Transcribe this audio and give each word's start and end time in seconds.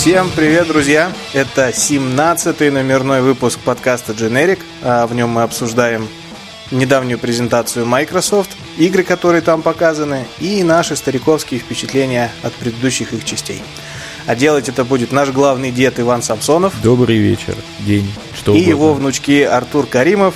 Всем 0.00 0.30
привет, 0.34 0.66
друзья! 0.66 1.12
Это 1.34 1.68
17-й 1.68 2.70
номерной 2.70 3.20
выпуск 3.20 3.58
подкаста 3.58 4.14
Generic. 4.14 4.60
А 4.82 5.06
в 5.06 5.14
нем 5.14 5.28
мы 5.28 5.42
обсуждаем 5.42 6.08
недавнюю 6.70 7.18
презентацию 7.18 7.84
Microsoft, 7.84 8.48
игры, 8.78 9.02
которые 9.02 9.42
там 9.42 9.60
показаны, 9.60 10.24
и 10.38 10.62
наши 10.62 10.96
стариковские 10.96 11.60
впечатления 11.60 12.32
от 12.42 12.54
предыдущих 12.54 13.12
их 13.12 13.26
частей. 13.26 13.60
А 14.24 14.34
делать 14.34 14.70
это 14.70 14.84
будет 14.86 15.12
наш 15.12 15.28
главный 15.32 15.70
дед 15.70 16.00
Иван 16.00 16.22
Самсонов. 16.22 16.72
Добрый 16.82 17.18
вечер, 17.18 17.54
день, 17.80 18.10
что 18.34 18.52
И 18.52 18.54
угодно. 18.54 18.70
его 18.70 18.94
внучки 18.94 19.42
Артур 19.42 19.84
Каримов. 19.84 20.34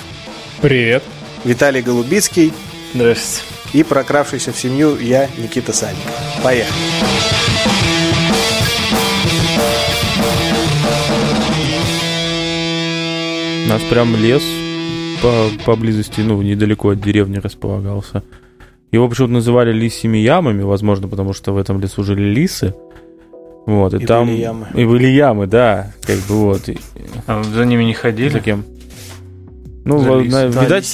Привет. 0.61 1.03
Виталий 1.43 1.81
Голубицкий. 1.81 2.53
Здравствуйте. 2.93 3.41
И 3.73 3.81
прокравшийся 3.81 4.53
в 4.53 4.59
семью 4.59 4.95
я, 4.99 5.27
Никита 5.37 5.73
Сальник. 5.73 6.05
Поехали. 6.43 6.75
У 13.65 13.67
нас 13.67 13.81
прям 13.89 14.15
лес 14.15 14.43
по, 15.23 15.47
поблизости, 15.65 16.21
ну, 16.21 16.39
недалеко 16.41 16.89
от 16.89 17.01
деревни 17.01 17.37
располагался. 17.37 18.23
Его 18.91 19.09
почему-то 19.09 19.33
называли 19.33 19.73
лисьими 19.73 20.19
ямами, 20.19 20.61
возможно, 20.61 21.07
потому 21.07 21.33
что 21.33 21.51
в 21.51 21.57
этом 21.57 21.81
лесу 21.81 22.03
жили 22.03 22.23
лисы. 22.23 22.75
Вот, 23.65 23.95
и, 23.95 23.97
и 23.97 24.05
там... 24.05 24.27
Были 24.27 24.37
ямы. 24.37 24.67
И 24.75 24.85
были 24.85 25.07
ямы, 25.07 25.47
да, 25.47 25.93
как 26.03 26.17
бы 26.27 26.35
вот. 26.35 26.69
А 27.25 27.41
за 27.43 27.65
ними 27.65 27.83
не 27.83 27.95
ходили? 27.95 28.29
За 28.29 28.39
кем? 28.39 28.63
Ну, 29.83 29.99
за 29.99 30.19
лис. 30.19 30.31
на, 30.31 30.49
да, 30.49 30.63
видать, 30.63 30.93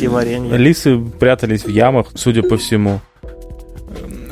лисы 0.58 0.98
прятались 1.20 1.66
в 1.66 1.70
ямах, 1.70 2.08
судя 2.16 2.42
по 2.42 2.56
всему. 2.56 3.02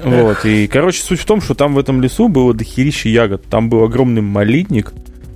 Вот, 0.04 0.46
и, 0.46 0.68
короче, 0.68 1.02
суть 1.02 1.20
в 1.20 1.26
том, 1.26 1.42
что 1.42 1.56
там 1.56 1.74
в 1.74 1.78
этом 1.78 2.02
лесу 2.02 2.30
было 2.30 2.54
дохерища 2.54 3.10
ягод. 3.10 3.44
Там 3.50 3.70
был 3.70 3.84
огромный 3.84 4.22
малинник, 4.22 4.94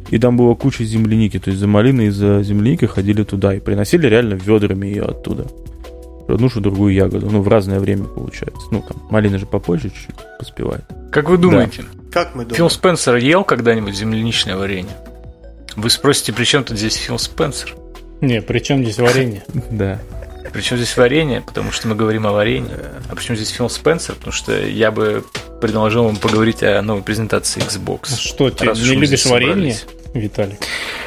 и 0.09 0.17
там 0.19 0.37
была 0.37 0.55
куча 0.55 0.83
земляники. 0.83 1.39
То 1.39 1.49
есть 1.49 1.59
за 1.59 1.67
малиной 1.67 2.07
и 2.07 2.09
за 2.09 2.43
земляникой 2.43 2.87
ходили 2.87 3.23
туда 3.23 3.53
и 3.55 3.59
приносили 3.59 4.07
реально 4.07 4.35
ведрами 4.35 4.87
ее 4.87 5.03
оттуда. 5.03 5.47
Одну, 6.27 6.49
что 6.49 6.61
другую 6.61 6.93
ягоду. 6.93 7.29
Ну, 7.29 7.41
в 7.41 7.47
разное 7.47 7.79
время 7.79 8.05
получается. 8.05 8.67
Ну, 8.71 8.81
там, 8.87 9.01
малина 9.09 9.37
же 9.37 9.45
попозже 9.45 9.89
чуть-чуть 9.89 10.15
поспевает. 10.39 10.83
Как 11.11 11.29
вы 11.29 11.37
думаете? 11.37 11.83
Да. 11.83 12.03
Как 12.11 12.35
мы 12.35 12.43
думаем? 12.43 12.55
Фил 12.55 12.69
Спенсер 12.69 13.15
ел 13.15 13.43
когда-нибудь 13.43 13.95
земляничное 13.95 14.55
варенье? 14.55 14.95
Вы 15.75 15.89
спросите, 15.89 16.31
при 16.31 16.45
чем 16.45 16.63
тут 16.63 16.77
здесь 16.77 16.95
Фил 16.95 17.17
Спенсер? 17.19 17.75
Не, 18.21 18.41
при 18.41 18.59
чем 18.59 18.83
здесь 18.83 18.99
варенье? 18.99 19.43
Да. 19.71 19.99
Причем 20.51 20.77
здесь 20.77 20.95
варенье, 20.97 21.41
потому 21.41 21.71
что 21.71 21.87
мы 21.87 21.95
говорим 21.95 22.27
о 22.27 22.31
варенье. 22.31 22.77
А 23.09 23.15
почему 23.15 23.35
здесь 23.37 23.49
Фил 23.49 23.69
Спенсер? 23.69 24.15
Потому 24.15 24.33
что 24.33 24.59
я 24.59 24.91
бы 24.91 25.23
предложил 25.61 26.03
вам 26.03 26.17
поговорить 26.17 26.61
о 26.63 26.81
новой 26.81 27.03
презентации 27.03 27.61
Xbox. 27.61 28.17
Что, 28.17 28.49
ты 28.49 28.67
не 28.67 28.95
любишь 28.95 29.25
варенье? 29.25 29.77
Виталий. 30.13 30.59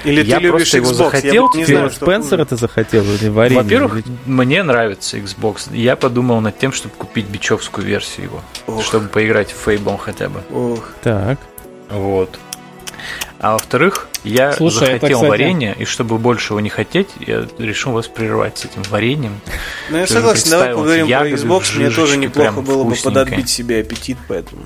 Или 0.04 0.24
я 0.24 0.38
ты 0.38 0.42
любишь 0.46 0.74
его 0.74 0.90
Xbox? 0.90 0.94
захотел, 0.94 1.50
я 1.54 1.58
не 1.60 1.64
знаю, 1.64 1.90
Спенсера 1.90 2.44
ты 2.44 2.56
захотел 2.56 3.04
или 3.04 3.28
варенье? 3.28 3.62
Во-первых, 3.62 4.04
мне 4.24 4.62
нравится 4.64 5.16
Xbox. 5.16 5.72
Я 5.72 5.94
подумал 5.94 6.40
над 6.40 6.58
тем, 6.58 6.72
чтобы 6.72 6.94
купить 6.96 7.26
бичевскую 7.26 7.86
версию 7.86 8.26
его, 8.26 8.42
Ох. 8.66 8.84
чтобы 8.84 9.08
поиграть 9.08 9.52
в 9.52 9.68
Fable 9.68 9.96
хотя 9.98 10.28
бы. 10.28 10.40
Ох. 10.52 10.88
Так. 11.02 11.38
Вот. 11.88 12.36
А 13.38 13.52
во-вторых, 13.52 14.08
я 14.24 14.52
Слушай, 14.52 14.78
захотел 14.78 14.96
это, 14.96 15.06
кстати... 15.14 15.28
варенье, 15.28 15.76
и 15.78 15.84
чтобы 15.84 16.18
больше 16.18 16.52
его 16.52 16.60
не 16.60 16.70
хотеть, 16.70 17.08
я 17.20 17.46
решил 17.58 17.92
вас 17.92 18.06
прервать 18.06 18.58
с 18.58 18.64
этим 18.64 18.82
вареньем. 18.84 19.40
Ну, 19.90 19.98
я 19.98 20.06
согласен, 20.06 20.50
давай 20.50 20.74
поговорим 20.74 21.06
про 21.06 21.28
Xbox. 21.28 21.76
Мне 21.76 21.90
тоже 21.90 22.16
неплохо 22.16 22.60
было 22.60 22.84
бы 22.84 22.94
подотбить 22.94 23.48
себе 23.48 23.80
аппетит, 23.80 24.18
поэтому... 24.28 24.62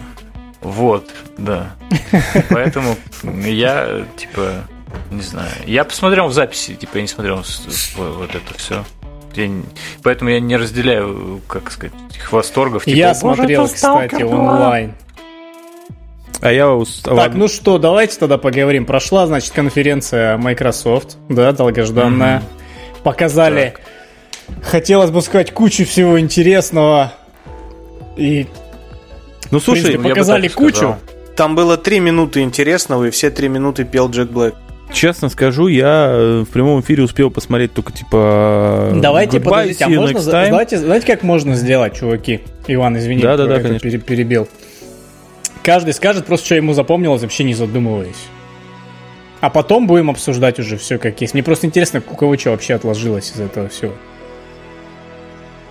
Вот, 0.61 1.09
да. 1.39 1.75
Поэтому 2.51 2.95
я, 3.23 4.05
типа, 4.19 4.67
не 5.11 5.23
знаю. 5.23 5.51
Я 5.65 5.85
посмотрел 5.85 6.27
в 6.27 6.35
записи, 6.35 6.75
типа, 6.75 6.97
я 6.97 7.03
не 7.03 7.09
смотрел 7.09 7.43
вот 7.97 8.35
это 8.35 8.59
все. 8.59 8.85
Я, 9.35 9.49
поэтому 10.03 10.31
я 10.31 10.41
не 10.41 10.57
разделяю, 10.57 11.41
как 11.47 11.71
сказать, 11.71 11.95
их 12.15 12.31
восторгов. 12.33 12.85
Типа, 12.85 12.97
я 12.97 13.15
смотрел, 13.15 13.69
кстати, 13.69 14.23
онлайн. 14.23 14.93
А 16.41 16.53
я 16.53 16.71
устал. 16.73 17.17
Так, 17.17 17.35
ну 17.35 17.49
что, 17.49 17.79
давайте 17.79 18.19
тогда 18.19 18.39
поговорим. 18.39 18.87
Прошла, 18.87 19.27
значит, 19.27 19.53
конференция 19.53 20.37
Microsoft, 20.39 21.19
да, 21.29 21.53
долгожданная. 21.53 22.39
Mm-hmm. 22.39 23.03
Показали, 23.03 23.75
так. 24.47 24.65
хотелось 24.65 25.11
бы 25.11 25.21
сказать, 25.23 25.53
кучу 25.53 25.85
всего 25.85 26.19
интересного. 26.19 27.13
И, 28.17 28.47
ну, 29.51 29.61
слушай, 29.61 29.83
принципе, 29.83 30.09
показали 30.09 30.49
кучу. 30.49 30.77
Сказал. 30.77 30.99
Там 31.37 31.55
было 31.55 31.77
три 31.77 32.01
минуты 32.01 32.41
интересного, 32.41 33.05
и 33.05 33.11
все 33.11 33.31
три 33.31 33.49
минуты 33.49 33.85
пел 33.85 34.11
Джек 34.11 34.31
Блэк. 34.31 34.55
Честно 34.93 35.29
скажу, 35.29 35.69
я 35.69 36.09
э, 36.11 36.41
в 36.41 36.53
прямом 36.53 36.81
эфире 36.81 37.05
успел 37.05 37.31
посмотреть 37.31 37.73
только 37.73 37.93
типа. 37.93 38.93
Давайте 38.97 39.39
Goodbye, 39.39 39.45
подождите, 39.45 39.85
а 39.85 39.89
можно, 39.89 40.21
знаете, 40.21 40.79
знаете, 40.79 41.07
как 41.07 41.23
можно 41.23 41.55
сделать, 41.55 41.97
чуваки? 41.97 42.41
Иван, 42.67 42.99
извини, 42.99 43.23
да, 43.23 43.37
да, 43.37 43.47
да, 43.47 43.61
конечно. 43.61 43.89
перебил. 44.01 44.49
Каждый 45.63 45.93
скажет 45.95 46.27
просто, 46.27 46.47
что 46.47 46.55
ему 46.55 46.73
запомнилось, 46.73 47.23
вообще 47.23 47.45
не 47.45 47.55
задумываясь. 47.55 48.29
А 49.41 49.49
потом 49.49 49.87
будем 49.87 50.11
обсуждать 50.11 50.59
уже 50.59 50.77
все 50.77 50.99
как 50.99 51.21
есть. 51.21 51.35
Мне 51.35 51.43
просто 51.43 51.67
интересно, 51.67 52.03
у 52.07 52.15
кого 52.15 52.37
что 52.37 52.51
вообще 52.51 52.75
отложилось 52.75 53.33
из 53.33 53.41
этого 53.41 53.69
всего. 53.69 53.93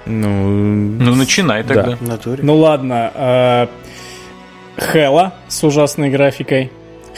Ну, 0.05 0.49
ну 0.49 1.15
начинай 1.15 1.63
тогда. 1.63 1.97
Да. 2.01 2.17
Ну 2.41 2.55
ладно. 2.55 3.11
Э, 3.13 3.67
Хела 4.79 5.35
с 5.47 5.63
ужасной 5.63 6.09
графикой. 6.09 6.71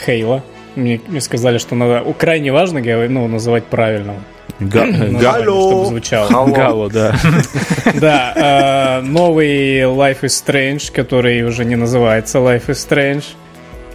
Хейла. 0.06 0.44
Мне, 0.76 1.00
мне 1.08 1.22
сказали, 1.22 1.58
что 1.58 1.76
надо 1.76 2.02
крайне 2.14 2.52
важно 2.52 2.82
ну, 3.08 3.28
называть 3.28 3.66
правильно. 3.66 4.16
Гало. 4.60 5.44
Чтобы 5.44 5.86
звучало. 5.88 6.48
Гало, 6.48 6.90
да. 6.90 7.16
Да, 7.96 9.00
э, 9.02 9.06
новый 9.06 9.82
Life 9.82 10.22
is 10.22 10.44
Strange, 10.46 10.92
который 10.94 11.44
уже 11.44 11.66
не 11.66 11.76
называется 11.76 12.38
Life 12.40 12.68
is 12.68 12.88
Strange. 12.90 13.24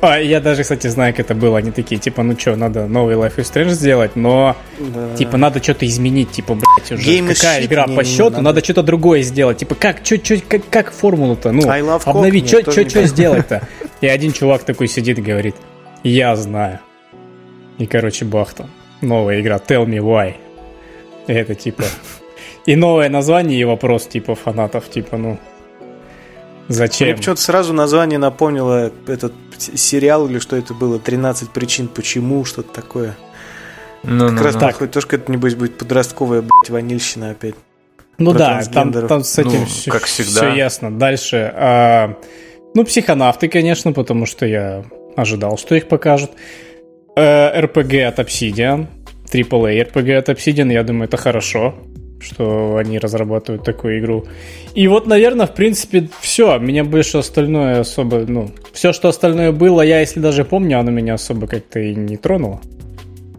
А, 0.00 0.18
я 0.18 0.40
даже, 0.40 0.62
кстати, 0.62 0.86
знаю, 0.88 1.14
как 1.14 1.26
это 1.26 1.34
было. 1.34 1.58
Они 1.58 1.70
такие, 1.70 1.98
типа, 1.98 2.22
ну 2.22 2.38
что, 2.38 2.54
надо 2.54 2.86
новый 2.86 3.16
Life 3.16 3.36
is 3.36 3.50
Strange 3.52 3.70
сделать, 3.70 4.14
но, 4.14 4.56
да. 4.78 5.16
типа, 5.16 5.36
надо 5.36 5.62
что-то 5.62 5.86
изменить, 5.86 6.30
типа, 6.32 6.54
блядь, 6.54 6.92
уже 6.92 7.02
Game 7.02 7.34
какая 7.34 7.64
игра 7.64 7.86
по 7.86 8.04
счету, 8.04 8.24
надо. 8.30 8.42
надо 8.42 8.64
что-то 8.64 8.82
другое 8.82 9.22
сделать. 9.22 9.58
Типа, 9.58 9.74
как, 9.74 10.02
чё, 10.02 10.16
чё, 10.18 10.36
как, 10.46 10.68
как 10.68 10.92
формулу-то, 10.92 11.52
ну, 11.52 11.62
обновить, 12.04 12.48
что 12.48 13.06
сделать-то? 13.06 13.66
И 14.00 14.06
один 14.06 14.32
чувак 14.32 14.64
такой 14.64 14.88
сидит 14.88 15.18
и 15.18 15.22
говорит, 15.22 15.56
я 16.02 16.36
знаю. 16.36 16.80
И, 17.78 17.86
короче, 17.86 18.24
бахта. 18.24 18.68
Новая 19.00 19.40
игра, 19.40 19.56
Tell 19.56 19.86
Me 19.86 19.98
Why. 19.98 20.34
Это 21.26 21.54
типа... 21.54 21.84
И 22.66 22.74
новое 22.74 23.08
название 23.08 23.60
и 23.60 23.64
вопрос 23.64 24.06
типа 24.06 24.34
фанатов, 24.34 24.90
типа, 24.90 25.16
ну, 25.16 25.38
Зачем? 26.68 27.08
Мне 27.08 27.16
почему-то 27.16 27.40
сразу 27.40 27.72
название 27.72 28.18
напомнило 28.18 28.90
этот 29.06 29.32
сериал 29.56 30.28
или 30.28 30.38
что 30.38 30.56
это 30.56 30.74
было, 30.74 30.98
13 30.98 31.50
причин 31.50 31.88
почему, 31.88 32.44
что-то 32.44 32.72
такое. 32.72 33.16
Ну, 34.02 34.28
как 34.28 34.38
ну, 34.38 34.42
раз 34.42 34.54
ну. 34.54 34.60
подходит, 34.60 34.92
тоже 34.92 35.06
это, 35.12 35.30
небось, 35.30 35.54
будет 35.54 35.78
подростковая, 35.78 36.42
блядь, 36.42 36.70
ванильщина 36.70 37.30
опять. 37.30 37.54
Ну 38.18 38.32
да, 38.32 38.62
там, 38.72 38.92
там 38.92 39.24
с 39.24 39.38
этим 39.38 39.60
ну, 39.60 39.66
все, 39.66 39.90
как 39.90 40.04
всегда. 40.04 40.50
все 40.50 40.54
ясно. 40.54 40.96
Дальше. 40.96 41.52
А, 41.54 42.18
ну, 42.74 42.84
психонавты, 42.84 43.48
конечно, 43.48 43.92
потому 43.92 44.26
что 44.26 44.46
я 44.46 44.84
ожидал, 45.16 45.58
что 45.58 45.74
их 45.74 45.86
покажут. 45.88 46.30
А, 47.16 47.60
RPG 47.60 48.04
от 48.04 48.18
Obsidian. 48.18 48.86
AAA 49.32 49.92
RPG 49.92 50.14
от 50.14 50.28
Obsidian, 50.28 50.72
я 50.72 50.82
думаю, 50.82 51.04
это 51.08 51.16
хорошо, 51.16 51.74
что 52.20 52.76
они 52.76 52.98
разрабатывают 52.98 53.64
такую 53.64 54.00
игру. 54.00 54.24
И 54.74 54.88
вот, 54.88 55.06
наверное, 55.06 55.46
в 55.46 55.54
принципе, 55.54 56.08
все. 56.20 56.58
Меня 56.58 56.84
больше 56.84 57.18
остальное 57.18 57.80
особо, 57.80 58.24
ну, 58.26 58.50
все, 58.72 58.92
что 58.92 59.08
остальное 59.08 59.52
было, 59.52 59.82
я, 59.82 60.00
если 60.00 60.20
даже 60.20 60.44
помню, 60.44 60.78
оно 60.78 60.90
меня 60.90 61.14
особо 61.14 61.46
как-то 61.46 61.80
и 61.80 61.94
не 61.94 62.16
тронуло. 62.16 62.60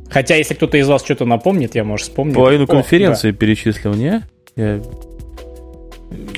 Хотя, 0.10 0.36
если 0.36 0.54
кто-то 0.54 0.78
из 0.78 0.88
вас 0.88 1.04
что-то 1.04 1.25
напомнит, 1.25 1.75
я, 1.75 1.84
может, 1.84 2.07
вспомню. 2.07 2.34
Половину 2.34 2.63
О, 2.63 2.68
конференции 2.68 3.31
да. 3.31 3.38
перечислил, 3.38 3.94
не? 3.94 4.24
Я... 4.56 4.81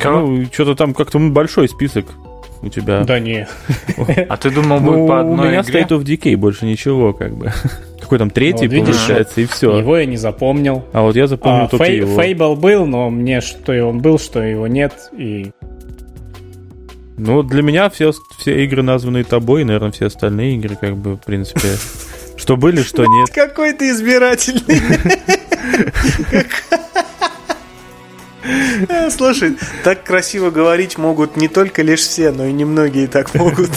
Ну, 0.03 0.45
что-то 0.51 0.75
там 0.75 0.93
как-то 0.93 1.19
большой 1.19 1.69
список 1.69 2.07
у 2.61 2.69
тебя. 2.69 3.03
Да 3.03 3.19
не. 3.19 3.47
А 4.27 4.37
ты 4.37 4.49
думал, 4.49 4.79
будет 4.79 5.07
по 5.07 5.19
одной 5.21 5.47
У 5.47 5.49
меня? 5.49 5.59
State 5.61 5.89
of 5.89 6.03
Decay, 6.03 6.35
больше 6.35 6.65
ничего, 6.65 7.13
как 7.13 7.35
бы. 7.35 7.51
Какой 7.99 8.17
там 8.17 8.29
третий, 8.29 8.67
видишь, 8.67 8.95
получается, 8.95 9.41
и 9.41 9.45
все. 9.45 9.77
Его 9.77 9.97
я 9.97 10.05
не 10.05 10.17
запомнил. 10.17 10.85
А 10.93 11.01
вот 11.01 11.15
я 11.15 11.27
запомнил 11.27 11.65
а, 11.65 11.67
только 11.67 11.91
его. 11.91 12.19
Фейбл 12.19 12.55
был, 12.55 12.85
но 12.85 13.09
мне 13.09 13.41
что 13.41 13.73
и 13.73 13.79
он 13.79 13.99
был, 13.99 14.19
что 14.19 14.41
его 14.41 14.67
нет, 14.67 14.93
и... 15.17 15.51
Ну, 17.17 17.43
для 17.43 17.61
меня 17.61 17.89
все, 17.89 18.13
все 18.37 18.63
игры, 18.63 18.81
названные 18.81 19.25
тобой, 19.25 19.61
и, 19.61 19.65
наверное, 19.65 19.91
все 19.91 20.05
остальные 20.05 20.55
игры, 20.55 20.77
как 20.79 20.95
бы, 20.95 21.15
в 21.15 21.19
принципе, 21.19 21.67
что 22.37 22.55
были, 22.55 22.81
что 22.81 23.05
нет. 23.05 23.29
Какой 23.33 23.73
ты 23.73 23.89
избирательный. 23.91 24.81
Слушай, 29.09 29.57
так 29.83 30.03
красиво 30.03 30.49
говорить 30.49 30.97
могут 30.97 31.35
не 31.37 31.47
только 31.47 31.81
лишь 31.81 32.01
все, 32.01 32.31
но 32.31 32.45
и 32.45 32.53
немногие 32.53 33.07
так 33.07 33.33
могут. 33.35 33.69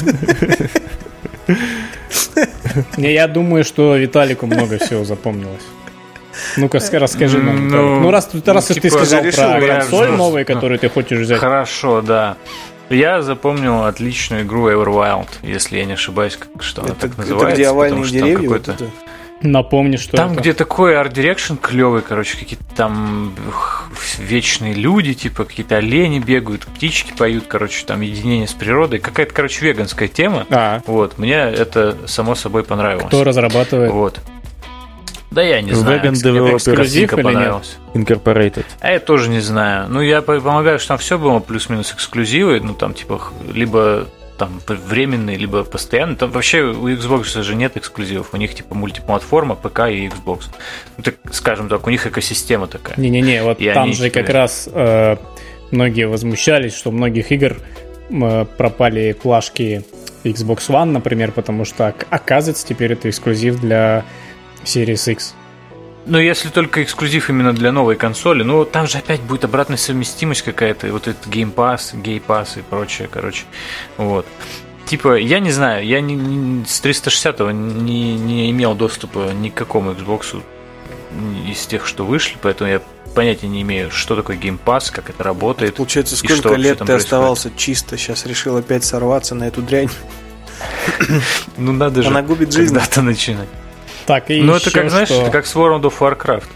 Не, 2.96 3.12
я 3.12 3.28
думаю, 3.28 3.64
что 3.64 3.96
Виталику 3.96 4.46
много 4.46 4.78
всего 4.78 5.04
запомнилось. 5.04 5.62
Ну-ка, 6.56 6.80
расскажи 6.92 7.38
нам. 7.38 7.68
Ну, 7.68 8.00
ну 8.00 8.10
раз, 8.10 8.30
раз 8.44 8.66
типа, 8.66 8.80
ты 8.80 8.90
сказал 8.90 9.22
про 9.22 9.60
консоль 9.60 10.10
новую, 10.12 10.46
которую 10.46 10.78
ты 10.78 10.88
хочешь 10.88 11.18
взять. 11.18 11.38
Хорошо, 11.38 12.00
да. 12.00 12.36
Я 12.88 13.22
запомнил 13.22 13.84
отличную 13.84 14.42
игру 14.42 14.68
Everwild, 14.70 15.28
если 15.42 15.78
я 15.78 15.84
не 15.86 15.94
ошибаюсь, 15.94 16.38
что 16.60 16.82
она 16.82 16.94
так 16.94 17.16
называется. 17.16 17.48
Это 17.48 17.54
где 17.54 17.68
овальные 17.68 18.04
деревья? 18.04 18.48
Вот 18.48 18.68
это? 18.68 18.90
Напомни, 19.42 19.96
что 19.96 20.16
Там, 20.16 20.32
это. 20.32 20.40
где 20.40 20.52
такой 20.52 20.96
art 20.96 21.11
direction 21.11 21.56
клевый, 21.56 22.02
короче, 22.02 22.38
какие-то 22.38 22.64
там 22.76 23.34
вечные 24.18 24.74
люди, 24.74 25.14
типа 25.14 25.44
какие-то 25.44 25.76
олени 25.76 26.18
бегают, 26.18 26.66
птички 26.66 27.12
поют, 27.16 27.44
короче, 27.48 27.84
там 27.84 28.00
единение 28.00 28.46
с 28.46 28.52
природой. 28.52 28.98
Какая-то, 28.98 29.34
короче, 29.34 29.64
веганская 29.64 30.08
тема. 30.08 30.46
А. 30.50 30.80
Вот, 30.86 31.18
мне 31.18 31.34
это 31.34 31.96
само 32.06 32.34
собой 32.34 32.64
понравилось. 32.64 33.06
Кто 33.06 33.24
разрабатывает? 33.24 33.90
Вот. 33.90 34.20
Да 35.32 35.42
я 35.42 35.62
не 35.62 35.72
знаю. 35.72 36.00
Vegan 36.00 36.12
Developer 36.12 37.22
понравилось. 37.22 37.78
Incorporated. 37.94 38.66
А 38.80 38.92
я 38.92 39.00
тоже 39.00 39.30
не 39.30 39.40
знаю. 39.40 39.86
Ну, 39.88 40.02
я 40.02 40.20
полагаю, 40.20 40.78
что 40.78 40.88
там 40.88 40.98
все 40.98 41.18
было 41.18 41.38
плюс-минус 41.38 41.92
эксклюзивы. 41.92 42.60
Ну, 42.60 42.74
там, 42.74 42.92
типа, 42.92 43.20
либо 43.52 44.06
там 44.42 44.60
временные, 44.66 45.36
либо 45.36 45.62
постоянные. 45.62 46.16
Там 46.16 46.32
вообще 46.32 46.62
у 46.62 46.88
Xbox 46.88 47.42
же 47.42 47.54
нет 47.54 47.76
эксклюзивов. 47.76 48.34
У 48.34 48.36
них 48.36 48.52
типа 48.54 48.74
мультиплатформа, 48.74 49.54
ПК 49.54 49.80
и 49.88 50.08
Xbox. 50.08 50.46
Ну, 50.96 51.04
так, 51.04 51.14
скажем 51.30 51.68
так, 51.68 51.86
у 51.86 51.90
них 51.90 52.06
экосистема 52.08 52.66
такая. 52.66 52.98
Не-не-не, 52.98 53.44
вот 53.44 53.60
и 53.60 53.70
там 53.70 53.84
они, 53.84 53.92
же 53.92 54.10
как 54.10 54.28
раз 54.28 54.68
э, 54.72 55.16
многие 55.70 56.08
возмущались, 56.08 56.74
что 56.74 56.90
у 56.90 56.92
многих 56.92 57.30
игр 57.30 57.56
э, 58.10 58.44
пропали 58.56 59.12
плашки 59.12 59.84
Xbox 60.24 60.68
One, 60.70 60.86
например, 60.86 61.30
потому 61.30 61.64
что 61.64 61.94
оказывается 62.10 62.66
теперь 62.66 62.94
это 62.94 63.08
эксклюзив 63.08 63.60
для 63.60 64.04
Series 64.64 65.12
X. 65.12 65.36
Ну, 66.04 66.18
если 66.18 66.48
только 66.48 66.82
эксклюзив 66.82 67.30
именно 67.30 67.52
для 67.52 67.70
новой 67.70 67.96
консоли, 67.96 68.42
ну, 68.42 68.64
там 68.64 68.86
же 68.86 68.98
опять 68.98 69.20
будет 69.20 69.44
обратная 69.44 69.76
совместимость 69.76 70.42
какая-то, 70.42 70.88
вот 70.88 71.06
этот 71.06 71.26
Game 71.26 71.54
Pass, 71.54 71.94
Gay 71.94 72.22
Pass 72.24 72.58
и 72.58 72.62
прочее, 72.62 73.08
короче, 73.10 73.44
вот. 73.96 74.26
Типа, 74.86 75.14
я 75.14 75.38
не 75.38 75.52
знаю, 75.52 75.86
я 75.86 76.00
не, 76.00 76.14
не, 76.16 76.64
с 76.64 76.82
360-го 76.82 77.50
не, 77.52 78.14
не 78.18 78.50
имел 78.50 78.74
доступа 78.74 79.30
ни 79.32 79.48
к 79.48 79.54
какому 79.54 79.92
Xbox 79.92 80.42
из 81.48 81.66
тех, 81.66 81.86
что 81.86 82.04
вышли, 82.04 82.36
поэтому 82.42 82.68
я 82.68 82.82
понятия 83.14 83.46
не 83.46 83.62
имею, 83.62 83.90
что 83.90 84.16
такое 84.16 84.36
Game 84.36 84.58
Pass, 84.62 84.90
как 84.90 85.08
это 85.08 85.22
работает. 85.22 85.76
Получается, 85.76 86.16
сколько 86.16 86.54
лет 86.54 86.78
ты 86.78 86.84
происходит. 86.84 87.04
оставался 87.04 87.50
чисто, 87.56 87.96
сейчас 87.96 88.26
решил 88.26 88.56
опять 88.56 88.84
сорваться 88.84 89.34
на 89.34 89.44
эту 89.44 89.62
дрянь. 89.62 89.90
Ну, 91.56 91.72
надо 91.72 92.02
же 92.02 92.08
Она 92.08 92.22
губит 92.22 92.52
жизнь. 92.52 92.74
когда-то 92.74 93.02
начинать. 93.02 93.48
Так, 94.06 94.30
и 94.30 94.42
Ну, 94.42 94.54
это 94.54 94.70
как, 94.70 94.90
знаешь, 94.90 95.10
это 95.10 95.30
как 95.30 95.46
с 95.46 95.54
World 95.54 95.82
of 95.82 95.94
Warcraft. 95.98 96.48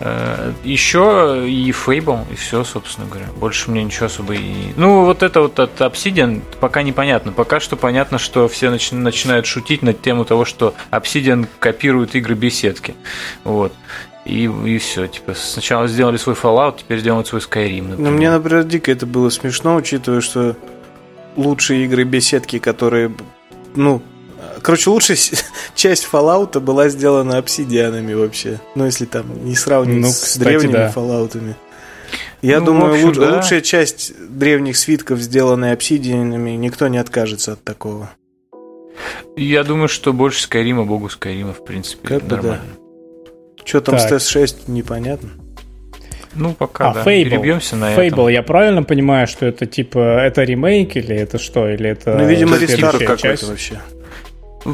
Э, 0.00 0.52
еще 0.62 1.44
и 1.48 1.70
Fable, 1.70 2.20
и 2.30 2.36
все, 2.36 2.62
собственно 2.62 3.08
говоря. 3.08 3.26
Больше 3.36 3.70
мне 3.70 3.82
ничего 3.82 4.06
особо 4.06 4.34
и... 4.34 4.72
Ну, 4.76 5.04
вот 5.04 5.22
это 5.22 5.40
вот 5.40 5.58
от 5.58 5.80
Obsidian 5.80 6.40
пока 6.60 6.82
непонятно. 6.82 7.32
Пока 7.32 7.58
что 7.58 7.76
понятно, 7.76 8.18
что 8.18 8.46
все 8.48 8.68
начи- 8.68 8.94
начинают 8.94 9.46
шутить 9.46 9.82
над 9.82 10.00
тему 10.00 10.24
того, 10.24 10.44
что 10.44 10.74
Obsidian 10.92 11.48
копирует 11.58 12.14
игры 12.14 12.34
беседки. 12.34 12.94
Вот. 13.42 13.72
И, 14.24 14.44
и 14.44 14.78
все. 14.78 15.08
Типа, 15.08 15.34
сначала 15.34 15.88
сделали 15.88 16.16
свой 16.16 16.36
Fallout, 16.36 16.76
теперь 16.78 17.00
делают 17.00 17.26
свой 17.26 17.40
Skyrim. 17.40 17.88
Например. 17.88 17.98
Ну, 17.98 18.10
мне, 18.10 18.30
например, 18.30 18.64
дико 18.64 18.92
это 18.92 19.04
было 19.04 19.30
смешно, 19.30 19.74
учитывая, 19.74 20.20
что 20.20 20.54
лучшие 21.34 21.84
игры 21.86 22.04
беседки, 22.04 22.58
которые, 22.60 23.10
ну, 23.74 24.00
Короче, 24.62 24.90
лучшая 24.90 25.16
часть 25.74 26.08
Fallout 26.10 26.58
была 26.60 26.88
сделана 26.88 27.38
обсидианами 27.38 28.14
вообще. 28.14 28.60
Ну, 28.74 28.84
если 28.84 29.04
там 29.04 29.44
не 29.44 29.54
сравнивать 29.54 30.02
ну, 30.02 30.08
с 30.08 30.36
древними 30.36 30.72
да. 30.72 30.92
Fallout'ами. 30.94 31.54
Я 32.40 32.60
ну, 32.60 32.66
думаю, 32.66 32.92
общем, 32.92 33.06
луч, 33.06 33.16
да. 33.16 33.36
лучшая 33.36 33.60
часть 33.60 34.12
древних 34.30 34.76
свитков, 34.76 35.18
сделанная 35.20 35.72
обсидианами, 35.72 36.50
никто 36.50 36.88
не 36.88 36.98
откажется 36.98 37.52
от 37.52 37.64
такого. 37.64 38.10
Я 39.36 39.64
думаю, 39.64 39.88
что 39.88 40.12
больше 40.12 40.42
Скайрима, 40.42 40.84
богу 40.84 41.08
Скайрима, 41.08 41.52
в 41.52 41.64
принципе, 41.64 42.06
как 42.06 42.22
нормально. 42.28 42.62
Да. 42.76 43.64
Что 43.64 43.80
там 43.80 43.98
так. 43.98 44.20
с 44.20 44.36
TS6, 44.36 44.56
непонятно. 44.68 45.30
Ну, 46.34 46.54
пока, 46.54 46.90
а, 46.90 46.94
да. 46.94 47.00
Fable. 47.02 47.24
Перебьемся 47.24 47.76
на 47.76 47.94
Fable, 47.94 48.06
этом. 48.06 48.28
я 48.28 48.42
правильно 48.42 48.82
понимаю, 48.82 49.26
что 49.26 49.46
это 49.46 49.66
типа, 49.66 49.98
это 49.98 50.44
ремейк 50.44 50.96
или 50.96 51.16
это 51.16 51.38
что? 51.38 51.68
Или 51.68 51.90
это... 51.90 52.16
Ну, 52.16 52.26
видимо, 52.26 52.56
рестарт 52.56 52.98
какой-то 52.98 53.46
вообще 53.46 53.80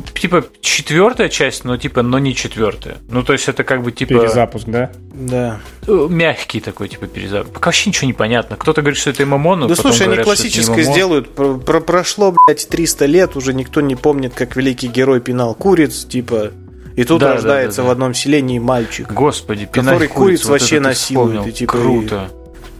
типа 0.02 0.44
четвертая 0.60 1.28
часть, 1.28 1.64
но 1.64 1.76
типа, 1.76 2.02
но 2.02 2.18
не 2.18 2.34
четвертая. 2.34 2.98
Ну, 3.08 3.22
то 3.22 3.32
есть 3.32 3.48
это 3.48 3.64
как 3.64 3.82
бы 3.82 3.92
типа... 3.92 4.14
Перезапуск, 4.14 4.66
да? 4.66 4.90
Да. 5.12 5.60
Э, 5.86 6.06
мягкий 6.10 6.60
такой, 6.60 6.88
типа, 6.88 7.06
перезапуск. 7.06 7.52
Пока 7.52 7.68
вообще 7.68 7.90
ничего 7.90 8.06
не 8.06 8.12
понятно. 8.12 8.56
Кто-то 8.56 8.80
говорит, 8.80 8.98
что 8.98 9.10
это 9.10 9.24
ММО, 9.26 9.56
но 9.56 9.68
Да 9.68 9.76
слушай, 9.76 10.04
говорят, 10.04 10.26
они 10.26 10.36
классическое 10.36 10.82
сделают. 10.82 11.34
Про 11.34 11.54
-про 11.54 11.80
Прошло, 11.80 12.34
блядь, 12.46 12.68
300 12.68 13.06
лет, 13.06 13.36
уже 13.36 13.54
никто 13.54 13.80
не 13.80 13.96
помнит, 13.96 14.34
как 14.34 14.56
великий 14.56 14.88
герой 14.88 15.20
пинал 15.20 15.54
куриц, 15.54 16.04
типа... 16.04 16.52
И 16.96 17.04
тут 17.04 17.20
да, 17.20 17.34
рождается 17.34 17.78
да, 17.78 17.82
да, 17.82 17.86
да. 17.86 17.88
в 17.88 17.92
одном 17.92 18.14
селении 18.14 18.58
мальчик. 18.58 19.12
Господи, 19.12 19.66
который 19.66 20.06
куриц, 20.08 20.12
куриц 20.12 20.44
вот 20.44 20.50
вообще 20.52 20.80
насилует. 20.80 21.46
И, 21.46 21.52
типа, 21.52 21.72
Круто. 21.72 22.30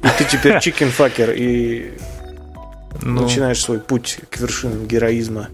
И, 0.03 0.07
и 0.07 0.11
ты 0.19 0.25
теперь 0.25 0.61
чикенфакер 0.61 1.33
и 1.33 1.93
ну... 3.03 3.23
начинаешь 3.23 3.61
свой 3.61 3.81
путь 3.81 4.19
к 4.31 4.39
вершинам 4.39 4.87
героизма. 4.87 5.49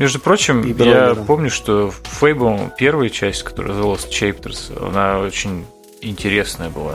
Между 0.00 0.18
прочим, 0.18 0.62
я 0.78 1.14
помню, 1.14 1.50
что 1.50 1.92
Fable, 2.22 2.70
первая 2.78 3.10
часть, 3.10 3.42
которая 3.42 3.74
The 3.74 3.82
Lost 3.82 4.08
Chapters, 4.08 4.88
она 4.88 5.18
очень 5.18 5.66
интересная 6.00 6.70
была. 6.70 6.94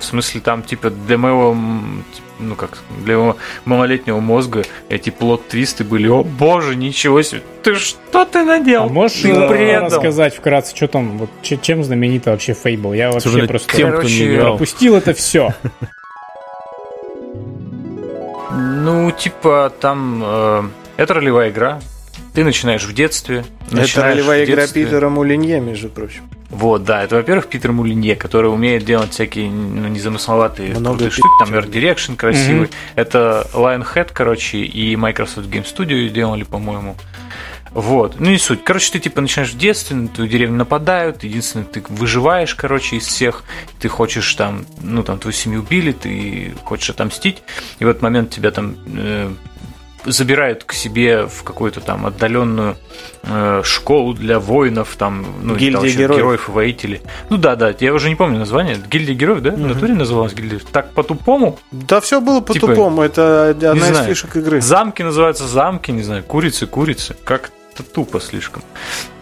В 0.00 0.04
смысле, 0.06 0.40
там, 0.40 0.62
типа, 0.62 0.88
для 0.88 1.18
моего, 1.18 1.54
ну 2.38 2.54
как, 2.54 2.78
для 3.04 3.18
моего 3.18 3.36
малолетнего 3.66 4.20
мозга 4.20 4.64
эти 4.88 5.10
плод-твисты 5.10 5.84
были, 5.84 6.08
о 6.08 6.22
боже, 6.22 6.74
ничего 6.74 7.20
себе, 7.20 7.42
ты 7.62 7.74
что 7.74 8.24
ты 8.24 8.42
наделал? 8.44 8.86
А 8.86 8.88
можешь 8.88 9.20
ты 9.20 9.28
предал. 9.46 9.84
рассказать 9.84 10.34
вкратце, 10.34 10.74
что 10.74 10.88
там, 10.88 11.18
вот, 11.18 11.28
чем 11.42 11.84
знаменита 11.84 12.30
вообще 12.30 12.52
Fable? 12.52 12.96
Я 12.96 13.10
вообще 13.10 13.28
Слушай, 13.28 13.46
просто 13.46 13.76
тем, 13.76 13.92
кто 13.92 14.04
не 14.04 14.24
играл. 14.26 14.56
пропустил 14.56 14.96
это 14.96 15.12
все. 15.12 15.54
Ну, 18.52 19.10
типа, 19.10 19.70
там, 19.82 20.22
э, 20.24 20.62
это 20.96 21.12
ролевая 21.12 21.50
игра, 21.50 21.80
ты 22.38 22.44
начинаешь 22.44 22.84
в 22.84 22.94
детстве. 22.94 23.44
Это 23.72 24.00
ролевая 24.00 24.44
игра 24.44 24.68
Питера 24.68 25.08
Мулинье, 25.08 25.60
между 25.60 25.88
прочим. 25.88 26.22
Вот, 26.50 26.84
да, 26.84 27.02
это, 27.02 27.16
во-первых, 27.16 27.48
Питер 27.48 27.72
Мулинье, 27.72 28.14
который 28.14 28.46
умеет 28.46 28.84
делать 28.84 29.10
всякие 29.10 29.50
ну, 29.50 29.88
незамысловатые 29.88 30.78
Много 30.78 31.10
штуки, 31.10 31.28
там 31.40 31.52
Art 31.52 31.68
Direction 31.68 32.14
красивый. 32.14 32.68
Mm-hmm. 32.68 32.94
Это 32.94 33.48
Lionhead, 33.52 34.10
короче, 34.14 34.58
и 34.58 34.94
Microsoft 34.94 35.48
Game 35.48 35.66
Studio 35.66 36.08
делали, 36.10 36.44
по-моему. 36.44 36.96
Вот. 37.72 38.20
Ну, 38.20 38.30
не 38.30 38.38
суть. 38.38 38.62
Короче, 38.62 38.92
ты 38.92 39.00
типа 39.00 39.20
начинаешь 39.20 39.50
в 39.50 39.58
детстве, 39.58 39.96
на 39.96 40.06
твою 40.06 40.30
деревню 40.30 40.58
нападают, 40.58 41.24
единственное, 41.24 41.66
ты 41.66 41.82
выживаешь, 41.88 42.54
короче, 42.54 42.96
из 42.96 43.06
всех, 43.06 43.42
ты 43.80 43.88
хочешь 43.88 44.32
там, 44.34 44.64
ну, 44.80 45.02
там, 45.02 45.18
твою 45.18 45.34
семью 45.34 45.60
убили, 45.60 45.90
ты 45.90 46.54
хочешь 46.64 46.90
отомстить, 46.90 47.42
и 47.80 47.84
в 47.84 47.88
этот 47.88 48.00
момент 48.00 48.30
тебя 48.30 48.52
там 48.52 48.76
э, 48.86 49.32
забирают 50.12 50.64
к 50.64 50.72
себе 50.72 51.26
в 51.26 51.42
какую-то 51.42 51.80
там 51.80 52.06
отдаленную 52.06 52.76
э, 53.22 53.62
школу 53.64 54.14
для 54.14 54.38
воинов, 54.38 54.96
там, 54.96 55.26
ну, 55.42 55.54
Гильдия 55.54 55.80
там, 55.80 55.90
героев. 55.90 56.18
героев 56.18 56.48
и 56.48 56.52
воителей. 56.52 57.00
Ну 57.30 57.36
да, 57.36 57.56
да, 57.56 57.74
я 57.78 57.92
уже 57.94 58.08
не 58.08 58.16
помню 58.16 58.38
название. 58.38 58.76
Гильдия 58.90 59.14
героев, 59.14 59.42
да? 59.42 59.50
Угу. 59.50 59.62
В 59.62 59.66
натуре 59.66 59.94
называлась 59.94 60.34
гильдия. 60.34 60.60
Так 60.72 60.92
по-тупому? 60.92 61.58
Да, 61.70 62.00
все 62.00 62.20
было 62.20 62.40
типа, 62.40 62.54
по-тупому. 62.54 63.02
Типа, 63.02 63.22
Это 63.22 63.50
одна 63.50 63.86
из 63.86 63.92
знаю, 63.92 64.08
фишек 64.08 64.36
игры. 64.36 64.60
Замки 64.60 65.02
называются 65.02 65.46
замки, 65.46 65.90
не 65.90 66.02
знаю, 66.02 66.22
курицы, 66.24 66.66
курицы. 66.66 67.16
Как 67.24 67.50
как 67.78 67.86
тупо 67.92 68.20
слишком. 68.20 68.62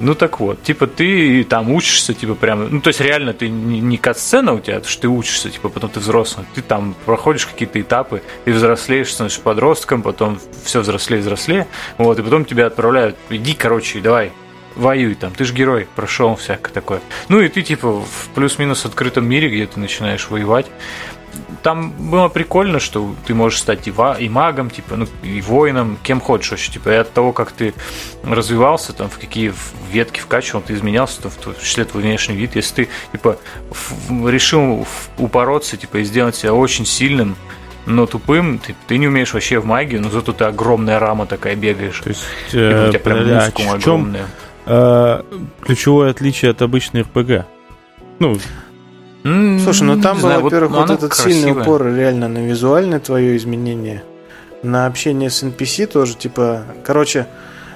Ну 0.00 0.14
так 0.14 0.40
вот, 0.40 0.62
типа 0.62 0.86
ты 0.86 1.44
там 1.44 1.70
учишься, 1.70 2.14
типа 2.14 2.34
прямо, 2.34 2.68
ну 2.68 2.80
то 2.80 2.88
есть 2.88 3.00
реально 3.00 3.32
ты 3.32 3.48
не, 3.48 3.80
не 3.80 3.98
кат-сцена 3.98 4.52
у 4.54 4.60
тебя, 4.60 4.82
что 4.82 5.02
ты 5.02 5.08
учишься, 5.08 5.50
типа 5.50 5.68
потом 5.68 5.90
ты 5.90 6.00
взрослый, 6.00 6.46
ты 6.54 6.62
там 6.62 6.94
проходишь 7.04 7.46
какие-то 7.46 7.80
этапы, 7.80 8.22
ты 8.44 8.52
взрослеешь, 8.52 9.12
становишься 9.12 9.40
подростком, 9.40 10.02
потом 10.02 10.38
все 10.64 10.80
взрослее, 10.80 11.20
взрослее, 11.20 11.66
вот, 11.98 12.18
и 12.18 12.22
потом 12.22 12.44
тебя 12.44 12.66
отправляют, 12.66 13.16
иди, 13.30 13.54
короче, 13.54 14.00
давай, 14.00 14.32
воюй 14.74 15.14
там, 15.14 15.32
ты 15.32 15.44
же 15.44 15.54
герой, 15.54 15.88
прошел 15.94 16.36
всякое 16.36 16.72
такое. 16.72 17.00
Ну 17.28 17.40
и 17.40 17.48
ты 17.48 17.62
типа 17.62 17.90
в 17.90 18.28
плюс-минус 18.34 18.84
открытом 18.84 19.26
мире, 19.26 19.48
где 19.48 19.66
ты 19.66 19.80
начинаешь 19.80 20.28
воевать, 20.30 20.66
там 21.62 21.90
было 21.90 22.28
прикольно, 22.28 22.78
что 22.80 23.14
ты 23.26 23.34
можешь 23.34 23.60
стать 23.60 23.88
и, 23.88 23.90
ва- 23.90 24.16
и 24.18 24.28
магом, 24.28 24.70
типа, 24.70 24.96
ну, 24.96 25.06
и 25.22 25.40
воином, 25.40 25.98
кем 26.02 26.20
хочешь 26.20 26.50
вообще, 26.50 26.72
типа, 26.72 26.90
и 26.90 26.94
от 26.94 27.12
того, 27.12 27.32
как 27.32 27.52
ты 27.52 27.74
развивался, 28.24 28.92
там, 28.92 29.08
в 29.08 29.18
какие 29.18 29.52
ветки 29.90 30.20
вкачивал, 30.20 30.62
ты 30.62 30.74
изменялся, 30.74 31.22
то, 31.22 31.30
в 31.30 31.36
том 31.36 31.54
числе 31.60 31.84
твой 31.84 32.02
внешний 32.02 32.36
вид, 32.36 32.56
если 32.56 32.84
ты, 32.84 32.88
типа, 33.12 33.38
решил 34.10 34.86
упороться, 35.18 35.76
типа, 35.76 35.98
и 35.98 36.04
сделать 36.04 36.36
себя 36.36 36.54
очень 36.54 36.86
сильным, 36.86 37.36
но 37.86 38.06
тупым 38.06 38.58
ты, 38.58 38.74
ты 38.88 38.98
не 38.98 39.06
умеешь 39.06 39.32
вообще 39.32 39.58
в 39.58 39.64
магию, 39.64 40.02
но 40.02 40.10
зато 40.10 40.32
ты 40.32 40.44
огромная 40.44 40.98
рама 40.98 41.26
такая 41.26 41.54
бегаешь. 41.54 42.00
То 42.00 42.08
есть, 42.10 42.24
э, 42.52 42.88
у 42.88 42.90
тебя 42.90 43.00
прям 43.00 43.28
да, 43.28 43.44
мускул 43.44 43.72
огромная. 43.72 44.26
Э, 44.66 45.22
ключевое 45.60 46.10
отличие 46.10 46.50
от 46.50 46.62
обычной 46.62 47.02
РПГ? 47.02 47.46
Ну, 48.18 48.38
Слушай, 49.62 49.82
ну 49.82 50.00
там 50.00 50.20
был, 50.20 50.40
во-первых, 50.40 50.72
вот 50.72 50.90
этот 50.90 51.12
красивая. 51.12 51.32
сильный 51.32 51.62
упор 51.62 51.86
реально 51.86 52.28
на 52.28 52.38
визуальное 52.38 53.00
твое 53.00 53.36
изменение, 53.36 54.02
на 54.62 54.86
общение 54.86 55.30
с 55.30 55.42
NPC 55.42 55.86
тоже, 55.86 56.14
типа, 56.14 56.64
короче, 56.84 57.26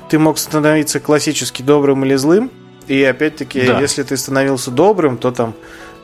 ты 0.09 0.19
мог 0.19 0.38
становиться 0.38 1.00
классически 1.00 1.62
добрым 1.62 2.04
или 2.04 2.14
злым, 2.14 2.50
и 2.87 3.02
опять-таки, 3.04 3.66
да. 3.66 3.80
если 3.80 4.02
ты 4.02 4.16
становился 4.16 4.71
добрым, 4.71 5.16
то 5.16 5.30
там 5.30 5.54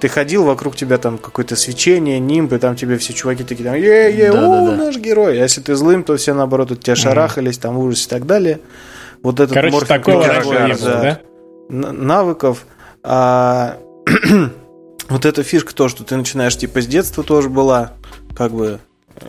ты 0.00 0.08
ходил, 0.08 0.44
вокруг 0.44 0.76
тебя 0.76 0.98
там 0.98 1.18
какое-то 1.18 1.56
свечение, 1.56 2.18
нимб, 2.18 2.52
и 2.52 2.58
там 2.58 2.76
тебе 2.76 2.98
все 2.98 3.12
чуваки 3.12 3.44
такие 3.44 3.64
там, 3.64 3.74
е-е, 3.74 4.30
да, 4.30 4.40
да, 4.40 4.66
да. 4.66 4.76
наш 4.76 4.96
герой. 4.96 5.40
А 5.40 5.42
если 5.42 5.60
ты 5.60 5.74
злым, 5.74 6.04
то 6.04 6.16
все 6.16 6.34
наоборот 6.34 6.72
от 6.72 6.80
тебя 6.80 6.94
mm 6.94 6.96
шарахались, 6.96 7.58
там 7.58 7.78
ужас 7.78 8.06
и 8.06 8.08
так 8.08 8.26
далее. 8.26 8.60
Вот 9.22 9.40
этот 9.40 9.54
Короче, 9.54 9.86
такого 9.86 10.26
раньше 10.26 10.48
не 10.48 10.74
было, 10.74 11.00
да? 11.00 11.20
Навыков. 11.68 12.66
А, 13.02 13.78
вот 15.08 15.24
эта 15.24 15.42
фишка 15.42 15.74
то, 15.74 15.88
что 15.88 16.04
ты 16.04 16.16
начинаешь 16.16 16.56
типа 16.56 16.80
с 16.80 16.86
детства 16.86 17.22
тоже 17.22 17.48
была, 17.48 17.92
как 18.36 18.52
бы 18.52 18.80
э, 19.16 19.26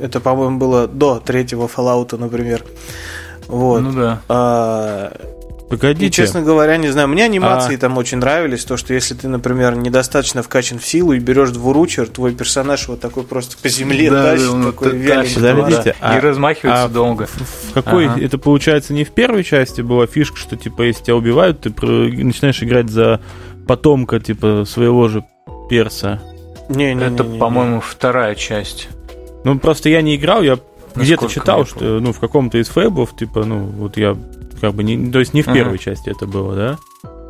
это, 0.00 0.20
по-моему, 0.20 0.58
было 0.58 0.88
до 0.88 1.20
третьего 1.20 1.68
Fallout, 1.68 2.16
например. 2.16 2.64
Вот. 3.48 3.80
Ну 3.80 3.92
да. 3.92 4.22
А, 4.28 5.12
Погодите. 5.72 6.06
И, 6.06 6.10
честно 6.10 6.42
говоря, 6.42 6.76
не 6.76 6.88
знаю, 6.88 7.08
мне 7.08 7.24
анимации 7.24 7.76
а... 7.76 7.78
там 7.78 7.96
очень 7.96 8.18
нравились, 8.18 8.62
то, 8.62 8.76
что 8.76 8.92
если 8.92 9.14
ты, 9.14 9.26
например, 9.26 9.74
недостаточно 9.74 10.42
вкачан 10.42 10.78
в 10.78 10.86
силу 10.86 11.14
и 11.14 11.18
берешь 11.18 11.48
двуручер, 11.48 12.08
твой 12.08 12.34
персонаж 12.34 12.88
вот 12.88 13.00
такой 13.00 13.22
просто 13.22 13.56
по 13.56 13.70
земле 13.70 14.10
да, 14.10 14.22
тащит, 14.22 14.52
да, 14.52 14.64
такой 14.64 14.96
вяленький. 14.98 15.34
Подождите, 15.36 15.96
да. 15.98 16.10
а, 16.10 16.18
и 16.18 16.20
размахивается 16.20 16.84
а 16.84 16.88
долго. 16.88 17.26
В, 17.26 17.70
в 17.70 17.72
какой, 17.72 18.06
ага. 18.06 18.20
это 18.20 18.36
получается 18.36 18.92
не 18.92 19.04
в 19.04 19.12
первой 19.12 19.44
части 19.44 19.80
была 19.80 20.06
фишка, 20.06 20.36
что 20.36 20.56
типа 20.56 20.82
если 20.82 21.04
тебя 21.04 21.16
убивают, 21.16 21.62
ты 21.62 21.70
начинаешь 21.70 22.62
играть 22.62 22.90
за 22.90 23.22
потомка 23.66 24.20
типа 24.20 24.64
своего 24.66 25.08
же 25.08 25.24
перса. 25.68 26.20
Не, 26.68 26.94
не, 26.94 27.04
это, 27.04 27.24
по-моему, 27.24 27.80
вторая 27.80 28.34
часть. 28.34 28.88
Ну, 29.44 29.58
просто 29.58 29.88
я 29.88 30.02
не 30.02 30.16
играл, 30.16 30.42
я 30.42 30.58
где-то 30.94 31.28
читал, 31.28 31.66
что 31.66 32.00
ну, 32.00 32.12
в 32.12 32.20
каком-то 32.20 32.58
из 32.58 32.68
фэбов, 32.68 33.16
типа, 33.16 33.44
ну, 33.44 33.58
вот 33.58 33.96
я 33.96 34.16
как 34.60 34.74
бы 34.74 34.84
не, 34.84 35.10
то 35.10 35.18
есть 35.18 35.34
не 35.34 35.42
в 35.42 35.52
первой 35.52 35.78
части 35.78 36.10
это 36.10 36.26
было, 36.26 36.54
да? 36.54 36.78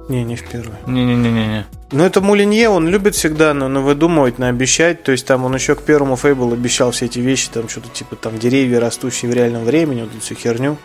Не, 0.08 0.24
не 0.24 0.36
в 0.36 0.46
первой. 0.48 0.74
Не-не-не-не. 0.86 1.64
Ну, 1.92 2.04
это 2.04 2.20
Мулинье, 2.20 2.68
он 2.68 2.88
любит 2.88 3.14
всегда 3.14 3.54
ну, 3.54 3.68
ну, 3.68 3.82
выдумывать, 3.82 4.38
наобещать. 4.38 5.02
То 5.04 5.12
есть, 5.12 5.26
там 5.26 5.44
он 5.44 5.54
еще 5.54 5.74
к 5.74 5.82
первому 5.82 6.16
Фейбл 6.16 6.52
обещал 6.52 6.90
все 6.90 7.06
эти 7.06 7.20
вещи, 7.20 7.48
там 7.50 7.68
что-то 7.68 7.88
типа 7.90 8.16
там 8.16 8.38
деревья, 8.38 8.80
растущие 8.80 9.30
в 9.30 9.34
реальном 9.34 9.64
времени, 9.64 10.02
вот 10.02 10.10
эту 10.10 10.20
всю 10.20 10.34
херню. 10.34 10.76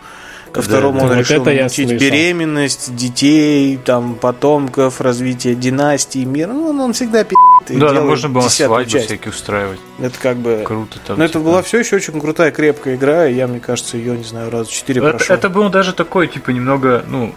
Ко 0.52 0.62
второму 0.62 1.00
да, 1.00 1.04
он 1.04 1.10
вот 1.10 1.18
решил 1.18 1.42
это 1.42 1.60
научить 1.60 1.92
беременность, 2.00 2.94
детей, 2.94 3.78
там, 3.84 4.14
потомков, 4.14 5.00
развитие 5.00 5.54
династии, 5.54 6.24
мира. 6.24 6.52
Ну, 6.52 6.68
он, 6.68 6.80
он 6.80 6.92
всегда 6.92 7.22
пи***. 7.24 7.36
Да, 7.68 7.92
да, 7.92 8.00
можно 8.00 8.28
было 8.30 8.48
свадьбы 8.48 8.90
часть. 8.90 9.06
всякие 9.06 9.30
устраивать. 9.30 9.78
Это 9.98 10.18
как 10.18 10.38
бы... 10.38 10.62
Круто 10.64 10.98
там. 11.06 11.18
Но 11.18 11.24
это 11.24 11.38
была 11.38 11.62
все 11.62 11.80
еще 11.80 11.96
очень 11.96 12.18
крутая, 12.18 12.50
крепкая 12.50 12.96
игра, 12.96 13.26
и 13.26 13.34
я, 13.34 13.46
мне 13.46 13.60
кажется, 13.60 13.98
ее, 13.98 14.16
не 14.16 14.24
знаю, 14.24 14.50
раза 14.50 14.70
четыре 14.70 15.02
прошел. 15.02 15.36
Это 15.36 15.50
был 15.50 15.68
даже 15.68 15.92
такой, 15.92 16.28
типа, 16.28 16.50
немного, 16.50 17.04
ну, 17.06 17.34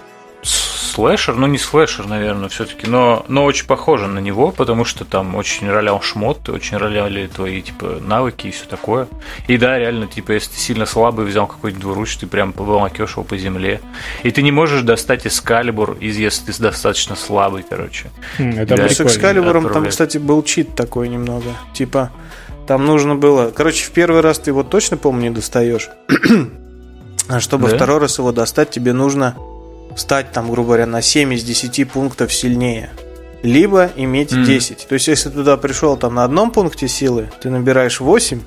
слэшер, 0.91 1.35
ну 1.35 1.47
не 1.47 1.57
слэшер, 1.57 2.07
наверное, 2.07 2.49
все-таки, 2.49 2.87
но, 2.87 3.25
но 3.27 3.45
очень 3.45 3.65
похоже 3.65 4.07
на 4.07 4.19
него, 4.19 4.51
потому 4.51 4.85
что 4.85 5.05
там 5.05 5.35
очень 5.35 5.69
ролял 5.69 6.01
шмот, 6.01 6.49
очень 6.49 6.77
роляли 6.77 7.27
твои 7.27 7.61
типа 7.61 7.97
навыки 8.01 8.47
и 8.47 8.51
все 8.51 8.65
такое. 8.65 9.07
И 9.47 9.57
да, 9.57 9.77
реально, 9.79 10.07
типа, 10.07 10.33
если 10.33 10.51
ты 10.51 10.57
сильно 10.57 10.85
слабый 10.85 11.25
взял 11.25 11.47
какой-нибудь 11.47 11.81
двуруч, 11.81 12.17
ты 12.17 12.27
прям 12.27 12.53
поволокешь 12.53 13.11
его 13.11 13.23
по 13.23 13.37
земле. 13.37 13.81
И 14.23 14.31
ты 14.31 14.41
не 14.41 14.51
можешь 14.51 14.81
достать 14.81 15.25
эскалибур, 15.25 15.97
если 15.99 16.51
ты 16.51 16.61
достаточно 16.61 17.15
слабый, 17.15 17.63
короче. 17.67 18.11
Хм, 18.37 18.51
это 18.57 18.75
да, 18.75 18.89
с 18.89 18.99
эскалибуром 18.99 19.69
там, 19.69 19.87
кстати, 19.87 20.17
был 20.17 20.43
чит 20.43 20.75
такой 20.75 21.09
немного. 21.09 21.55
Типа, 21.73 22.11
там 22.67 22.85
нужно 22.85 23.15
было... 23.15 23.51
Короче, 23.51 23.85
в 23.85 23.91
первый 23.91 24.21
раз 24.21 24.39
ты 24.39 24.51
его 24.51 24.63
точно, 24.63 24.97
помню, 24.97 25.29
не 25.29 25.35
достаешь. 25.35 25.89
А 27.27 27.39
чтобы 27.39 27.69
да? 27.69 27.77
второй 27.77 27.99
раз 27.99 28.17
его 28.17 28.33
достать, 28.33 28.71
тебе 28.71 28.91
нужно 28.91 29.37
стать 29.95 30.31
там, 30.31 30.49
грубо 30.49 30.69
говоря, 30.69 30.85
на 30.85 31.01
7 31.01 31.33
из 31.33 31.43
10 31.43 31.89
пунктов 31.89 32.33
сильнее. 32.33 32.91
Либо 33.43 33.89
иметь 33.95 34.31
mm. 34.31 34.45
10. 34.45 34.87
То 34.87 34.93
есть, 34.93 35.07
если 35.07 35.29
туда 35.29 35.57
пришел 35.57 35.97
там 35.97 36.15
на 36.15 36.23
одном 36.23 36.51
пункте 36.51 36.87
силы, 36.87 37.29
ты 37.41 37.49
набираешь 37.49 37.99
8 37.99 38.39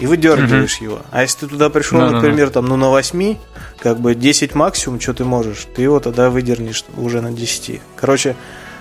и 0.00 0.06
выдергиваешь 0.06 0.80
mm-hmm. 0.80 0.84
его. 0.84 1.02
А 1.10 1.22
если 1.22 1.40
ты 1.40 1.46
туда 1.48 1.70
пришел, 1.70 2.00
no, 2.00 2.10
например, 2.10 2.46
no, 2.46 2.50
no. 2.50 2.52
там, 2.52 2.66
ну, 2.66 2.76
на 2.76 2.88
8, 2.88 3.36
как 3.78 4.00
бы 4.00 4.14
10 4.14 4.54
максимум, 4.54 5.00
что 5.00 5.14
ты 5.14 5.24
можешь, 5.24 5.66
ты 5.74 5.82
его 5.82 6.00
тогда 6.00 6.30
выдернешь 6.30 6.84
уже 6.96 7.20
на 7.20 7.32
10. 7.32 7.80
Короче, 7.96 8.34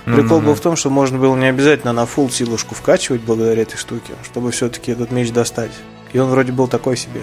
Прикол 0.06 0.42
был 0.42 0.56
в 0.56 0.60
том, 0.60 0.76
что 0.76 0.90
можно 0.90 1.20
было 1.20 1.36
не 1.36 1.48
обязательно 1.48 1.94
на 1.94 2.04
full 2.04 2.32
силушку 2.32 2.74
вкачивать 2.74 3.22
благодаря 3.22 3.62
этой 3.62 3.78
штуке, 3.78 4.14
чтобы 4.24 4.52
все-таки 4.52 4.92
этот 4.92 5.12
меч 5.12 5.32
достать. 5.32 5.72
И 6.14 6.20
он 6.20 6.30
вроде 6.30 6.52
был 6.52 6.68
такой 6.68 6.98
себе. 6.98 7.22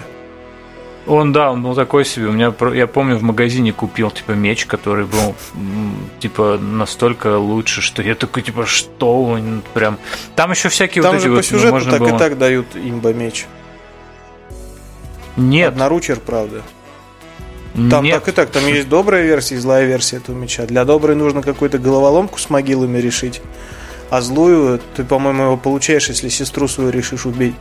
Он, 1.07 1.31
да, 1.31 1.51
он 1.51 1.63
был 1.63 1.73
такой 1.73 2.03
себе. 2.03 2.27
У 2.27 2.31
меня, 2.33 2.53
я 2.73 2.85
помню, 2.85 3.17
в 3.17 3.23
магазине 3.23 3.71
купил, 3.71 4.11
типа, 4.11 4.31
меч, 4.31 4.65
который 4.65 5.05
был, 5.05 5.35
типа, 6.19 6.57
настолько 6.61 7.37
лучше, 7.37 7.81
что 7.81 8.01
я 8.01 8.13
такой, 8.13 8.43
типа, 8.43 8.65
что 8.65 9.23
он 9.23 9.63
прям... 9.73 9.97
Там 10.35 10.51
еще 10.51 10.69
всякие 10.69 11.01
Там 11.01 11.13
вот 11.13 11.21
же 11.21 11.29
эти 11.29 11.35
по 11.37 11.43
сюжету 11.43 11.73
вот, 11.75 11.85
ну, 11.85 11.91
так 11.91 11.99
было... 12.01 12.15
и 12.15 12.19
так 12.19 12.37
дают 12.37 12.67
имба 12.75 13.13
меч. 13.13 13.45
Нет. 15.37 15.69
Одноручер, 15.69 16.19
правда. 16.19 16.61
Там 17.91 18.03
Нет. 18.03 18.15
так 18.15 18.27
и 18.29 18.31
так, 18.31 18.49
там 18.49 18.65
есть 18.65 18.89
добрая 18.89 19.23
версия 19.23 19.53
и 19.55 19.59
злая 19.59 19.85
версия 19.85 20.17
этого 20.17 20.35
меча. 20.35 20.65
Для 20.65 20.83
доброй 20.83 21.15
нужно 21.15 21.43
какую-то 21.43 21.77
головоломку 21.77 22.39
с 22.39 22.49
могилами 22.49 22.97
решить, 22.97 23.39
а 24.09 24.21
злую 24.21 24.81
ты, 24.95 25.03
по-моему, 25.03 25.43
его 25.43 25.57
получаешь, 25.57 26.09
если 26.09 26.29
сестру 26.29 26.67
свою 26.67 26.89
решишь 26.89 27.27
убить. 27.27 27.53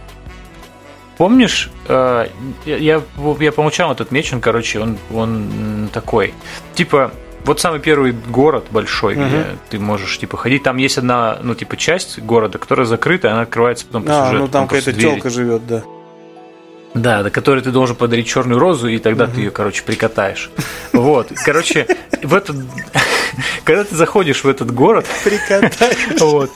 Помнишь, 1.16 1.70
э, 1.88 2.26
я, 2.66 2.76
я, 2.76 3.02
я 3.40 3.50
этот 3.90 4.10
меч, 4.10 4.32
он, 4.32 4.40
короче, 4.40 4.80
он, 4.80 4.98
он 5.12 5.88
такой. 5.92 6.34
Типа, 6.74 7.10
вот 7.46 7.60
самый 7.60 7.80
первый 7.80 8.12
город 8.12 8.66
большой, 8.70 9.14
угу. 9.14 9.24
где 9.24 9.46
ты 9.70 9.78
можешь 9.78 10.18
типа 10.18 10.36
ходить. 10.36 10.64
Там 10.64 10.76
есть 10.76 10.98
одна, 10.98 11.38
ну, 11.42 11.54
типа, 11.54 11.76
часть 11.76 12.18
города, 12.18 12.58
которая 12.58 12.86
закрыта, 12.86 13.32
она 13.32 13.42
открывается 13.42 13.86
потом 13.86 14.02
по 14.02 14.10
а, 14.12 14.26
сюжету. 14.26 14.44
ну 14.44 14.48
там 14.48 14.66
какая-то 14.66 14.92
телка 14.92 15.30
живет, 15.30 15.66
да. 15.66 15.84
Да, 16.94 17.22
до 17.22 17.30
которой 17.30 17.62
ты 17.62 17.70
должен 17.70 17.94
подарить 17.94 18.26
черную 18.26 18.58
розу, 18.58 18.88
и 18.88 18.98
тогда 18.98 19.24
угу. 19.24 19.32
ты 19.34 19.40
ее, 19.42 19.50
короче, 19.50 19.82
прикатаешь. 19.84 20.50
Вот. 20.92 21.30
Короче, 21.44 21.86
в 22.22 22.34
этот. 22.34 22.56
Когда 23.64 23.84
ты 23.84 23.94
заходишь 23.94 24.44
в 24.44 24.48
этот 24.48 24.72
город. 24.72 25.06
Прикатаешь. 25.24 26.20
Вот. 26.20 26.50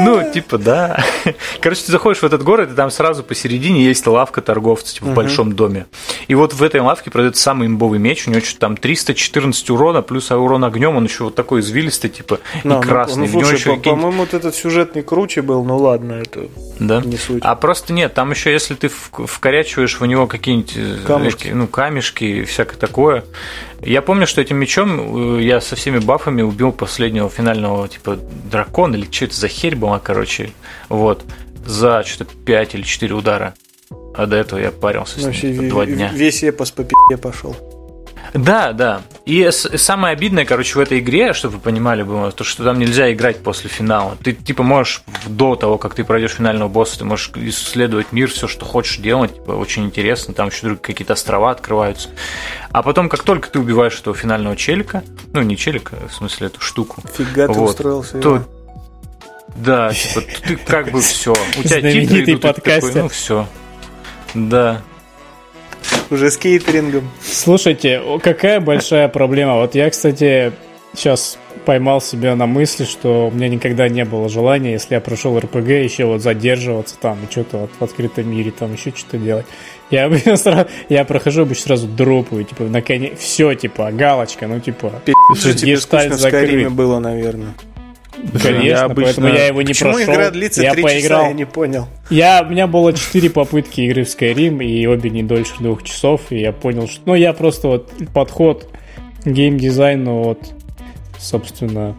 Ну, 0.00 0.32
типа, 0.32 0.58
да. 0.58 1.04
Короче, 1.60 1.82
ты 1.86 1.92
заходишь 1.92 2.22
в 2.22 2.24
этот 2.24 2.42
город, 2.42 2.72
и 2.72 2.74
там 2.74 2.90
сразу 2.90 3.22
посередине 3.22 3.84
есть 3.84 4.06
лавка 4.06 4.40
торговца, 4.40 4.94
типа, 4.94 5.06
в 5.06 5.14
большом 5.14 5.54
доме. 5.54 5.86
И 6.28 6.34
вот 6.34 6.52
в 6.52 6.62
этой 6.62 6.80
лавке 6.80 7.10
продается 7.10 7.42
самый 7.42 7.68
имбовый 7.68 7.98
меч, 7.98 8.26
у 8.26 8.30
него 8.30 8.40
что-то 8.40 8.60
там 8.60 8.76
314 8.76 9.70
урона, 9.70 10.02
плюс 10.02 10.30
урон 10.30 10.64
огнем, 10.64 10.96
он 10.96 11.04
еще 11.04 11.24
вот 11.24 11.34
такой 11.34 11.60
извилистый, 11.60 12.10
типа, 12.10 12.40
и 12.62 12.68
ну, 12.68 12.80
красный. 12.80 13.28
Ну, 13.28 13.40
слушай, 13.44 13.76
по-моему, 13.78 14.18
вот 14.18 14.34
этот 14.34 14.54
сюжетный 14.54 15.02
круче 15.02 15.42
был, 15.42 15.64
ну 15.64 15.76
ладно, 15.76 16.14
это 16.14 16.48
да? 16.78 17.00
не 17.00 17.16
суть. 17.16 17.42
А 17.44 17.54
просто 17.54 17.92
нет, 17.92 18.14
там 18.14 18.30
еще, 18.30 18.52
если 18.52 18.74
ты 18.74 18.88
вкорячиваешь 18.88 20.00
в 20.00 20.06
него 20.06 20.26
какие-нибудь 20.26 20.72
э, 20.76 20.96
камешки, 21.06 21.48
ну, 21.48 21.66
камешки 21.66 22.24
и 22.24 22.44
всякое 22.44 22.76
такое, 22.76 23.24
я 23.84 24.02
помню, 24.02 24.26
что 24.26 24.40
этим 24.40 24.56
мечом 24.56 25.38
э, 25.38 25.42
я 25.42 25.60
со 25.60 25.76
всеми 25.76 25.98
бафами 25.98 26.42
убил 26.42 26.72
последнего 26.72 27.28
финального, 27.28 27.88
типа, 27.88 28.18
дракона, 28.50 28.96
или 28.96 29.10
что 29.10 29.26
это 29.26 29.34
за 29.34 29.48
херь 29.48 29.76
была, 29.76 29.98
короче. 29.98 30.50
Вот. 30.88 31.24
За 31.66 32.02
что-то 32.04 32.34
5 32.44 32.74
или 32.74 32.82
4 32.82 33.14
удара. 33.14 33.54
А 34.14 34.26
до 34.26 34.36
этого 34.36 34.58
я 34.58 34.70
парился 34.70 35.20
с 35.20 35.24
ним 35.24 35.32
типа, 35.32 35.62
два 35.68 35.86
дня. 35.86 36.10
Весь 36.14 36.42
эпос 36.44 36.70
по 36.70 36.84
пи***е 36.84 37.16
пошел. 37.16 37.56
Да, 38.32 38.72
да. 38.72 39.02
И 39.26 39.50
самое 39.50 40.12
обидное, 40.12 40.44
короче, 40.44 40.78
в 40.78 40.80
этой 40.80 40.98
игре, 40.98 41.32
чтобы 41.32 41.56
вы 41.56 41.60
понимали, 41.60 42.02
было, 42.02 42.32
то, 42.32 42.44
что 42.44 42.64
там 42.64 42.78
нельзя 42.78 43.12
играть 43.12 43.42
после 43.42 43.70
финала. 43.70 44.16
Ты, 44.22 44.32
типа, 44.32 44.62
можешь 44.62 45.02
до 45.26 45.56
того, 45.56 45.78
как 45.78 45.94
ты 45.94 46.04
пройдешь 46.04 46.32
финального 46.32 46.68
босса, 46.68 46.98
ты 46.98 47.04
можешь 47.04 47.30
исследовать 47.34 48.12
мир, 48.12 48.30
все, 48.30 48.48
что 48.48 48.64
хочешь 48.64 48.98
делать. 48.98 49.34
Типа, 49.34 49.52
очень 49.52 49.84
интересно. 49.84 50.34
Там 50.34 50.48
еще 50.48 50.76
какие-то 50.76 51.14
острова 51.14 51.50
открываются. 51.50 52.10
А 52.70 52.82
потом, 52.82 53.08
как 53.08 53.22
только 53.22 53.48
ты 53.48 53.58
убиваешь 53.58 53.98
этого 53.98 54.16
финального 54.16 54.56
челика, 54.56 55.04
ну, 55.32 55.42
не 55.42 55.56
челика, 55.56 55.96
в 56.08 56.14
смысле, 56.14 56.48
эту 56.48 56.60
штуку. 56.60 57.02
Фига 57.16 57.46
вот, 57.46 57.54
ты 57.54 57.60
устроился. 57.60 58.18
То, 58.20 58.34
его. 58.34 58.44
да, 59.56 59.92
типа, 59.92 60.26
ты 60.46 60.56
как 60.56 60.90
бы 60.90 61.00
все. 61.00 61.32
У 61.32 61.62
тебя 61.62 61.80
титры 61.80 62.24
идут, 62.24 62.42
такой, 62.42 62.94
ну, 62.94 63.08
все. 63.08 63.46
Да. 64.34 64.82
Уже 66.10 66.30
с 66.30 66.36
кейтерингом. 66.36 67.08
Слушайте, 67.22 68.00
какая 68.22 68.60
большая 68.60 69.08
проблема. 69.08 69.56
Вот 69.56 69.74
я, 69.74 69.90
кстати, 69.90 70.52
сейчас 70.94 71.38
поймал 71.64 72.00
себя 72.00 72.36
на 72.36 72.46
мысли, 72.46 72.84
что 72.84 73.28
у 73.28 73.30
меня 73.30 73.48
никогда 73.48 73.88
не 73.88 74.04
было 74.04 74.28
желания, 74.28 74.72
если 74.72 74.94
я 74.94 75.00
прошел 75.00 75.38
РПГ, 75.38 75.68
еще 75.68 76.04
вот 76.04 76.22
задерживаться 76.22 76.96
там 77.00 77.18
и 77.24 77.30
что-то 77.30 77.58
вот 77.58 77.70
в 77.78 77.82
открытом 77.82 78.30
мире 78.30 78.50
там 78.50 78.72
еще 78.72 78.92
что-то 78.94 79.18
делать. 79.18 79.46
Я, 79.90 80.10
сразу, 80.36 80.68
я 80.88 81.04
прохожу 81.04 81.42
обычно 81.42 81.64
сразу 81.64 81.88
дропаю, 81.88 82.44
типа, 82.44 82.64
наконец, 82.64 83.18
все, 83.18 83.54
типа, 83.54 83.90
галочка, 83.92 84.46
ну, 84.46 84.60
типа, 84.60 84.92
тебе 85.34 85.76
скучно 85.78 86.16
в 86.16 86.20
Скайриме 86.20 86.68
было, 86.68 86.98
наверное. 86.98 87.54
Конечно, 88.42 88.62
я 88.62 88.82
обычно... 88.84 89.04
поэтому 89.04 89.28
я 89.28 89.46
его 89.46 89.62
не 89.62 89.68
Почему 89.68 89.92
прошел. 89.94 90.12
игра 90.14 90.30
длится 90.30 90.62
я 90.62 90.72
3 90.72 90.82
поиграл. 90.82 91.20
часа, 91.20 91.28
я 91.28 91.34
не 91.34 91.44
понял. 91.46 91.88
Я, 92.10 92.42
у 92.46 92.50
меня 92.50 92.66
было 92.66 92.92
4 92.92 93.30
попытки 93.30 93.80
игры 93.82 94.04
в 94.04 94.08
Skyrim, 94.08 94.64
и 94.64 94.86
обе 94.86 95.10
не 95.10 95.22
дольше 95.22 95.52
двух 95.60 95.82
часов, 95.82 96.20
и 96.30 96.38
я 96.40 96.52
понял, 96.52 96.88
что... 96.88 97.02
Ну, 97.06 97.14
я 97.14 97.32
просто 97.32 97.68
вот 97.68 97.92
подход 98.12 98.68
к 99.24 99.26
геймдизайну 99.26 100.22
вот, 100.22 100.40
собственно, 101.18 101.96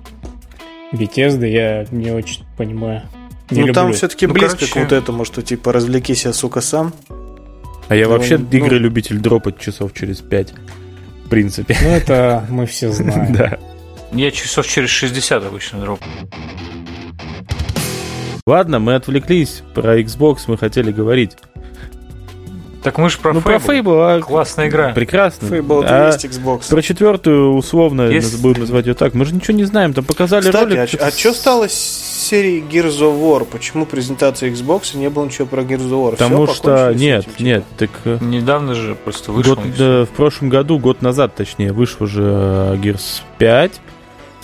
Bethesda 0.94 1.48
я 1.48 1.86
не 1.92 2.12
очень 2.12 2.44
понимаю. 2.58 3.04
Не 3.52 3.58
ну, 3.62 3.68
люблю. 3.68 3.74
там 3.74 3.94
все-таки 3.94 4.28
Ну, 4.28 4.34
близко 4.34 4.58
короче- 4.60 4.74
к 4.74 4.76
вот 4.78 4.92
этому, 4.92 5.26
что 5.26 5.42
типа 5.42 5.72
развлекися, 5.72 6.34
сука, 6.34 6.62
сам. 6.62 6.94
А 7.88 7.96
я 7.96 8.06
Ну, 8.06 8.12
вообще 8.14 8.38
ну- 8.40 8.48
игры 8.58 8.78
любитель 8.80 9.20
дропать 9.20 9.60
часов 9.60 9.94
через 9.94 10.20
5. 10.22 10.54
В 11.26 11.30
принципе. 11.30 11.76
Ну, 11.82 11.90
это 11.90 12.46
мы 12.50 12.66
все 12.66 12.92
знаем. 12.92 13.34
Да. 13.34 13.60
Я 14.12 14.32
часов 14.32 14.68
через 14.68 14.90
60 14.90 15.46
обычно 15.46 15.80
дроп. 15.82 16.00
Ладно, 18.48 18.80
мы 18.80 18.96
отвлеклись. 18.96 19.64
Про 19.74 20.00
Xbox 20.00 20.42
мы 20.48 20.58
хотели 20.58 20.92
говорить. 20.92 21.36
Так 22.84 23.00
мы 23.00 23.10
же 23.10 23.18
про 23.18 23.34
ну, 23.34 23.42
про 23.42 23.56
Fable. 23.56 23.82
Fable, 23.84 24.18
а, 24.18 24.22
Классная 24.22 24.68
игра. 24.68 24.90
прекрасно. 24.90 25.48
Fable 25.48 25.84
А 25.88 26.12
200 26.12 26.28
Xbox. 26.28 26.70
про 26.70 26.82
четвертую, 26.84 27.54
условно, 27.56 28.04
Есть- 28.04 28.40
будем 28.44 28.60
называть 28.62 28.86
ее 28.86 28.94
так. 28.94 29.16
Мы 29.16 29.26
же 29.26 29.34
ничего 29.34 29.58
не 29.58 29.64
знаем. 29.64 29.96
Там 29.96 30.06
показали 30.06 30.44
Кстати, 30.46 30.64
ролик. 30.66 30.78
а, 30.80 30.86
что-то 30.88 31.06
а 31.08 31.12
что 31.12 31.34
стало 31.34 31.68
с 31.68 31.74
серией 31.74 32.62
Gears 32.62 33.00
of 33.00 33.20
War? 33.20 33.44
Почему 33.46 33.88
презентация 33.88 34.52
Xbox 34.52 34.94
и 34.94 35.00
не 35.00 35.10
было 35.10 35.26
ничего 35.26 35.48
про 35.48 35.64
Gears 35.64 35.90
of 35.90 35.94
War? 35.94 36.12
Потому 36.12 36.46
Всё, 36.46 36.54
что... 36.56 36.94
нет, 36.94 37.22
этим, 37.24 37.32
типа? 37.32 37.44
нет, 37.44 37.64
так... 37.76 37.90
э, 38.04 38.18
Недавно 38.22 38.76
же 38.76 38.94
просто 38.94 39.32
вышел. 39.32 39.56
год, 39.56 39.66
да, 39.76 40.06
в 40.06 40.10
прошлом 40.10 40.50
году, 40.50 40.78
год 40.78 41.02
назад, 41.02 41.34
точнее, 41.34 41.74
вышел 41.74 42.04
уже 42.04 42.22
э, 42.22 42.76
Gears 42.76 43.24
5. 43.40 43.82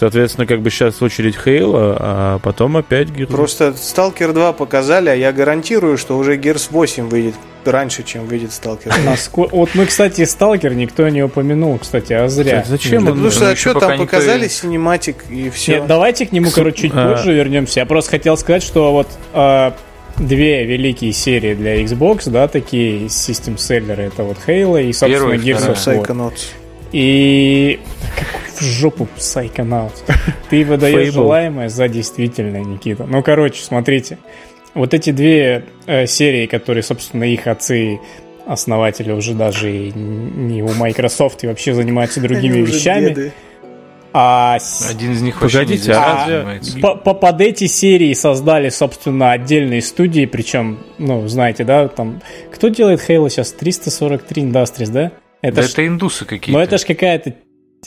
Соответственно, 0.02 0.48
как 0.48 0.62
бы 0.62 0.72
сейчас 0.72 1.00
очередь 1.04 1.36
Хейла, 1.38 1.96
а 2.00 2.40
потом 2.40 2.76
опять 2.76 3.10
Gears. 3.10 3.28
Просто 3.28 3.76
Stalker 3.78 4.34
2 4.34 4.52
показали, 4.54 5.10
а 5.10 5.14
я 5.14 5.32
гарантирую, 5.32 5.96
что 6.00 6.18
уже 6.18 6.38
Gears 6.38 6.70
8 6.72 7.08
выйдет 7.08 7.36
раньше, 7.66 8.02
чем 8.02 8.26
выйдет 8.26 8.50
Stalker 8.50 8.86
2. 8.86 8.96
Наско- 9.14 9.48
Вот 9.52 9.70
мы, 9.76 9.86
кстати, 9.86 10.26
Сталкер 10.26 10.74
никто 10.74 11.08
не 11.10 11.22
упомянул, 11.22 11.78
кстати, 11.78 12.14
а 12.14 12.28
зря. 12.30 12.66
Зачем 12.68 13.06
Да 13.06 13.12
потому 13.12 13.30
что 13.30 13.52
а 13.52 13.56
что 13.56 13.80
там 13.80 14.00
показали 14.00 14.48
синематик 14.48 15.18
и 15.30 15.52
все. 15.52 15.74
Нет, 15.76 15.86
давайте 15.86 16.26
к 16.26 16.32
нему, 16.32 16.50
короче, 16.50 16.82
чуть 16.82 16.94
А. 16.96 17.14
позже 17.14 17.34
вернемся. 17.34 17.82
Я 17.82 17.86
просто 17.86 18.10
хотел 18.10 18.38
сказать, 18.38 18.64
что 18.64 18.94
вот 18.94 19.08
а, 19.34 19.76
две 20.18 20.66
великие 20.66 21.14
серии 21.14 21.54
для 21.54 21.80
Xbox, 21.84 22.28
да, 22.28 22.48
такие 22.48 23.08
систем-селлеры, 23.08 24.06
это 24.06 24.24
вот 24.24 24.38
Halo 24.48 24.84
и, 24.84 24.92
собственно, 24.94 25.14
Первая 25.14 25.38
и 25.38 25.42
Gears 25.42 25.76
of. 25.76 26.04
War. 26.08 26.34
Psychonauts. 26.92 26.94
И 26.94 27.80
какой 28.16 28.42
в 28.58 28.62
жопу 28.62 29.08
Psychonaut. 29.18 29.92
Ты 30.50 30.64
выдаешь 30.66 31.10
Fable. 31.10 31.12
желаемое 31.12 31.70
за 31.70 31.88
действительное, 31.88 32.62
Никита. 32.64 33.06
Ну, 33.06 33.24
короче, 33.24 33.64
смотрите. 33.64 34.18
Вот 34.74 34.94
эти 34.94 35.12
две 35.12 35.66
э, 35.88 36.06
серии, 36.06 36.46
которые, 36.46 36.84
собственно, 36.84 37.24
их 37.26 37.48
отцы 37.48 38.00
основатели 38.46 39.12
уже 39.12 39.34
даже 39.34 39.72
и 39.72 39.92
не 39.92 40.64
у 40.64 40.74
Microsoft 40.74 41.44
и 41.44 41.48
вообще 41.48 41.74
занимаются 41.74 42.22
другими 42.22 42.54
Они 42.56 42.62
уже 42.64 42.74
вещами. 42.74 43.08
деды. 43.10 43.34
А 44.14 44.58
Один 44.90 45.14
из 45.14 45.22
них 45.22 45.40
Погодите, 45.40 45.94
а- 45.94 46.60
по- 46.82 46.96
по- 46.96 47.14
под 47.14 47.40
эти 47.40 47.68
серии 47.68 48.14
создали, 48.14 48.68
собственно, 48.68 49.32
отдельные 49.32 49.82
студии, 49.82 50.26
причем, 50.26 50.80
ну, 50.98 51.26
знаете, 51.30 51.64
да, 51.64 51.88
там... 51.88 52.22
Кто 52.54 52.68
делает 52.68 53.00
Halo 53.08 53.30
сейчас? 53.30 53.54
343 53.54 54.44
Industries, 54.44 54.92
да? 54.92 55.12
Это 55.42 55.56
Да 55.58 55.62
ж- 55.64 55.72
это 55.72 55.88
индусы 55.88 56.26
какие-то. 56.26 56.52
но 56.52 56.64
это 56.64 56.78
же 56.78 56.86
какая-то 56.86 57.34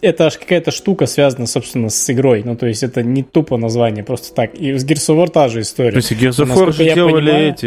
это 0.03 0.27
аж 0.27 0.39
какая-то 0.39 0.73
штука 0.73 1.07
связана, 1.07 1.47
собственно, 1.47 1.89
с 1.89 2.11
игрой. 2.11 2.43
Ну, 2.45 2.57
то 2.57 2.67
есть 2.67 2.83
это 2.83 3.03
не 3.05 3.23
тупо 3.23 3.57
название, 3.57 4.03
просто 4.03 4.35
так. 4.35 4.55
И 4.55 4.73
с 4.77 4.85
Gears 4.85 5.15
of 5.15 5.23
War 5.23 5.31
та 5.31 5.47
же 5.49 5.61
история. 5.61 5.93
смысле, 5.93 6.17
Gears 6.17 6.45
of 6.45 6.53
War 6.53 6.73
же 6.73 6.85
делали 6.95 7.13
понимаю- 7.13 7.49
эти... 7.53 7.67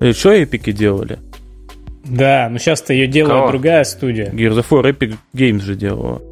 э, 0.00 0.08
э, 0.08 0.12
Что 0.14 0.32
эпики 0.32 0.72
делали? 0.72 1.18
Да, 2.04 2.48
но 2.50 2.56
сейчас-то 2.58 2.94
ее 2.94 3.06
делает 3.06 3.36
Кого? 3.40 3.48
другая 3.50 3.84
студия. 3.84 4.30
Gears 4.30 4.58
of 4.58 4.66
War 4.70 4.90
Epic 4.96 5.14
Games 5.34 5.60
же 5.60 5.74
делала. 5.76 6.22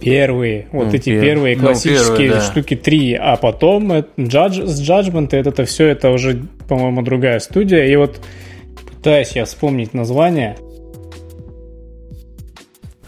Первые, 0.00 0.66
вот 0.72 0.86
Ну, 0.88 0.92
эти 0.92 1.10
пер- 1.10 1.20
первые 1.20 1.56
ну, 1.56 1.62
классические 1.62 2.16
первые, 2.18 2.30
да. 2.32 2.40
штуки 2.42 2.74
три, 2.76 3.14
а 3.14 3.36
потом 3.36 3.92
э, 3.92 4.04
Judge, 4.18 4.66
с 4.66 4.82
Judgment 4.82 5.28
это 5.34 5.64
все, 5.64 5.86
это 5.86 6.10
уже, 6.10 6.42
по-моему, 6.68 7.02
другая 7.02 7.38
студия. 7.38 7.84
И 7.86 7.94
вот 7.96 8.20
пытаюсь 8.96 9.30
я 9.32 9.44
вспомнить 9.44 9.94
название. 9.94 10.56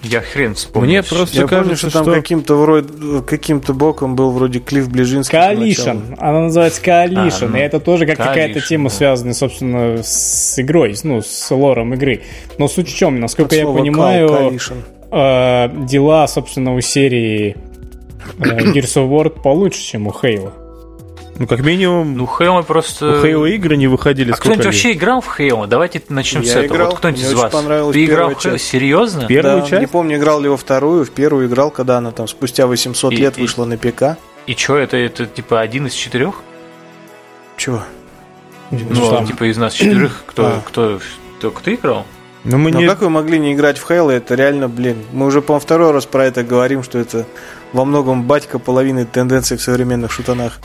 Я 0.08 0.20
хрен 0.20 0.54
вспомнил. 0.54 0.88
Мне 0.88 1.02
просто 1.02 1.36
Я 1.36 1.46
помню, 1.46 1.64
кажется, 1.64 1.90
что 1.90 1.98
там 1.98 2.04
что... 2.04 2.14
каким-то 2.14 2.54
вроде 2.56 2.88
каким-то 3.26 3.74
боком 3.74 4.16
был 4.16 4.30
вроде 4.30 4.60
Клифф 4.60 4.88
Ближинский. 4.88 5.36
Coalition. 5.36 6.14
Она 6.18 6.42
называется 6.42 6.80
Coalition. 6.82 7.46
А, 7.46 7.48
ну, 7.48 7.56
и 7.56 7.60
это 7.60 7.80
тоже 7.80 8.06
как 8.06 8.18
какая-то 8.18 8.60
тема 8.60 8.88
да. 8.88 8.94
связана, 8.94 9.34
собственно, 9.34 10.02
с 10.02 10.58
игрой, 10.58 10.94
ну, 11.02 11.22
с 11.22 11.50
лором 11.50 11.94
игры. 11.94 12.22
Но 12.58 12.68
суть 12.68 12.88
в 12.88 12.96
чем, 12.96 13.20
насколько 13.20 13.54
От 13.54 13.60
я 13.60 13.66
понимаю, 13.66 14.28
Call, 14.28 14.60
э, 15.10 15.86
дела, 15.86 16.26
собственно, 16.28 16.74
у 16.74 16.80
серии 16.80 17.56
э, 18.38 18.42
Gears 18.42 18.96
of 18.96 19.08
War 19.10 19.30
получше, 19.30 19.80
чем 19.80 20.06
у 20.06 20.10
Halo. 20.10 20.65
Ну, 21.38 21.46
как 21.46 21.60
минимум, 21.60 22.16
Ну, 22.16 22.26
Хейла 22.26 22.62
просто... 22.62 23.06
у 23.20 23.24
Halo 23.24 23.50
игры 23.50 23.76
не 23.76 23.86
выходили 23.88 24.30
А 24.32 24.36
сколько 24.36 24.54
кто-нибудь 24.54 24.64
лет? 24.64 24.74
вообще 24.74 24.92
играл 24.92 25.20
в 25.20 25.36
Хейла? 25.36 25.66
Давайте 25.66 26.02
начнем 26.08 26.40
Я 26.42 26.46
с 26.52 26.56
этого. 26.56 26.76
играл, 26.76 26.88
вот 26.90 26.98
кто-нибудь 26.98 27.20
мне 27.20 27.28
из 27.28 27.32
очень 27.34 27.42
вас. 27.42 27.52
понравилась 27.52 27.94
Ты 27.94 28.04
играл 28.04 28.30
в 28.34 28.42
Хейла? 28.42 28.58
Серьезно? 28.58 29.26
Первую 29.26 29.60
Да, 29.62 29.66
часть? 29.68 29.80
Не 29.80 29.86
помню, 29.86 30.16
играл 30.16 30.40
ли 30.40 30.48
во 30.48 30.56
вторую, 30.56 31.04
в 31.04 31.10
первую 31.10 31.46
играл, 31.48 31.70
когда 31.70 31.98
она 31.98 32.10
там 32.12 32.26
спустя 32.26 32.66
800 32.66 33.12
И- 33.12 33.16
лет 33.16 33.36
и- 33.38 33.42
вышла 33.42 33.64
на 33.66 33.76
ПК. 33.76 34.16
И 34.46 34.54
что, 34.54 34.76
это, 34.78 34.96
это 34.96 35.26
типа 35.26 35.60
один 35.60 35.86
из 35.88 35.92
четырех? 35.94 36.36
Чего? 37.56 37.82
Ну, 38.70 38.78
Ну, 38.90 39.10
там. 39.10 39.26
типа 39.26 39.50
из 39.50 39.56
нас 39.58 39.74
четырех, 39.74 40.24
кто, 40.26 40.46
А. 40.46 40.62
кто, 40.64 41.00
только 41.40 41.62
ты 41.62 41.74
играл? 41.74 42.06
Ну, 42.44 42.58
мы 42.58 42.70
Ну 42.70 42.78
не... 42.80 42.86
как 42.86 43.00
вы 43.00 43.10
могли 43.10 43.38
не 43.38 43.54
играть 43.54 43.76
в 43.76 43.90
Halo? 43.90 44.10
Это 44.12 44.36
реально, 44.36 44.68
блин, 44.68 44.98
мы 45.12 45.26
уже, 45.26 45.42
по 45.42 45.58
второй 45.58 45.90
раз 45.90 46.06
про 46.06 46.24
это 46.26 46.44
говорим, 46.44 46.82
что 46.84 46.98
это 46.98 47.26
во 47.72 47.84
многом 47.84 48.22
батька 48.22 48.58
половины 48.58 49.04
тенденций 49.04 49.56
в 49.56 49.62
современных 49.62 50.12
шутанах. 50.12 50.60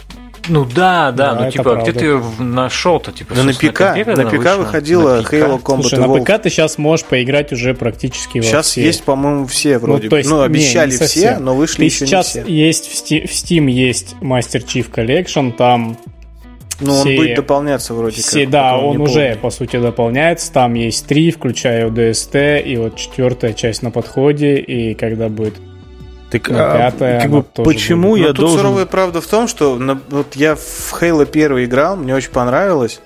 Ну 0.49 0.65
да, 0.65 1.11
да, 1.11 1.33
Да, 1.35 1.45
ну 1.45 1.51
типа, 1.51 1.63
правда. 1.63 1.91
где 1.91 1.99
ты 1.99 2.19
нашел-то? 2.43 3.11
Типа, 3.11 3.35
Да 3.35 3.43
на 3.43 3.53
ПК, 3.53 3.79
на 4.07 4.25
ПК 4.29 4.57
выходила 4.57 5.17
На? 5.17 5.21
Halo 5.21 5.61
Combat 5.61 5.81
Слушай, 5.81 5.99
на 5.99 6.05
Evolved. 6.05 6.23
ПК 6.23 6.41
ты 6.41 6.49
сейчас 6.49 6.77
можешь 6.77 7.05
поиграть 7.05 7.53
уже 7.53 7.73
практически 7.73 8.39
во 8.39 8.43
Сейчас 8.43 8.67
все. 8.67 8.81
есть, 8.83 9.03
по-моему, 9.03 9.45
все 9.45 9.77
вроде. 9.77 10.09
то 10.09 10.17
есть, 10.17 10.29
ну, 10.29 10.39
не, 10.39 10.45
обещали 10.45 10.89
не 10.89 10.95
все, 10.95 11.05
совсем. 11.05 11.45
но 11.45 11.55
вышли 11.55 11.77
Ты 11.77 11.83
еще 11.85 12.05
сейчас 12.07 12.35
не 12.35 12.41
все. 12.43 12.51
есть 12.65 12.87
в 12.87 12.93
Steam, 12.95 13.27
в 13.27 13.31
Steam 13.31 13.69
есть 13.69 14.15
Master 14.21 14.65
Chief 14.65 14.91
Collection, 14.91 15.51
там 15.51 15.95
Ну, 16.79 16.93
он 16.95 16.99
все- 17.01 17.15
будет 17.15 17.35
дополняться 17.35 17.93
вроде 17.93 18.21
все, 18.21 18.41
как. 18.41 18.49
да, 18.49 18.77
он 18.77 18.97
не 18.97 19.03
уже 19.03 19.21
помню. 19.27 19.37
по 19.37 19.49
сути 19.51 19.77
дополняется. 19.79 20.51
Там 20.51 20.73
есть 20.73 21.05
три, 21.05 21.29
включая 21.31 21.87
ODST, 21.87 22.61
и 22.63 22.77
вот 22.77 22.95
четвертая 22.95 23.53
часть 23.53 23.83
на 23.83 23.91
подходе, 23.91 24.55
и 24.57 24.95
когда 24.95 25.29
будет 25.29 25.53
Так, 26.31 26.47
Ну, 26.49 26.55
а, 26.57 26.77
пятая, 26.77 27.21
как 27.21 27.29
бы, 27.31 27.43
почему 27.43 28.11
Но 28.11 28.15
я 28.15 28.27
тут 28.27 28.37
должен... 28.37 28.57
суровая 28.59 28.85
правда 28.85 29.19
в 29.21 29.27
том, 29.27 29.47
что 29.47 29.77
на- 29.77 29.99
вот 30.09 30.35
я 30.35 30.55
в 30.55 30.93
Halo 30.99 31.25
1 31.29 31.65
играл, 31.65 31.97
мне 31.97 32.15
очень 32.15 32.31
понравилось. 32.31 33.01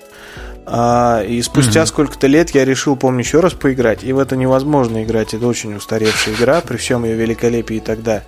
А, 0.68 1.22
и 1.22 1.40
спустя 1.42 1.86
сколько-то 1.86 2.26
лет 2.26 2.50
я 2.50 2.64
решил, 2.64 2.96
помню, 2.96 3.20
еще 3.20 3.38
раз 3.40 3.52
поиграть. 3.52 4.02
И 4.02 4.12
в 4.12 4.18
это 4.18 4.34
невозможно 4.36 5.04
играть. 5.04 5.32
Это 5.32 5.46
очень 5.46 5.74
устаревшая 5.76 6.34
игра, 6.34 6.60
при 6.60 6.76
всем 6.76 7.04
ее 7.04 7.14
великолепии 7.14 7.78
тогда. 7.78 8.22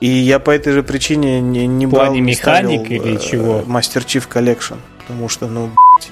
И 0.00 0.08
я 0.08 0.40
по 0.40 0.50
этой 0.50 0.72
же 0.72 0.82
причине 0.82 1.40
не, 1.40 1.66
не 1.68 1.86
В 1.86 1.90
брал, 1.90 2.06
плане 2.06 2.20
не 2.20 2.30
механик 2.32 2.80
ставил, 2.86 3.02
или 3.04 3.16
э, 3.16 3.20
чего? 3.20 3.60
Master 3.60 4.04
Chief 4.04 4.24
Collection. 4.28 4.76
Потому 5.06 5.28
что, 5.28 5.46
ну, 5.46 5.70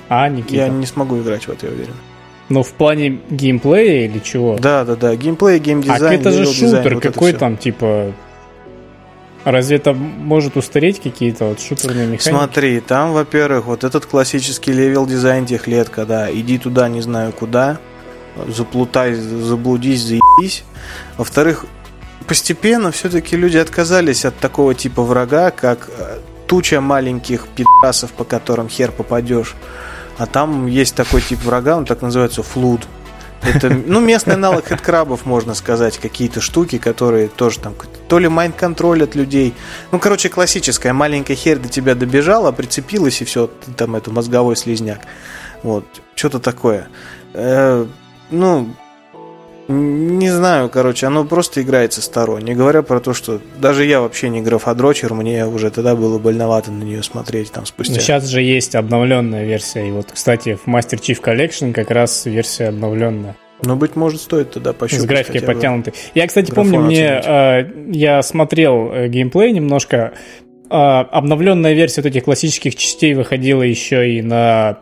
А, 0.08 0.28
Никита? 0.28 0.54
я 0.54 0.68
не 0.68 0.86
смогу 0.86 1.18
играть 1.20 1.48
в 1.48 1.50
это, 1.50 1.66
я 1.66 1.72
уверен. 1.72 1.94
Ну, 2.48 2.62
в 2.62 2.72
плане 2.72 3.18
геймплея 3.30 4.06
или 4.06 4.18
чего? 4.18 4.58
Да, 4.58 4.84
да, 4.84 4.94
да. 4.94 5.16
Геймплей, 5.16 5.56
а 5.56 5.58
геймдизайн. 5.58 6.20
это 6.20 6.30
же 6.32 6.44
шутер, 6.46 6.94
вот 6.94 7.02
какой 7.02 7.32
там, 7.32 7.56
типа... 7.56 8.12
Разве 9.44 9.76
это 9.76 9.92
может 9.92 10.56
устареть 10.56 11.00
какие-то 11.02 11.46
вот 11.46 11.60
шутерные 11.60 12.06
механики? 12.06 12.28
Смотри, 12.28 12.80
там, 12.80 13.12
во-первых, 13.12 13.66
вот 13.66 13.84
этот 13.84 14.06
классический 14.06 14.72
level 14.72 15.06
design 15.06 15.46
тех 15.46 15.66
лет, 15.66 15.88
когда 15.88 16.32
иди 16.32 16.58
туда, 16.58 16.88
не 16.88 17.00
знаю 17.00 17.32
куда, 17.32 17.78
заплутай, 18.46 19.14
заблудись, 19.14 20.02
заебись. 20.02 20.64
Во-вторых, 21.16 21.66
постепенно 22.26 22.92
все-таки 22.92 23.36
люди 23.36 23.58
отказались 23.58 24.24
от 24.24 24.38
такого 24.38 24.74
типа 24.74 25.02
врага, 25.02 25.50
как 25.50 25.90
э, 25.98 26.18
туча 26.46 26.80
маленьких 26.80 27.48
пидасов, 27.48 28.12
по 28.12 28.24
которым 28.24 28.68
хер 28.68 28.92
попадешь. 28.92 29.54
А 30.18 30.26
там 30.26 30.66
есть 30.66 30.94
такой 30.94 31.20
тип 31.20 31.42
врага, 31.42 31.76
он 31.76 31.84
так 31.84 32.02
называется 32.02 32.42
флуд. 32.42 32.86
Это, 33.42 33.70
ну, 33.70 34.00
местный 34.00 34.34
аналог 34.34 34.66
хедкрабов, 34.66 35.26
можно 35.26 35.54
сказать, 35.54 35.98
какие-то 35.98 36.40
штуки, 36.40 36.78
которые 36.78 37.28
тоже 37.28 37.58
там 37.58 37.74
то 38.08 38.18
ли 38.18 38.28
майнд 38.28 38.54
контролят 38.54 39.14
людей. 39.14 39.54
Ну, 39.90 39.98
короче, 39.98 40.28
классическая. 40.28 40.92
Маленькая 40.92 41.34
херь 41.34 41.58
до 41.58 41.68
тебя 41.68 41.94
добежала, 41.94 42.52
прицепилась, 42.52 43.20
и 43.20 43.24
все, 43.24 43.50
там 43.76 43.96
это 43.96 44.10
мозговой 44.10 44.56
слизняк. 44.56 45.00
Вот, 45.62 45.84
что-то 46.14 46.38
такое. 46.38 46.88
Э, 47.34 47.86
ну, 48.30 48.74
не 49.68 50.28
знаю, 50.28 50.68
короче, 50.68 51.06
оно 51.06 51.24
просто 51.24 51.62
играется 51.62 52.02
сторонне. 52.02 52.52
Не 52.52 52.54
говоря 52.54 52.82
про 52.82 53.00
то, 53.00 53.14
что 53.14 53.40
даже 53.60 53.84
я 53.84 54.00
вообще 54.00 54.28
не 54.28 54.40
графодрочер, 54.40 55.14
мне 55.14 55.46
уже 55.46 55.70
тогда 55.70 55.94
было 55.94 56.18
больновато 56.18 56.72
на 56.72 56.82
нее 56.82 57.02
смотреть 57.02 57.52
там 57.52 57.64
спустя. 57.64 57.94
Но 57.94 58.00
сейчас 58.00 58.26
же 58.26 58.42
есть 58.42 58.74
обновленная 58.74 59.44
версия. 59.44 59.86
И 59.86 59.90
вот, 59.92 60.10
кстати, 60.12 60.56
в 60.56 60.66
Master 60.68 61.00
Chief 61.00 61.20
Collection 61.22 61.72
как 61.72 61.90
раз 61.90 62.26
версия 62.26 62.68
обновленная. 62.68 63.36
Ну, 63.64 63.76
быть 63.76 63.94
может, 63.94 64.20
стоит 64.20 64.50
тогда 64.50 64.72
пощупать. 64.72 65.04
С 65.04 65.06
графикой 65.06 65.42
подтянутой. 65.42 65.94
Я, 66.14 66.26
кстати, 66.26 66.50
помню, 66.50 66.80
мне 66.80 67.22
э, 67.24 67.70
я 67.92 68.22
смотрел 68.22 68.90
э, 68.92 69.08
геймплей 69.08 69.52
немножко. 69.52 70.14
Э, 70.68 70.74
обновленная 70.74 71.72
версия 71.72 72.00
вот 72.02 72.08
этих 72.08 72.24
классических 72.24 72.74
частей 72.74 73.14
выходила 73.14 73.62
еще 73.62 74.10
и 74.10 74.22
на, 74.22 74.80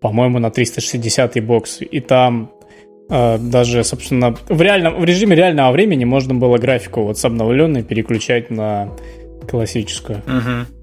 по-моему, 0.00 0.40
на 0.40 0.50
360 0.50 1.44
бокс. 1.44 1.78
И 1.80 2.00
там 2.00 2.50
даже, 3.10 3.84
собственно, 3.84 4.36
в, 4.48 4.62
реальном, 4.62 5.00
в 5.00 5.04
режиме 5.04 5.34
реального 5.36 5.72
времени 5.72 6.04
можно 6.04 6.34
было 6.34 6.58
графику 6.58 7.02
вот 7.02 7.18
с 7.18 7.24
обновленной 7.24 7.82
переключать 7.82 8.50
на 8.50 8.90
классическую. 9.48 10.18
Угу. 10.18 10.80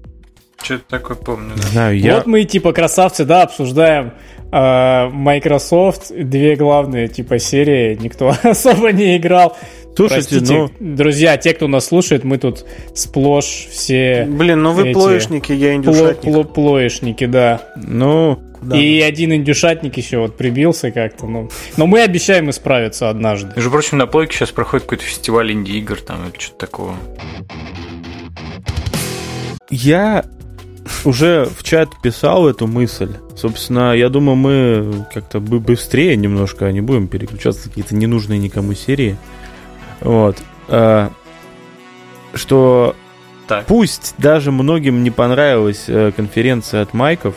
Что-то 0.62 0.84
такое 0.88 1.16
помню. 1.16 1.52
Да. 1.56 1.62
Знаю, 1.62 1.98
я... 1.98 2.16
Вот 2.16 2.26
мы, 2.26 2.44
типа, 2.44 2.72
красавцы, 2.72 3.24
да, 3.24 3.42
обсуждаем 3.42 4.12
э, 4.52 5.08
Microsoft, 5.08 6.12
две 6.14 6.56
главные, 6.56 7.08
типа, 7.08 7.38
серии, 7.38 7.96
никто 8.00 8.34
особо 8.42 8.92
не 8.92 9.16
играл. 9.16 9.56
Слушайте, 9.96 10.28
Простите, 10.38 10.70
ну... 10.78 10.94
Друзья, 10.94 11.36
те, 11.38 11.54
кто 11.54 11.66
нас 11.66 11.86
слушает, 11.86 12.22
мы 12.22 12.38
тут 12.38 12.64
сплошь 12.94 13.66
все... 13.70 14.26
Блин, 14.28 14.62
ну 14.62 14.72
вы 14.72 14.90
эти... 14.90 14.92
плоешники, 14.92 15.52
я 15.52 15.74
индюшатник. 15.74 16.22
Пло 16.22 16.42
-пло 16.42 16.44
Плоешники, 16.44 17.26
да. 17.26 17.62
Ну, 17.74 18.38
да. 18.60 18.76
И 18.76 19.00
один 19.00 19.32
индюшатник 19.32 19.96
еще 19.96 20.18
вот 20.18 20.36
прибился 20.36 20.90
как-то. 20.90 21.26
Ну. 21.26 21.50
Но 21.76 21.86
мы 21.86 22.02
обещаем 22.02 22.50
исправиться 22.50 23.08
однажды. 23.08 23.52
Между 23.56 23.70
прочим, 23.70 23.98
на 23.98 24.06
плойке 24.06 24.36
сейчас 24.36 24.50
проходит 24.50 24.84
какой-то 24.84 25.04
фестиваль 25.04 25.52
инди-игр 25.52 26.00
там 26.00 26.28
или 26.28 26.38
что-то 26.38 26.58
такого. 26.58 26.94
Я 29.70 30.24
уже 31.04 31.46
в 31.46 31.62
чат 31.62 31.90
писал 32.02 32.48
эту 32.48 32.66
мысль. 32.66 33.10
Собственно, 33.36 33.94
я 33.94 34.08
думаю, 34.08 34.36
мы 34.36 35.06
как-то 35.12 35.40
быстрее 35.40 36.16
немножко 36.16 36.66
а 36.66 36.72
не 36.72 36.80
будем 36.80 37.08
переключаться 37.08 37.62
в 37.62 37.68
какие-то 37.68 37.94
ненужные 37.94 38.38
никому 38.38 38.74
серии. 38.74 39.16
Вот. 40.00 40.38
А, 40.68 41.10
что 42.34 42.96
так. 43.46 43.66
пусть 43.66 44.14
даже 44.18 44.50
многим 44.52 45.02
не 45.02 45.10
понравилась 45.10 45.84
э, 45.88 46.12
конференция 46.14 46.82
от 46.82 46.94
Майков, 46.94 47.34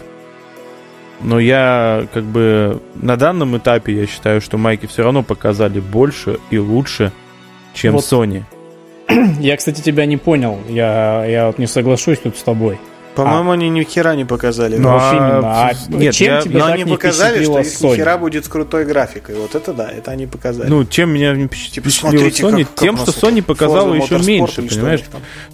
но 1.23 1.39
я 1.39 2.07
как 2.13 2.23
бы 2.23 2.81
на 2.95 3.15
данном 3.15 3.57
этапе 3.57 3.93
я 3.93 4.07
считаю, 4.07 4.41
что 4.41 4.57
майки 4.57 4.85
все 4.85 5.03
равно 5.03 5.23
показали 5.23 5.79
больше 5.79 6.39
и 6.49 6.57
лучше, 6.57 7.11
чем 7.73 7.93
вот. 7.93 8.03
Sony. 8.03 8.43
Я, 9.39 9.57
кстати, 9.57 9.81
тебя 9.81 10.05
не 10.05 10.17
понял. 10.17 10.59
Я, 10.69 11.25
я 11.25 11.47
вот 11.47 11.57
не 11.57 11.67
соглашусь 11.67 12.19
тут 12.19 12.37
с 12.37 12.43
тобой. 12.43 12.79
По-моему, 13.15 13.51
а. 13.51 13.53
они 13.55 13.69
ни 13.69 13.83
хера 13.83 14.15
не 14.15 14.25
показали. 14.25 14.77
Ну, 14.77 14.89
а, 14.91 15.11
именно. 15.11 15.67
А 15.67 15.71
нет, 15.89 16.13
чем 16.13 16.33
я, 16.33 16.41
тебе 16.41 16.59
но 16.59 16.65
они 16.67 16.83
не 16.83 16.91
показали, 16.91 17.43
что 17.43 17.59
их 17.59 17.81
ни 17.81 17.95
хера 17.95 18.17
будет 18.17 18.45
с 18.45 18.47
крутой 18.47 18.85
графикой. 18.85 19.35
Вот 19.35 19.53
это 19.53 19.73
да, 19.73 19.89
это 19.89 20.11
они 20.11 20.27
показали. 20.27 20.69
Ну, 20.69 20.85
чем 20.85 21.09
меня 21.11 21.33
не 21.33 21.49
типа, 21.49 21.89
впечатлило 21.89 22.27
Sony? 22.27 22.63
Как, 22.63 22.75
тем, 22.75 22.97
что 22.97 23.11
Sony 23.11 23.41
показала 23.41 23.93
еще 23.93 24.17
меньше, 24.19 24.61
понимаешь? 24.61 25.01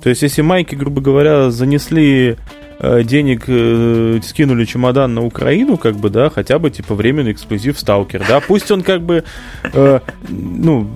То 0.02 0.10
есть, 0.10 0.22
если 0.22 0.42
майки, 0.42 0.76
грубо 0.76 1.02
говоря, 1.02 1.50
занесли 1.50 2.38
денег 2.80 3.46
э, 3.48 4.20
скинули 4.24 4.66
чемодан 4.66 5.16
на 5.16 5.26
Украину, 5.26 5.78
как 5.78 5.96
бы, 5.96 6.10
да, 6.10 6.30
хотя 6.30 6.60
бы, 6.60 6.70
типа, 6.70 6.94
временный 6.94 7.32
эксклюзив 7.32 7.80
Сталкер, 7.80 8.24
да, 8.28 8.40
пусть 8.40 8.70
он, 8.70 8.84
как 8.84 9.02
бы, 9.02 9.24
э, 9.64 10.00
ну, 10.30 10.88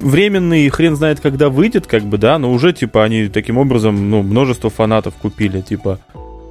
временный, 0.00 0.68
хрен 0.68 0.96
знает, 0.96 1.20
когда 1.20 1.48
выйдет, 1.48 1.86
как 1.86 2.02
бы, 2.02 2.18
да, 2.18 2.38
но 2.38 2.52
уже, 2.52 2.72
типа, 2.72 3.04
они 3.04 3.28
таким 3.28 3.58
образом, 3.58 4.10
ну, 4.10 4.22
множество 4.22 4.68
фанатов 4.68 5.14
купили, 5.14 5.60
типа, 5.62 5.98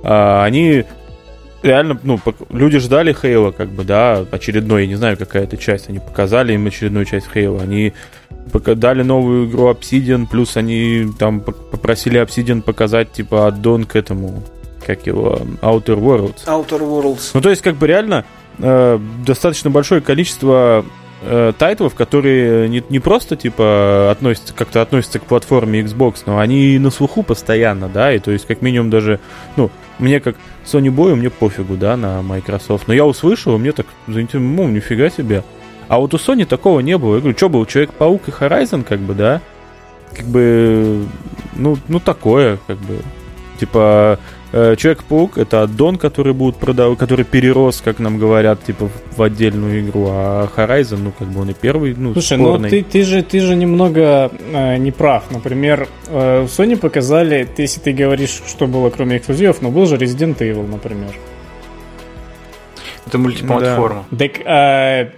а 0.04 0.44
они 0.44 0.86
реально, 1.62 2.00
ну, 2.04 2.20
люди 2.50 2.80
ждали 2.80 3.14
Хейла, 3.14 3.52
как 3.52 3.70
бы, 3.70 3.84
да, 3.84 4.26
очередной, 4.32 4.84
я 4.84 4.88
не 4.88 4.96
знаю, 4.96 5.18
какая 5.18 5.44
это 5.44 5.56
часть, 5.56 5.90
они 5.90 6.00
показали 6.00 6.54
им 6.54 6.66
очередную 6.66 7.06
часть 7.06 7.28
Хейла, 7.32 7.62
они 7.62 7.94
дали 8.76 9.04
новую 9.04 9.50
игру 9.50 9.70
Obsidian, 9.70 10.28
плюс 10.30 10.58
они 10.58 11.08
там 11.18 11.42
попросили 11.42 12.22
Obsidian 12.22 12.62
показать, 12.62 13.12
типа, 13.12 13.48
аддон 13.48 13.86
к 13.86 13.96
этому, 13.96 14.44
как 14.86 15.06
его, 15.08 15.40
Outer 15.62 16.00
Worlds. 16.00 16.46
Outer 16.46 16.80
Worlds. 16.80 17.32
Ну, 17.34 17.42
то 17.42 17.50
есть, 17.50 17.62
как 17.62 17.76
бы 17.76 17.88
реально 17.88 18.26
э, 18.60 19.00
достаточно 19.26 19.70
большое 19.70 20.02
количество 20.02 20.86
э, 21.24 21.54
тайтлов, 21.58 21.96
которые 21.96 22.70
не, 22.70 22.84
не 22.90 23.00
просто, 23.00 23.36
типа, 23.36 24.12
относятся, 24.12 24.54
как-то 24.54 24.82
относятся 24.82 25.20
к 25.20 25.24
платформе 25.24 25.82
Xbox, 25.82 26.24
но 26.26 26.40
они 26.40 26.78
на 26.80 26.92
слуху 26.92 27.24
постоянно, 27.24 27.90
да, 27.90 28.14
и 28.14 28.20
то 28.20 28.32
есть, 28.32 28.46
как 28.46 28.62
минимум, 28.62 28.90
даже, 28.90 29.20
ну, 29.56 29.72
мне 30.00 30.20
как 30.20 30.36
Sony 30.66 30.88
Boy, 30.88 31.16
мне 31.16 31.30
пофигу, 31.30 31.76
да, 31.76 31.98
на 31.98 32.22
Microsoft, 32.22 32.88
но 32.88 32.94
я 32.94 33.06
услышал, 33.06 33.58
мне 33.58 33.72
так, 33.72 33.86
ну, 34.08 34.68
нифига 34.68 35.10
себе. 35.10 35.44
А 35.88 36.00
вот 36.00 36.14
у 36.14 36.18
Sony 36.18 36.46
такого 36.46 36.80
не 36.80 36.98
было. 36.98 37.16
Я 37.16 37.20
говорю, 37.22 37.38
что 37.38 37.50
был, 37.50 37.66
Человек-паук 37.66 38.28
и 38.28 38.32
Horizon, 38.32 38.84
как 38.84 39.00
бы, 39.00 39.14
да? 39.14 39.42
Как 40.16 40.26
бы, 40.26 41.06
ну, 41.56 41.78
ну 41.88 42.00
такое, 42.00 42.58
как 42.68 42.78
бы. 42.78 43.00
Типа, 43.60 44.20
Человек-паук 44.54 45.40
это 45.40 45.64
аддон, 45.64 45.98
который 45.98 46.34
будут 46.34 46.58
продавать, 46.58 47.00
который 47.00 47.26
перерос, 47.26 47.82
как 47.82 47.98
нам 47.98 48.20
говорят, 48.20 48.64
типа 48.64 48.88
в 49.18 49.22
отдельную 49.24 49.82
игру, 49.82 50.06
а 50.12 50.48
Horizon, 50.56 51.00
ну 51.04 51.12
как 51.18 51.28
бы 51.30 51.42
он 51.42 51.50
и 51.50 51.54
первый, 51.54 51.96
ну 51.98 52.14
Слушай, 52.14 52.38
ну, 52.38 52.50
спорный. 52.50 52.70
ну 52.70 52.78
ты, 52.78 52.84
ты 52.84 53.04
же 53.04 53.24
ты 53.24 53.40
же 53.40 53.56
немного 53.56 54.30
э, 54.54 54.78
не 54.78 54.92
прав. 54.92 55.24
Например, 55.32 55.88
э, 56.08 56.44
Sony 56.46 56.78
показали, 56.78 57.48
ты, 57.56 57.64
если 57.64 57.80
ты 57.80 57.94
говоришь, 57.94 58.44
что 58.48 58.68
было 58.68 58.92
кроме 58.92 59.18
эксклюзивов, 59.18 59.64
но 59.64 59.72
был 59.72 59.88
же 59.88 59.96
Resident 59.96 60.38
Evil, 60.38 60.70
например. 60.70 61.16
Это 63.08 63.18
мультиплатформа. 63.18 64.06
Да. 64.12 64.18
Так, 64.18 64.40
э, 64.46 65.12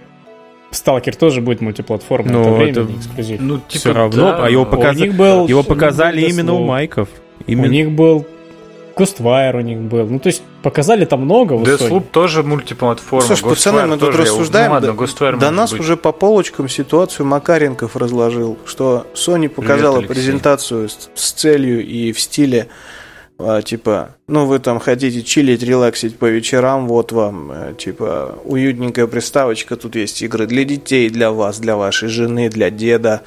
Сталкер 0.70 1.14
тоже 1.14 1.42
будет 1.42 1.60
мультиплатформа, 1.60 2.30
ну, 2.30 2.40
это 2.40 2.50
время 2.52 2.70
это, 2.70 2.86
эксклюзив. 2.90 3.40
Ну, 3.42 3.58
типа, 3.58 3.78
все 3.78 3.92
равно, 3.92 4.22
да, 4.22 4.46
а 4.46 4.48
его, 4.48 4.64
показ... 4.64 4.96
был, 4.98 5.46
его 5.46 5.62
показали 5.62 6.22
именно 6.22 6.54
у 6.54 6.64
Майков. 6.64 7.10
Именно... 7.46 7.68
У 7.68 7.70
них 7.70 7.90
был 7.90 8.26
Ghostwire 8.96 9.56
у 9.56 9.60
них 9.60 9.78
был. 9.78 10.06
Ну, 10.06 10.18
то 10.18 10.28
есть, 10.28 10.42
показали 10.62 11.04
там 11.04 11.22
много. 11.22 11.56
Deathloop 11.56 12.04
тоже 12.10 12.42
мультиплатформа. 12.42 13.26
Слушай, 13.26 13.42
пацаны, 13.42 13.86
мы 13.86 13.98
тут 13.98 14.14
рассуждаем. 14.14 14.68
Ну, 14.68 14.74
ладно, 14.74 14.94
до, 14.96 15.32
до 15.32 15.50
нас 15.50 15.72
быть. 15.72 15.80
уже 15.80 15.96
по 15.98 16.12
полочкам 16.12 16.68
ситуацию 16.68 17.26
Макаренков 17.26 17.94
разложил, 17.94 18.56
что 18.64 19.06
Sony 19.14 19.50
показала 19.50 19.96
Привет, 19.96 20.08
презентацию 20.08 20.88
с, 20.88 21.10
с 21.14 21.32
целью 21.32 21.86
и 21.86 22.12
в 22.12 22.20
стиле 22.20 22.68
а, 23.38 23.60
типа, 23.60 24.16
ну 24.28 24.46
вы 24.46 24.58
там 24.60 24.78
хотите 24.78 25.22
чилить, 25.22 25.62
релаксить 25.62 26.16
по 26.18 26.24
вечерам, 26.24 26.88
вот 26.88 27.12
вам, 27.12 27.52
э, 27.52 27.74
типа, 27.76 28.38
уютненькая 28.44 29.06
приставочка, 29.06 29.76
тут 29.76 29.94
есть 29.94 30.22
игры 30.22 30.46
для 30.46 30.64
детей, 30.64 31.10
для 31.10 31.30
вас, 31.30 31.58
для 31.58 31.76
вашей 31.76 32.08
жены, 32.08 32.48
для 32.48 32.70
деда, 32.70 33.20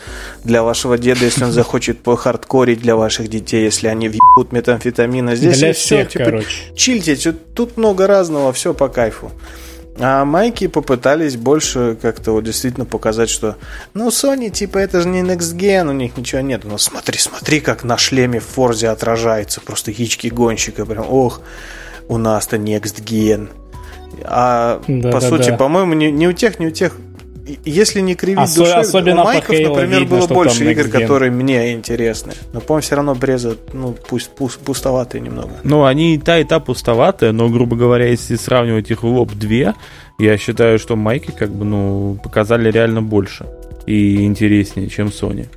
для 0.44 0.64
вашего 0.64 0.98
деда, 0.98 1.26
если 1.26 1.44
он 1.44 1.52
захочет 1.52 2.00
по 2.04 2.16
хардкорить, 2.16 2.82
для 2.82 2.96
ваших 2.96 3.28
детей, 3.28 3.64
если 3.64 3.88
они 3.88 4.10
въебут 4.10 4.52
метамфетамина. 4.52 5.36
Здесь 5.36 5.60
для 5.60 5.74
всех, 5.74 6.08
все, 6.08 6.18
типа, 6.18 6.26
короче. 6.26 6.48
чильте, 6.76 7.32
тут 7.54 7.78
много 7.78 8.08
разного, 8.08 8.52
все 8.52 8.74
по 8.74 8.90
кайфу. 8.90 9.32
А 10.00 10.24
майки 10.24 10.68
попытались 10.68 11.36
больше 11.36 11.98
как-то 12.02 12.32
вот 12.32 12.46
действительно 12.46 12.86
показать, 12.86 13.30
что 13.30 13.58
ну, 13.94 14.08
Sony, 14.08 14.50
типа, 14.50 14.78
это 14.78 15.02
же 15.02 15.10
не 15.10 15.22
Next 15.22 15.58
Gen, 15.58 15.90
у 15.90 15.92
них 15.92 16.16
ничего 16.16 16.42
нет. 16.42 16.64
Но 16.64 16.78
смотри, 16.78 17.18
смотри, 17.18 17.60
как 17.60 17.84
на 17.84 17.98
шлеме 17.98 18.40
в 18.40 18.46
Форзе 18.46 18.90
отражается. 18.90 19.60
Просто 19.60 19.92
яички 19.92 20.28
гонщика. 20.28 20.86
Прям, 20.86 21.06
ох, 21.10 21.42
у 22.08 22.18
нас-то 22.18 22.56
Next 22.56 23.04
Gen. 23.04 23.50
А 24.24 24.82
да, 24.88 25.12
по 25.12 25.20
да, 25.20 25.30
сути, 25.30 25.50
да. 25.50 25.58
по-моему, 25.58 25.94
не, 25.94 26.12
не 26.12 26.28
у 26.28 26.34
тех, 26.34 26.60
не 26.60 26.68
у 26.68 26.72
тех 26.72 26.96
если 27.66 28.02
не 28.02 28.16
кривить 28.16 28.40
Осо- 28.40 28.58
душой, 28.58 28.82
особенно 28.82 29.22
у 29.22 29.26
Майков, 29.26 29.50
например, 29.50 30.02
видно, 30.02 30.18
было 30.18 30.28
больше 30.28 30.72
игр, 30.72 30.88
которые 30.90 31.32
мне 31.32 31.74
интересны. 31.74 32.34
Но, 32.54 32.62
по-моему, 32.62 32.82
все 32.82 32.96
равно 32.96 33.16
Бреза, 33.16 33.58
ну, 33.74 33.96
пусть 34.08 34.30
пуст, 34.30 34.60
пустоватые 34.60 35.22
немного. 35.22 35.52
Ну, 35.64 35.86
они 35.86 36.16
и 36.16 36.18
та, 36.18 36.40
и 36.40 36.44
та 36.44 36.60
пустоватые, 36.60 37.32
но, 37.32 37.50
грубо 37.50 37.76
говоря, 37.76 38.08
если 38.08 38.36
сравнивать 38.36 38.92
их 38.92 39.04
в 39.04 39.08
лоб 39.08 39.34
две, 39.34 39.74
я 40.18 40.38
считаю, 40.38 40.80
что 40.80 40.96
Майки, 40.96 41.32
как 41.32 41.50
бы, 41.50 41.66
ну, 41.66 42.20
показали 42.24 42.70
реально 42.72 43.02
больше 43.02 43.46
и 43.86 44.26
интереснее, 44.26 44.90
чем 44.90 45.08
Sony. 45.08 45.48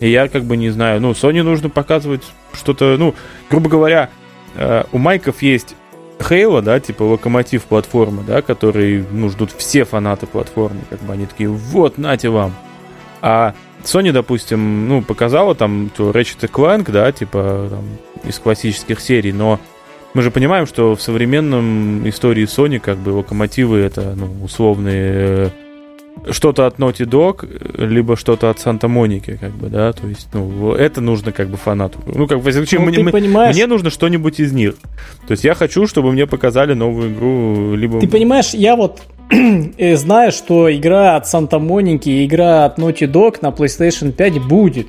И 0.00 0.10
я, 0.10 0.28
как 0.28 0.44
бы, 0.44 0.56
не 0.56 0.70
знаю, 0.70 1.00
ну, 1.00 1.12
Sony 1.12 1.42
нужно 1.42 1.68
показывать 1.68 2.22
что-то, 2.52 2.96
ну, 2.98 3.14
грубо 3.50 3.68
говоря, 3.68 4.10
э, 4.56 4.84
у 4.92 4.98
Майков 4.98 5.42
есть 5.42 5.76
Halo, 6.20 6.60
да, 6.60 6.78
типа 6.78 7.02
локомотив 7.02 7.64
платформы, 7.64 8.22
да, 8.22 8.42
который, 8.42 9.04
ну, 9.10 9.30
ждут 9.30 9.52
все 9.56 9.84
фанаты 9.84 10.26
платформы, 10.26 10.80
как 10.90 11.00
бы 11.00 11.14
они 11.14 11.26
такие, 11.26 11.48
вот, 11.48 11.96
нате 11.96 12.28
вам. 12.28 12.54
А 13.22 13.54
Sony, 13.84 14.12
допустим, 14.12 14.86
ну, 14.86 15.02
показала 15.02 15.54
там 15.54 15.90
то 15.96 16.10
Ratchet 16.10 16.50
Clank, 16.50 16.90
да, 16.92 17.10
типа 17.10 17.68
там, 17.70 17.84
из 18.28 18.38
классических 18.38 19.00
серий, 19.00 19.32
но 19.32 19.58
мы 20.12 20.22
же 20.22 20.30
понимаем, 20.30 20.66
что 20.66 20.94
в 20.94 21.00
современном 21.00 22.06
истории 22.08 22.44
Sony 22.44 22.80
как 22.80 22.98
бы 22.98 23.10
локомотивы 23.10 23.78
это 23.78 24.14
ну, 24.14 24.44
условные 24.44 25.12
э, 25.14 25.50
что-то 26.30 26.66
от 26.66 26.78
Naughty 26.78 27.06
Dog, 27.06 27.46
либо 27.78 28.16
что-то 28.16 28.50
от 28.50 28.58
Санта-Моники, 28.58 29.38
как 29.40 29.52
бы, 29.52 29.68
да, 29.68 29.92
то 29.92 30.06
есть, 30.06 30.28
ну, 30.32 30.72
это 30.72 31.00
нужно 31.00 31.32
как 31.32 31.48
бы 31.48 31.56
фанату. 31.56 31.98
Ну, 32.06 32.26
как 32.26 32.40
бы, 32.40 32.52
ну, 32.52 32.80
мне, 32.80 33.10
понимаешь... 33.10 33.54
мне 33.54 33.66
нужно 33.66 33.90
что-нибудь 33.90 34.40
из 34.40 34.52
них. 34.52 34.74
То 35.26 35.32
есть 35.32 35.44
я 35.44 35.54
хочу, 35.54 35.86
чтобы 35.86 36.12
мне 36.12 36.26
показали 36.26 36.74
новую 36.74 37.12
игру, 37.12 37.74
либо... 37.74 38.00
Ты 38.00 38.08
понимаешь, 38.08 38.50
я 38.52 38.76
вот 38.76 39.02
э, 39.30 39.96
знаю, 39.96 40.32
что 40.32 40.74
игра 40.74 41.16
от 41.16 41.26
Санта-Моники 41.26 42.08
и 42.08 42.26
игра 42.26 42.64
от 42.64 42.78
Naughty 42.78 43.10
Dog 43.10 43.38
на 43.40 43.48
PlayStation 43.48 44.12
5 44.12 44.42
будет. 44.46 44.88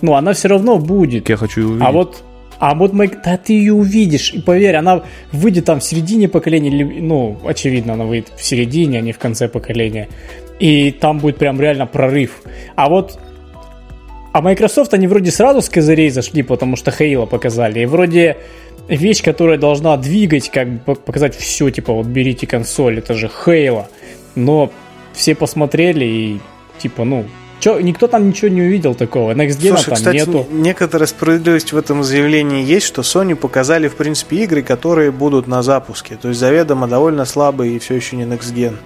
Ну, 0.00 0.14
она 0.14 0.32
все 0.32 0.48
равно 0.48 0.78
будет. 0.78 1.28
Я 1.28 1.36
хочу 1.36 1.60
ее 1.60 1.66
увидеть. 1.66 1.86
А 1.86 1.92
вот 1.92 2.22
а 2.58 2.74
вот 2.74 2.92
мы, 2.92 3.08
да 3.08 3.36
ты 3.36 3.52
ее 3.52 3.72
увидишь, 3.72 4.32
и 4.32 4.40
поверь, 4.40 4.74
она 4.74 5.04
выйдет 5.32 5.66
там 5.66 5.78
в 5.78 5.84
середине 5.84 6.28
поколения, 6.28 6.84
ну, 7.00 7.38
очевидно, 7.44 7.92
она 7.92 8.04
выйдет 8.04 8.32
в 8.36 8.44
середине, 8.44 8.98
а 8.98 9.00
не 9.00 9.12
в 9.12 9.18
конце 9.18 9.48
поколения. 9.48 10.08
И 10.58 10.90
там 10.92 11.18
будет 11.18 11.38
прям 11.38 11.60
реально 11.60 11.86
прорыв. 11.86 12.42
А 12.74 12.88
вот 12.88 13.18
а 14.32 14.42
Microsoft, 14.42 14.94
они 14.94 15.06
вроде 15.06 15.30
сразу 15.30 15.62
с 15.62 15.68
козырей 15.68 16.10
зашли, 16.10 16.42
потому 16.42 16.76
что 16.76 16.90
Halo 16.90 17.26
показали. 17.26 17.80
И 17.80 17.86
вроде 17.86 18.36
вещь, 18.88 19.22
которая 19.22 19.58
должна 19.58 19.96
двигать, 19.96 20.50
как 20.50 20.84
бы 20.84 20.94
показать 20.94 21.36
все, 21.36 21.70
типа, 21.70 21.92
вот 21.92 22.06
берите 22.06 22.46
консоль, 22.46 22.98
это 22.98 23.14
же 23.14 23.30
Halo. 23.46 23.86
Но 24.34 24.70
все 25.12 25.34
посмотрели 25.34 26.04
и, 26.04 26.40
типа, 26.78 27.04
ну, 27.04 27.24
Че, 27.60 27.80
никто 27.80 28.06
там 28.06 28.28
ничего 28.28 28.48
не 28.48 28.62
увидел 28.62 28.94
такого. 28.94 29.32
Next 29.32 29.58
Gen 29.58 29.84
там 29.84 29.96
кстати, 29.96 30.18
нету. 30.18 30.46
некоторая 30.50 31.08
справедливость 31.08 31.72
в 31.72 31.76
этом 31.76 32.04
заявлении 32.04 32.64
есть, 32.64 32.86
что 32.86 33.02
Sony 33.02 33.34
показали, 33.34 33.88
в 33.88 33.96
принципе, 33.96 34.44
игры, 34.44 34.62
которые 34.62 35.10
будут 35.10 35.48
на 35.48 35.62
запуске. 35.62 36.14
То 36.14 36.28
есть 36.28 36.38
заведомо 36.38 36.86
довольно 36.86 37.24
слабые 37.24 37.74
и 37.74 37.78
все 37.80 37.94
еще 37.94 38.14
не 38.14 38.22
Next 38.22 38.54
Gen. 38.54 38.76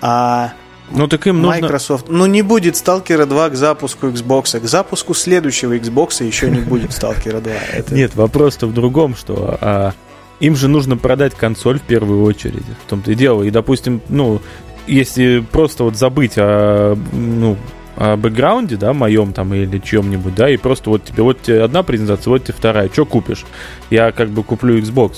А 0.00 0.54
ну 0.90 1.08
так 1.08 1.26
им 1.26 1.44
Microsoft. 1.44 2.08
Нужно... 2.08 2.26
Ну 2.26 2.32
не 2.32 2.42
будет 2.42 2.74
Stalker 2.74 3.26
2 3.26 3.50
к 3.50 3.54
запуску 3.54 4.06
Xbox. 4.08 4.58
К 4.60 4.64
запуску 4.64 5.14
следующего 5.14 5.76
Xbox 5.76 6.24
еще 6.24 6.50
не 6.50 6.60
будет 6.60 6.90
Stalker 6.90 7.40
2. 7.40 7.52
Это... 7.74 7.94
Нет, 7.94 8.14
вопрос-то 8.14 8.66
в 8.66 8.74
другом, 8.74 9.16
что 9.16 9.58
а, 9.60 9.92
им 10.40 10.56
же 10.56 10.68
нужно 10.68 10.96
продать 10.96 11.34
консоль 11.34 11.78
в 11.78 11.82
первую 11.82 12.22
очередь. 12.24 12.64
В 12.84 12.88
том-то 12.88 13.12
и 13.12 13.14
дело. 13.14 13.42
И, 13.42 13.50
допустим, 13.50 14.00
ну, 14.08 14.40
если 14.86 15.44
просто 15.50 15.84
вот 15.84 15.96
забыть 15.96 16.34
о 16.36 16.96
ну, 17.12 17.56
о 17.96 18.16
бэкграунде, 18.16 18.76
да, 18.76 18.92
моем 18.92 19.32
там 19.32 19.54
или 19.54 19.78
чем-нибудь, 19.78 20.34
да, 20.34 20.50
и 20.50 20.56
просто 20.56 20.90
вот 20.90 21.04
тебе 21.04 21.22
вот 21.22 21.40
тебе 21.42 21.62
одна 21.62 21.82
презентация, 21.82 22.30
вот 22.30 22.44
тебе 22.44 22.54
вторая. 22.54 22.90
Что 22.92 23.06
купишь? 23.06 23.44
Я 23.90 24.12
как 24.12 24.28
бы 24.28 24.42
куплю 24.42 24.78
Xbox, 24.78 25.16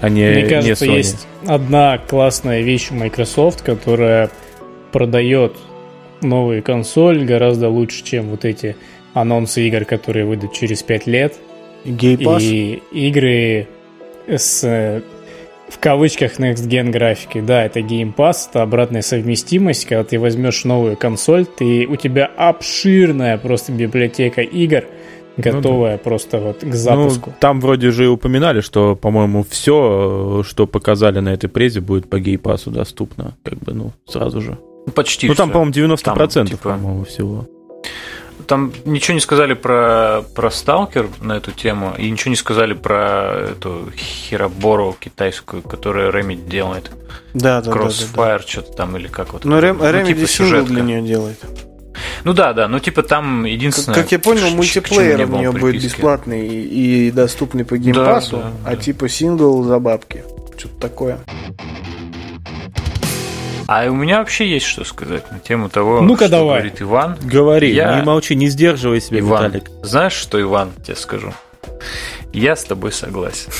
а 0.00 0.08
не 0.08 0.28
Мне 0.28 0.46
кажется, 0.46 0.86
не 0.86 0.92
Sony. 0.92 0.96
есть 0.96 1.26
одна 1.46 1.98
классная 1.98 2.62
вещь 2.62 2.88
у 2.90 2.94
Microsoft, 2.94 3.62
которая 3.62 4.30
продает 4.92 5.56
новую 6.22 6.62
консоль 6.62 7.24
гораздо 7.24 7.68
лучше, 7.68 8.04
чем 8.04 8.28
вот 8.28 8.44
эти 8.44 8.76
анонсы 9.14 9.66
игр, 9.66 9.84
которые 9.84 10.24
выйдут 10.24 10.52
через 10.52 10.82
5 10.82 11.06
лет. 11.06 11.34
Game 11.84 12.18
Pass? 12.18 12.42
И 12.42 12.82
игры 12.92 13.68
с 14.26 15.02
в 15.70 15.78
кавычках 15.78 16.38
Next 16.38 16.68
Gen 16.68 16.90
графики. 16.90 17.40
Да, 17.40 17.64
это 17.64 17.80
Game 17.80 18.14
Pass, 18.14 18.48
это 18.50 18.62
обратная 18.62 19.02
совместимость. 19.02 19.86
Когда 19.86 20.04
ты 20.04 20.18
возьмешь 20.18 20.64
новую 20.64 20.96
консоль, 20.96 21.46
ты, 21.46 21.86
у 21.86 21.96
тебя 21.96 22.26
обширная 22.26 23.38
просто 23.38 23.72
библиотека 23.72 24.42
игр, 24.42 24.84
готовая 25.36 25.92
ну, 25.92 25.96
да. 25.96 26.02
просто 26.02 26.38
вот 26.38 26.58
к 26.60 26.74
запуску. 26.74 27.30
Ну, 27.30 27.36
там 27.38 27.60
вроде 27.60 27.92
же 27.92 28.04
и 28.04 28.08
упоминали, 28.08 28.60
что, 28.60 28.96
по-моему, 28.96 29.44
все, 29.48 30.42
что 30.44 30.66
показали 30.66 31.20
на 31.20 31.30
этой 31.30 31.48
презе, 31.48 31.80
будет 31.80 32.10
по 32.10 32.16
Game 32.16 32.40
Pass 32.42 32.68
доступно. 32.68 33.36
Как 33.44 33.58
бы, 33.58 33.72
ну, 33.72 33.92
сразу 34.06 34.40
же. 34.40 34.58
Почти 34.94 35.28
Ну, 35.28 35.34
там, 35.34 35.50
по-моему, 35.50 35.72
90% 35.72 36.28
там, 36.32 36.46
типа... 36.46 36.70
по-моему, 36.70 37.04
всего. 37.04 37.46
Там 38.46 38.72
ничего 38.84 39.14
не 39.14 39.20
сказали 39.20 39.54
про, 39.54 40.24
про 40.34 40.50
Сталкер 40.50 41.08
на 41.20 41.34
эту 41.34 41.52
тему, 41.52 41.94
и 41.96 42.10
ничего 42.10 42.30
не 42.30 42.36
сказали 42.36 42.72
про 42.72 43.50
эту 43.52 43.92
Хиробору 43.96 44.96
китайскую, 44.98 45.62
которая 45.62 46.10
Remedy 46.10 46.48
делает. 46.48 46.90
Да, 47.32 47.60
да, 47.60 47.70
Crossfire, 47.70 48.16
да, 48.16 48.24
да, 48.24 48.38
да. 48.38 48.44
что-то 48.46 48.72
там 48.72 48.96
или 48.96 49.06
как 49.06 49.34
вот. 49.34 49.44
Ну, 49.44 49.60
Remedy 49.60 49.82
ну, 49.82 50.06
типа 50.06 50.26
сингл 50.26 50.64
для 50.64 50.82
нее 50.82 51.02
делает. 51.02 51.38
Ну 52.24 52.32
да, 52.32 52.52
да, 52.52 52.68
ну 52.68 52.78
типа 52.78 53.02
там 53.02 53.44
единственное... 53.44 53.94
Как, 53.94 54.04
как 54.04 54.12
я 54.12 54.18
понял, 54.18 54.50
мультиплеер 54.50 55.30
у 55.30 55.36
нее 55.36 55.52
будет 55.52 55.82
бесплатный 55.82 56.46
и, 56.46 57.08
и 57.08 57.10
доступный 57.10 57.64
по 57.64 57.76
Game 57.76 58.00
Pass 58.00 58.24
у, 58.24 58.36
да, 58.36 58.42
да, 58.42 58.50
а 58.64 58.70
да. 58.70 58.76
типа 58.76 59.08
сингл 59.08 59.62
за 59.62 59.78
бабки. 59.78 60.24
Что-то 60.56 60.80
такое. 60.80 61.18
А 63.72 63.88
у 63.88 63.94
меня 63.94 64.18
вообще 64.18 64.50
есть 64.50 64.66
что 64.66 64.82
сказать 64.82 65.30
на 65.30 65.38
тему 65.38 65.68
того, 65.68 66.00
ну 66.00 66.16
что 66.16 66.28
давай. 66.28 66.56
говорит 66.56 66.82
Иван. 66.82 67.16
Говори, 67.22 67.72
Я... 67.72 68.00
не 68.00 68.04
молчи, 68.04 68.34
не 68.34 68.48
сдерживай 68.48 69.00
себя, 69.00 69.20
Иван, 69.20 69.44
Виталик. 69.44 69.70
Знаешь, 69.84 70.14
что, 70.14 70.42
Иван, 70.42 70.72
тебе 70.84 70.96
скажу? 70.96 71.32
Я 72.32 72.56
с 72.56 72.64
тобой 72.64 72.90
согласен. 72.90 73.52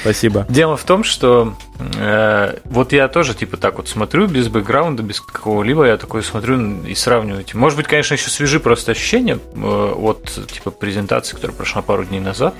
Спасибо. 0.00 0.46
Дело 0.48 0.76
в 0.76 0.84
том, 0.84 1.04
что 1.04 1.54
э, 1.78 2.58
вот 2.64 2.92
я 2.92 3.08
тоже 3.08 3.34
типа 3.34 3.56
так 3.56 3.76
вот 3.76 3.88
смотрю 3.88 4.26
без 4.26 4.48
бэкграунда, 4.48 5.02
без 5.02 5.20
какого-либо, 5.20 5.84
я 5.84 5.96
такой 5.96 6.22
смотрю 6.22 6.84
и 6.84 6.94
сравниваю. 6.94 7.44
Может 7.54 7.76
быть, 7.76 7.86
конечно, 7.86 8.14
еще 8.14 8.30
свежи 8.30 8.60
просто 8.60 8.92
ощущения 8.92 9.38
э, 9.54 9.94
от 9.96 10.24
типа 10.52 10.70
презентации, 10.70 11.34
которая 11.34 11.56
прошла 11.56 11.82
пару 11.82 12.04
дней 12.04 12.20
назад, 12.20 12.54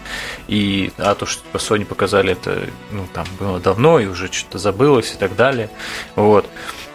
и 0.49 0.93
а 0.99 1.15
то, 1.15 1.27
что 1.27 1.43
типа, 1.43 1.57
Sony 1.57 1.85
показали, 1.85 2.33
это 2.33 2.61
ну 2.91 3.07
там 3.13 3.27
было 3.39 3.61
давно 3.61 3.99
и 3.99 4.07
уже 4.07 4.31
что-то 4.31 4.59
забылось 4.59 5.13
и 5.15 5.17
так 5.17 5.37
далее. 5.37 5.71
Вот. 6.17 6.47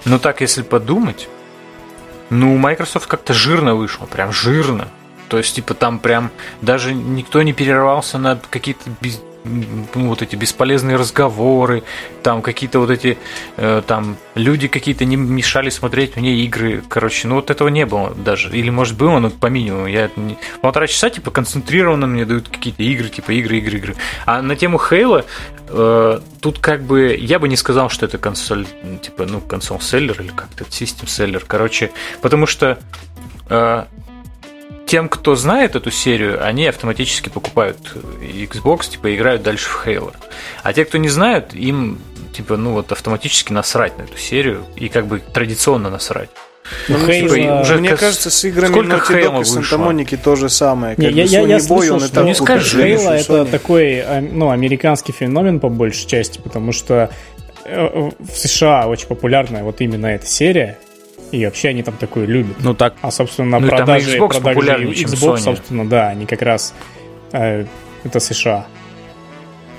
Но 0.06 0.20
так, 0.20 0.42
если 0.42 0.62
подумать, 0.62 1.28
ну, 2.30 2.56
Microsoft 2.58 3.08
как-то 3.08 3.34
жирно 3.34 3.76
вышло, 3.76 4.06
прям 4.06 4.32
жирно. 4.32 4.88
То 5.28 5.38
есть, 5.38 5.56
типа, 5.56 5.74
там 5.74 6.00
прям 6.00 6.32
даже 6.62 6.94
никто 6.94 7.42
не 7.42 7.54
перерывался 7.54 8.18
на 8.18 8.40
какие-то 8.50 8.90
ну, 9.46 10.10
вот 10.10 10.22
эти 10.22 10.36
бесполезные 10.36 10.98
разговоры, 10.98 11.84
там 12.24 12.42
какие-то 12.42 12.80
вот 12.80 12.90
эти, 12.90 13.18
э, 13.58 13.82
там 13.86 14.18
люди 14.34 14.68
какие-то 14.68 15.06
не 15.06 15.16
мешали 15.16 15.70
смотреть 15.70 16.16
мне 16.16 16.36
игры, 16.40 16.84
короче, 16.88 17.28
ну 17.28 17.36
вот 17.36 17.52
этого 17.52 17.68
не 17.70 17.86
было 17.86 18.14
даже, 18.16 18.50
или 18.56 18.70
может 18.70 18.98
было, 18.98 19.20
но 19.20 19.30
по 19.30 19.48
минимуму, 19.48 19.88
я 19.88 20.10
не... 20.16 20.38
полтора 20.62 20.88
часа 20.88 21.10
типа 21.10 21.32
концентрированно 21.32 22.08
мне 22.08 22.26
дают 22.26 22.50
какие-то 22.50 22.84
игры, 22.84 23.10
типа 23.10 23.32
игры, 23.32 23.58
игры, 23.58 23.78
игры, 23.78 23.96
а 24.26 24.42
на 24.42 24.56
тему 24.56 24.80
Хейла 24.80 25.26
э, 25.70 26.20
тут 26.42 26.60
как 26.60 26.84
бы, 26.84 27.16
я 27.16 27.40
бы 27.40 27.48
не 27.48 27.56
сказал, 27.56 27.90
что 27.90 28.06
это 28.06 28.18
консоль, 28.18 28.66
типа, 29.02 29.26
ну, 29.26 29.42
консоль-селлер 29.42 30.20
или 30.22 30.30
как-то 30.30 30.66
систем-селлер, 30.70 31.44
короче, 31.48 31.92
потому 32.22 32.46
что 32.46 32.80
э, 33.50 33.86
тем, 34.86 35.10
кто 35.10 35.36
знает 35.36 35.76
эту 35.76 35.92
серию, 35.92 36.46
они 36.46 36.68
автоматически 36.68 37.30
покупают 37.30 37.78
Xbox, 38.22 38.90
типа, 38.90 39.16
играют 39.16 39.44
дальше 39.44 39.70
в 39.70 39.86
Halo. 39.86 40.14
А 40.64 40.74
те, 40.74 40.86
кто 40.86 40.98
не 40.98 41.10
знают, 41.10 41.54
им, 41.54 42.00
типа, 42.34 42.58
ну 42.58 42.74
вот 42.74 42.92
автоматически 42.92 43.52
насрать 43.52 43.98
на 43.98 44.04
эту 44.04 44.18
серию 44.18 44.66
и 44.76 44.90
как 44.90 45.08
бы 45.08 45.20
традиционно 45.20 45.90
насрать. 45.90 46.30
Ну, 46.88 46.98
ну 46.98 47.06
типа, 47.08 47.62
уже 47.62 47.78
мне 47.78 47.96
кажется, 47.96 48.32
с 48.32 48.44
играми 48.44 48.72
Сколько 48.72 48.96
Naughty 48.96 49.24
Dog 49.24 49.42
и 49.42 49.46
Санта-Моники 49.46 50.18
то 50.18 50.36
же 50.36 50.50
самое. 50.50 50.96
Не, 50.98 51.10
я, 51.10 51.24
я, 51.24 51.42
я 51.42 51.60
слышал, 51.60 52.00
что 52.00 52.24
не 52.24 52.34
скажешь, 52.34 52.74
Хейла 52.74 53.12
это 53.12 53.46
такой 53.46 54.00
а, 54.00 54.22
ну, 54.22 54.50
американский 54.50 55.12
феномен 55.12 55.60
по 55.60 55.70
большей 55.70 56.08
части, 56.08 56.40
потому 56.40 56.72
что 56.72 57.12
э, 57.66 58.10
в 58.20 58.38
США 58.38 58.88
очень 58.88 59.08
популярная 59.08 59.64
вот 59.64 59.82
именно 59.82 60.08
эта 60.08 60.26
серия. 60.26 60.80
И 61.36 61.44
вообще 61.44 61.70
они 61.70 61.84
там 61.84 61.98
такое 61.98 62.26
любят. 62.26 62.56
Ну 62.60 62.74
так. 62.74 62.96
А 63.02 63.12
собственно 63.12 63.60
ну, 63.60 63.68
продажи, 63.68 64.18
Xbox 64.18 64.42
продажи 64.42 64.86
Xbox, 64.86 65.40
собственно, 65.40 65.86
да, 65.86 66.08
они 66.08 66.26
как 66.26 66.42
раз 66.42 66.74
э, 67.34 67.66
это 68.06 68.20
США. 68.22 68.68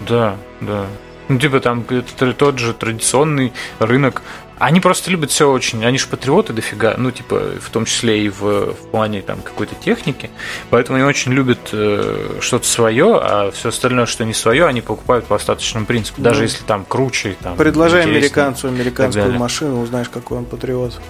Да, 0.06 0.36
да. 0.60 0.84
Ну, 1.28 1.38
типа 1.38 1.60
там 1.60 1.86
это 1.88 2.34
тот 2.34 2.58
же 2.58 2.74
традиционный 2.74 3.54
рынок. 3.78 4.22
Они 4.58 4.80
просто 4.80 5.10
любят 5.10 5.30
все 5.30 5.50
очень. 5.50 5.82
Они 5.84 5.96
же 5.96 6.08
патриоты 6.08 6.52
дофига. 6.52 6.94
Ну, 6.98 7.10
типа, 7.10 7.52
в 7.60 7.70
том 7.70 7.84
числе 7.84 8.24
и 8.24 8.28
в, 8.28 8.72
в 8.72 8.90
плане 8.90 9.22
там 9.22 9.40
какой-то 9.40 9.74
техники. 9.74 10.30
Поэтому 10.68 10.96
они 10.96 11.06
очень 11.06 11.32
любят 11.32 11.58
э, 11.72 12.38
что-то 12.40 12.66
свое, 12.66 13.18
а 13.20 13.50
все 13.50 13.70
остальное, 13.70 14.06
что 14.06 14.24
не 14.24 14.32
свое, 14.34 14.66
они 14.66 14.82
покупают 14.82 15.26
по 15.26 15.36
остаточному 15.36 15.84
принципу. 15.84 16.22
Даже 16.22 16.38
ну, 16.38 16.44
если 16.44 16.64
там 16.64 16.84
круче. 16.86 17.36
Там, 17.42 17.56
Предложи 17.56 18.00
американцу 18.00 18.68
американскую 18.68 19.32
машину, 19.32 19.82
узнаешь, 19.82 20.08
какой 20.08 20.38
он 20.38 20.44
патриот. 20.44 21.00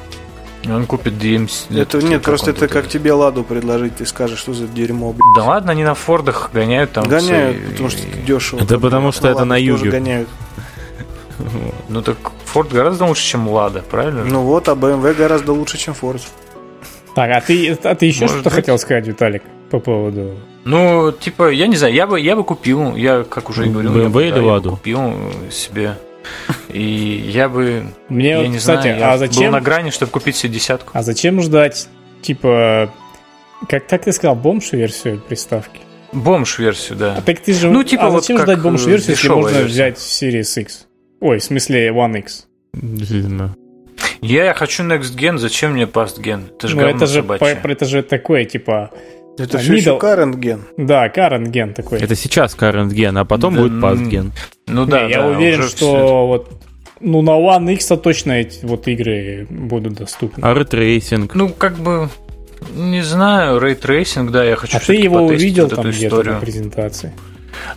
Он 0.71 0.87
купит 0.87 1.15
DMC. 1.15 1.81
Это, 1.81 1.99
нет, 1.99 2.23
просто 2.23 2.51
это 2.51 2.69
как 2.69 2.89
тебе 2.89 3.13
Ладу 3.13 3.45
предложить, 3.45 3.97
ты 3.97 4.07
скажешь, 4.07 4.39
что 4.39 4.53
за 4.53 4.67
дерьмо. 4.67 5.13
Блядь. 5.13 5.37
Да 5.37 5.45
ладно, 5.45 5.73
они 5.73 5.85
на 5.85 5.95
Фордах 5.95 6.51
гоняют 6.53 6.93
там. 6.93 7.05
Гоняют, 7.05 7.57
все, 7.57 7.71
потому 7.71 7.89
что 7.91 8.03
дешево. 8.27 8.61
Это 8.61 8.79
потому 8.79 9.13
что 9.13 9.29
это 9.29 9.45
на 9.45 9.57
юге. 9.57 9.91
гоняют. 9.91 10.29
Ну 11.89 12.03
так 12.03 12.17
Форд 12.47 12.73
гораздо 12.73 13.05
лучше, 13.05 13.25
чем 13.25 13.49
Лада, 13.49 13.83
правильно? 13.83 14.25
Ну 14.25 14.43
вот, 14.43 14.69
а 14.69 14.73
BMW 14.73 15.15
гораздо 15.15 15.53
лучше, 15.53 15.77
чем 15.77 15.95
Форд. 15.95 16.23
Так, 17.15 17.31
а 17.31 17.41
ты, 17.41 17.73
а 17.83 17.95
ты 17.95 18.07
еще 18.07 18.29
что-то 18.29 18.51
хотел 18.51 18.79
сказать, 18.79 19.07
Виталик, 19.07 19.43
по 19.71 19.79
поводу... 19.79 20.37
Ну, 20.65 21.13
типа, 21.13 21.51
я 21.51 21.67
не 21.67 21.77
знаю, 21.77 21.95
я 21.95 22.07
бы, 22.07 22.21
я 22.21 22.35
бы 22.35 22.43
купил, 22.45 22.97
я, 22.97 23.23
как 23.23 23.51
уже 23.51 23.67
говорил, 23.67 23.93
BMW 23.93 24.03
я 24.03 24.09
бы, 24.09 24.27
или 24.27 24.41
Ладу? 24.41 24.71
купил 24.73 25.13
себе 25.51 25.97
и 26.73 26.83
я 27.33 27.49
бы, 27.49 27.87
Мне 28.09 28.31
я 28.31 28.39
вот, 28.41 28.49
не 28.49 28.59
кстати, 28.59 28.83
знаю, 28.83 28.99
я 28.99 29.13
а 29.13 29.19
зачем, 29.19 29.45
был 29.45 29.51
на 29.53 29.61
грани, 29.61 29.91
чтобы 29.91 30.13
купить 30.13 30.37
себе 30.37 30.53
десятку. 30.55 30.91
А 30.95 31.03
зачем 31.03 31.41
ждать, 31.43 31.89
типа, 32.23 32.93
как, 33.69 33.87
как 33.89 34.05
ты 34.05 34.13
сказал, 34.13 34.37
бомж-версию 34.37 35.21
приставки? 35.27 35.81
Бомж-версию, 36.13 36.99
да. 36.99 37.15
А 37.19 37.23
так 37.23 37.41
ты 37.41 37.53
же, 37.53 37.71
ну, 37.71 37.83
типа, 37.83 38.07
а 38.07 38.11
зачем 38.11 38.37
вот 38.37 38.45
ждать 38.45 38.61
бомж-версию, 38.61 39.11
если 39.13 39.29
можно 39.29 39.59
версия. 39.59 39.67
взять 39.67 39.97
Series 39.99 40.61
X? 40.63 40.87
Ой, 41.21 41.39
в 41.39 41.45
смысле 41.45 41.89
One 41.89 42.19
X. 42.19 42.47
Действительно. 42.75 43.55
Я 44.21 44.55
хочу 44.55 44.83
Next 44.85 45.17
Gen, 45.17 45.39
зачем 45.39 45.73
мне 45.73 45.85
Past 45.85 46.21
Gen? 46.21 46.49
Это 46.57 46.69
же 46.69 46.77
Ну, 46.77 46.83
говно 46.83 46.97
это 46.97 47.07
же, 47.07 47.21
собачье. 47.21 47.57
по- 47.57 47.69
это 47.69 47.85
же 47.85 48.03
такое, 48.03 48.45
типа... 48.45 48.91
Это 49.39 49.59
А, 49.59 49.61
все 49.61 49.75
еще 49.75 49.91
middle- 49.91 50.01
current 50.01 50.37
ген. 50.39 50.61
Да, 50.77 51.09
current 51.09 51.49
ген 51.49 51.75
такой. 51.75 51.99
Это 52.01 52.15
сейчас 52.15 52.57
current 52.57 52.89
gen, 52.91 53.19
а 53.19 53.25
потом 53.25 53.55
Да, 53.55 53.61
будет 53.63 53.73
past 53.73 54.09
gen. 54.09 54.31
Ну 54.67 54.85
Не, 54.85 54.91
да, 54.91 55.07
я 55.07 55.23
да, 55.23 55.29
уверен, 55.29 55.63
что 55.69 56.27
вот 56.27 56.63
ну 57.01 57.21
на 57.23 57.33
One 57.33 57.73
X 57.75 57.87
точно 58.03 58.33
эти 58.33 58.65
вот 58.65 58.89
игры 58.89 59.47
будут 59.51 59.95
доступны. 59.95 60.43
А 60.45 60.55
ray 60.55 60.76
tracing? 60.76 61.35
Ну, 61.35 61.51
как 61.51 61.77
бы, 61.77 62.09
не 62.75 63.03
знаю, 63.03 63.61
ray 63.61 63.80
tracing, 63.80 64.31
да, 64.31 64.43
я 64.45 64.57
хочу 64.57 64.77
А 64.79 64.81
ты 64.81 64.95
его 64.95 65.23
увидел 65.27 65.67
вот 65.67 65.75
там 65.77 65.91
где-то 65.91 66.23
на 66.23 66.41
презентации? 66.41 67.13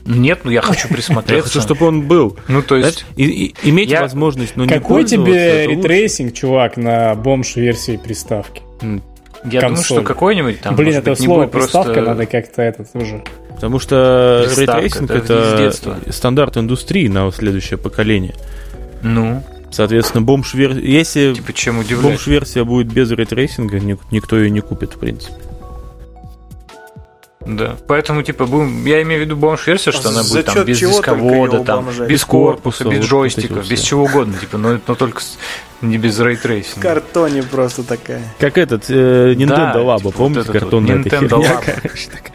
Нет, 0.05 0.39
ну 0.45 0.51
я 0.51 0.61
хочу 0.61 0.87
Я 0.89 0.95
присмотреться. 0.95 1.49
хочу, 1.49 1.61
чтобы 1.61 1.85
он 1.87 2.07
был. 2.07 2.37
Ну, 2.47 2.61
то 2.61 2.75
есть, 2.77 3.05
и- 3.17 3.23
и- 3.47 3.55
иметь 3.63 3.89
Я- 3.89 4.01
возможность, 4.01 4.55
но 4.55 4.63
не 4.65 4.69
Какой 4.69 5.03
тебе 5.03 5.67
ray 5.67 5.85
tracing, 5.85 6.33
чувак, 6.33 6.77
на 6.77 7.13
бомж-версии 7.15 7.97
приставки? 7.97 8.61
Я 9.45 9.61
думаю, 9.61 9.75
консоль. 9.75 9.97
что 9.97 10.01
какой-нибудь 10.05 10.61
там, 10.61 10.75
Блин, 10.75 10.87
может 10.87 11.01
это 11.01 11.11
быть, 11.11 11.19
не 11.19 11.25
слово 11.25 11.41
будет 11.41 11.51
просто... 11.51 11.77
приставка, 11.83 12.01
надо 12.01 12.25
как-то 12.25 12.61
этот 12.61 12.87
уже. 12.93 13.23
Потому 13.55 13.79
что 13.79 14.43
Приставка, 14.45 14.81
ray 14.81 14.90
tracing 14.90 15.11
это 15.11 15.33
это 16.03 16.11
стандарт 16.13 16.57
индустрии 16.57 17.07
на 17.07 17.31
следующее 17.31 17.77
поколение. 17.77 18.35
Ну, 19.01 19.43
Соответственно, 19.71 20.23
бомж 20.23 20.55
если 20.55 21.33
типа, 21.33 21.53
чем 21.53 21.83
бомж-версия 22.01 22.63
будет 22.63 22.91
без 22.91 23.11
ray 23.11 23.28
tracing 23.28 23.68
а, 23.68 23.79
ник- 23.79 23.99
никто 24.11 24.37
ее 24.37 24.49
не 24.49 24.61
купит, 24.61 24.93
в 24.93 24.99
принципе. 24.99 25.33
Да. 27.45 27.77
Поэтому, 27.87 28.21
типа, 28.21 28.45
будем, 28.45 28.85
я 28.85 29.01
имею 29.01 29.21
в 29.21 29.25
виду 29.25 29.37
бомж-версию, 29.37 29.93
что 29.93 30.09
А 30.09 30.11
она 30.11 30.23
будет 30.23 30.45
там 30.45 30.65
без 30.65 30.79
дисковода, 30.79 31.63
там, 31.63 31.87
без 32.07 32.25
корпуса, 32.25 32.83
Вот 32.83 32.93
без 32.93 33.05
джойстиков, 33.05 33.57
вот 33.57 33.67
без 33.69 33.79
чего 33.81 34.03
угодно, 34.03 34.37
типа, 34.37 34.57
но, 34.57 34.77
но 34.85 34.95
только 34.95 35.21
с- 35.21 35.37
не 35.81 35.97
без 35.97 36.17
В 36.19 36.25
ray 36.25 36.39
tracing 36.39 36.72
а. 36.72 36.81
картоне 36.81 37.43
просто 37.43 37.83
такая. 37.83 38.21
Как 38.39 38.57
этот 38.57 38.89
э, 38.89 39.33
Nintendo 39.35 39.47
Да, 39.73 39.73
Labo, 39.75 39.97
типа, 39.97 40.03
вот 40.09 40.15
помните, 40.15 40.51
вот 40.51 40.59
картонная 40.59 40.99
эта 40.99 41.09
Nintendo 41.15 41.29
херня? 41.29 41.49
Labo. 41.53 41.63
короче, 41.81 42.09
такая. 42.09 42.33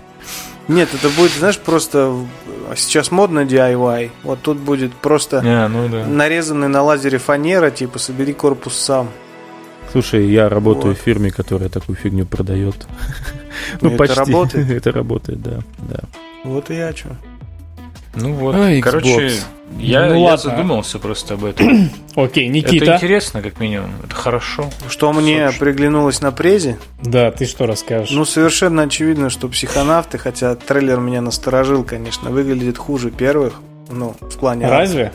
Нет, 0.68 0.88
это 0.94 1.08
будет, 1.10 1.32
знаешь, 1.32 1.58
просто 1.58 2.08
в- 2.08 2.26
сейчас 2.74 3.10
модно 3.10 3.40
DIY. 3.40 4.10
Вот 4.22 4.40
тут 4.40 4.56
будет 4.56 4.94
просто 4.94 5.42
А, 5.44 5.68
ну 5.68 5.86
да. 5.90 6.06
нарезанный 6.06 6.68
на 6.68 6.82
лазере 6.82 7.18
фанера, 7.18 7.68
типа 7.70 7.98
собери 7.98 8.32
корпус 8.32 8.74
сам. 8.78 9.10
Слушай, 9.94 10.26
я 10.28 10.48
работаю 10.48 10.88
Вот. 10.88 10.98
в 10.98 11.00
фирме, 11.02 11.30
которая 11.30 11.68
такую 11.68 11.94
фигню 11.96 12.26
продает. 12.26 12.74
Ну, 13.80 13.90
это 13.90 13.98
почти. 13.98 14.18
работает? 14.18 14.70
Это 14.70 14.90
работает, 14.92 15.40
да. 15.40 15.60
да. 15.88 16.00
Вот 16.42 16.70
и 16.70 16.74
я 16.74 16.92
что. 16.92 17.16
Ну 18.16 18.32
вот, 18.34 18.56
А, 18.56 18.80
короче, 18.82 19.30
я, 19.78 20.06
Ну 20.06 20.14
я 20.14 20.18
ладно. 20.18 20.36
задумался 20.50 20.98
просто 20.98 21.34
об 21.34 21.44
этом. 21.44 21.88
Окей, 22.16 22.46
Это 22.48 22.52
Никита. 22.52 22.94
интересно, 22.96 23.42
как 23.42 23.60
минимум. 23.60 23.90
Это 24.04 24.14
хорошо. 24.16 24.70
Что 24.88 25.12
мне 25.12 25.46
Собственно. 25.46 25.52
приглянулось 25.72 26.20
на 26.20 26.32
презе? 26.32 26.78
Да, 27.00 27.30
ты 27.30 27.46
что 27.46 27.66
расскажешь? 27.66 28.10
Ну, 28.10 28.24
совершенно 28.24 28.82
очевидно, 28.82 29.30
что 29.30 29.48
психонавты, 29.48 30.18
хотя 30.18 30.56
трейлер 30.56 30.98
меня 30.98 31.20
насторожил, 31.20 31.84
конечно, 31.84 32.30
выглядит 32.30 32.76
хуже 32.76 33.12
первых. 33.12 33.54
Ну, 33.88 34.16
в 34.20 34.36
плане... 34.36 34.68
Разве? 34.68 35.12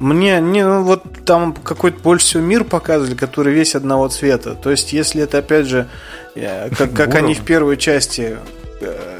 Мне, 0.00 0.40
не, 0.40 0.64
ну 0.64 0.82
вот 0.82 1.02
там 1.24 1.52
какой-то 1.52 2.00
больше 2.00 2.26
всего 2.26 2.42
мир 2.42 2.64
показывали, 2.64 3.14
который 3.14 3.52
весь 3.52 3.74
одного 3.74 4.08
цвета. 4.08 4.54
То 4.54 4.70
есть, 4.70 4.92
если 4.92 5.22
это 5.22 5.38
опять 5.38 5.66
же, 5.66 5.88
э, 6.34 6.70
как, 6.70 6.92
как 6.92 7.14
они 7.16 7.34
в 7.34 7.40
первой 7.40 7.76
части, 7.76 8.38
э, 8.80 9.18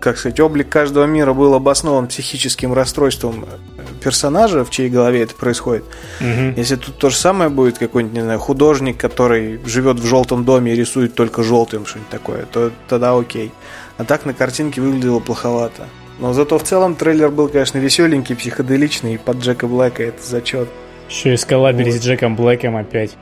как 0.00 0.18
сказать, 0.18 0.38
облик 0.38 0.68
каждого 0.68 1.04
мира 1.04 1.32
был 1.32 1.54
обоснован 1.54 2.08
психическим 2.08 2.74
расстройством 2.74 3.46
э, 3.78 3.82
персонажа, 4.04 4.64
в 4.64 4.70
чьей 4.70 4.90
голове 4.90 5.22
это 5.22 5.34
происходит. 5.34 5.84
Мгм. 6.20 6.54
Если 6.56 6.76
тут 6.76 6.98
то 6.98 7.08
же 7.08 7.16
самое 7.16 7.48
будет, 7.48 7.78
какой-нибудь, 7.78 8.14
не 8.14 8.22
знаю, 8.22 8.38
художник, 8.38 8.98
который 8.98 9.60
живет 9.64 9.98
в 9.98 10.06
желтом 10.06 10.44
доме 10.44 10.74
и 10.74 10.76
рисует 10.76 11.14
только 11.14 11.42
желтым, 11.42 11.86
что-нибудь 11.86 12.10
такое, 12.10 12.44
то 12.44 12.70
тогда 12.86 13.16
окей. 13.16 13.50
А 13.96 14.04
так 14.04 14.26
на 14.26 14.34
картинке 14.34 14.82
выглядело 14.82 15.20
плоховато. 15.20 15.88
Но 16.18 16.32
зато 16.32 16.58
в 16.58 16.62
целом 16.62 16.94
трейлер 16.94 17.30
был, 17.30 17.48
конечно, 17.48 17.78
веселенький, 17.78 18.34
психоделичный, 18.36 19.14
и 19.14 19.18
под 19.18 19.38
Джека 19.38 19.66
Блэка 19.66 20.02
это 20.02 20.22
зачет. 20.22 20.68
Еще 21.10 21.34
и 21.34 21.36
сколабились 21.36 21.94
Вот. 21.94 22.02
с 22.02 22.06
Джеком 22.06 22.36
Блэком 22.36 22.76
опять. 22.76 23.16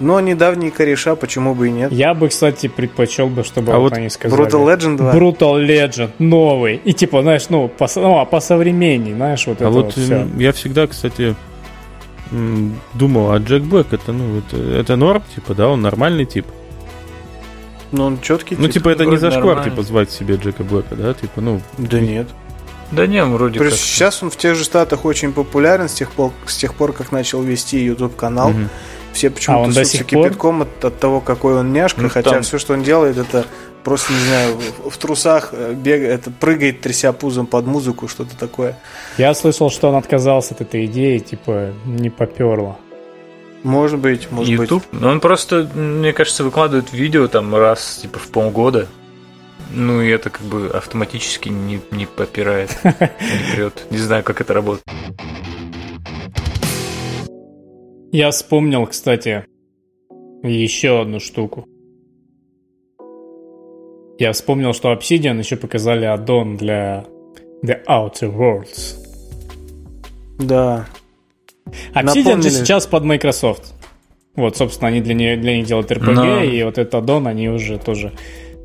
Но 0.00 0.18
недавние 0.20 0.70
кореша, 0.70 1.14
почему 1.14 1.54
бы 1.54 1.68
и 1.68 1.70
нет. 1.70 1.92
Я 1.92 2.14
бы, 2.14 2.28
кстати, 2.28 2.66
предпочел 2.66 3.28
бы, 3.28 3.44
чтобы 3.44 3.72
А 3.72 3.78
вот 3.78 3.92
они 3.92 4.08
сказали. 4.10 4.42
Brutal 4.42 4.64
Legend 4.66 4.96
2. 4.96 5.14
Brutal 5.14 5.66
Legend 5.66 6.10
новый. 6.18 6.80
И 6.84 6.92
типа, 6.92 7.22
знаешь, 7.22 7.48
ну, 7.48 7.68
по, 7.68 7.88
ну, 7.96 8.18
а 8.18 8.24
по 8.24 8.40
современней, 8.40 9.12
знаешь, 9.12 9.46
вот 9.46 9.60
А 9.60 9.64
это 9.64 9.70
вот 9.70 9.84
вот 9.86 9.94
все. 9.94 10.26
я 10.36 10.52
всегда, 10.52 10.86
кстати, 10.86 11.36
думал, 12.94 13.32
а 13.32 13.38
Джек 13.38 13.62
Блэк 13.62 13.86
это, 13.92 14.12
ну, 14.12 14.38
это, 14.38 14.56
это 14.56 14.96
норм, 14.96 15.22
типа, 15.34 15.54
да, 15.54 15.68
он 15.68 15.82
нормальный 15.82 16.24
тип. 16.24 16.46
Ну, 17.92 18.04
он 18.04 18.20
четкий. 18.20 18.56
Ну, 18.58 18.68
типа, 18.68 18.88
это 18.88 19.04
не 19.06 19.16
зашквар, 19.16 19.44
нормально. 19.56 19.70
типа, 19.70 19.82
звать 19.82 20.10
себе 20.10 20.36
Джека 20.36 20.64
Блэка, 20.64 20.94
да, 20.96 21.14
типа, 21.14 21.40
ну, 21.40 21.60
Да 21.78 22.00
нет. 22.00 22.28
Да 22.90 23.06
не, 23.06 23.24
вроде 23.24 23.58
То 23.58 23.64
как. 23.64 23.74
сейчас 23.74 24.22
он 24.22 24.30
в 24.30 24.36
тех 24.36 24.54
же 24.56 24.62
штатах 24.64 25.04
очень 25.04 25.32
популярен 25.32 25.88
с 25.88 25.94
тех 25.94 26.10
пор, 26.12 26.32
с 26.46 26.56
тех 26.56 26.74
пор 26.74 26.92
как 26.92 27.12
начал 27.12 27.42
вести 27.42 27.78
YouTube 27.82 28.14
канал. 28.16 28.50
мгм. 28.50 28.68
Все 29.12 29.28
А 29.28 29.30
почему-то 29.30 29.72
до 29.72 29.84
сутся 29.84 30.02
кипятком 30.04 30.62
от, 30.62 30.84
от 30.84 30.98
того, 30.98 31.20
какой 31.20 31.54
он 31.54 31.72
няшка, 31.72 32.02
Ну, 32.02 32.08
хотя 32.08 32.30
там- 32.30 32.42
все, 32.42 32.58
что 32.58 32.74
он 32.74 32.82
делает, 32.82 33.16
это 33.16 33.46
просто, 33.84 34.12
не 34.12 34.18
знаю, 34.18 34.56
в, 34.84 34.90
в 34.90 34.96
трусах 34.98 35.50
э, 35.52 35.72
бегает, 35.74 36.20
это 36.20 36.30
прыгает, 36.32 36.80
тряся 36.80 37.12
пузом 37.12 37.46
под 37.46 37.64
музыку, 37.66 38.08
что-то 38.08 38.36
такое. 38.36 38.76
Я 39.16 39.32
слышал, 39.34 39.70
что 39.70 39.88
он 39.88 39.94
отказался 39.94 40.54
от 40.54 40.62
этой 40.62 40.86
идеи, 40.86 41.18
типа, 41.18 41.70
не 41.84 42.10
поперло. 42.10 42.76
Может 43.64 43.98
быть, 43.98 44.30
может 44.30 44.50
YouTube. 44.52 44.84
Ну, 44.92 45.08
он 45.08 45.20
просто, 45.20 45.68
мне 45.74 46.12
кажется, 46.12 46.44
выкладывает 46.44 46.92
видео 46.92 47.26
там 47.26 47.54
раз, 47.54 47.98
типа, 48.02 48.18
в 48.18 48.28
полгода. 48.28 48.86
Ну, 49.72 50.00
и 50.00 50.08
это 50.08 50.30
как 50.30 50.42
бы 50.42 50.68
автоматически 50.68 51.48
не, 51.48 51.80
не 51.90 52.06
попирает, 52.06 52.78
не 52.84 53.54
прет. 53.54 53.86
Не 53.90 53.98
знаю, 53.98 54.22
как 54.22 54.40
это 54.40 54.54
работает. 54.54 54.84
Я 58.12 58.30
вспомнил, 58.30 58.86
кстати, 58.86 59.44
еще 60.44 61.00
одну 61.00 61.18
штуку. 61.18 61.66
Я 64.18 64.32
вспомнил, 64.32 64.72
что 64.74 64.92
Obsidian 64.92 65.38
еще 65.38 65.56
показали 65.56 66.04
аддон 66.04 66.56
для 66.56 67.04
The 67.64 67.84
Outer 67.88 68.32
Worlds. 68.32 69.04
быть. 70.38 70.48
Да. 70.48 70.86
Obsidian 71.94 72.42
же 72.42 72.50
сейчас 72.64 72.86
под 72.86 73.04
Microsoft. 73.04 73.74
Вот, 74.36 74.56
собственно, 74.56 74.88
они 74.88 75.00
для, 75.00 75.14
не- 75.14 75.36
для 75.36 75.56
них 75.56 75.66
делают 75.66 75.90
RPG, 75.90 76.12
Но- 76.14 76.42
и 76.42 76.62
вот 76.64 76.78
этот 76.78 76.94
аддон 76.96 77.26
они 77.26 77.48
уже 77.48 77.78
тоже 77.78 78.12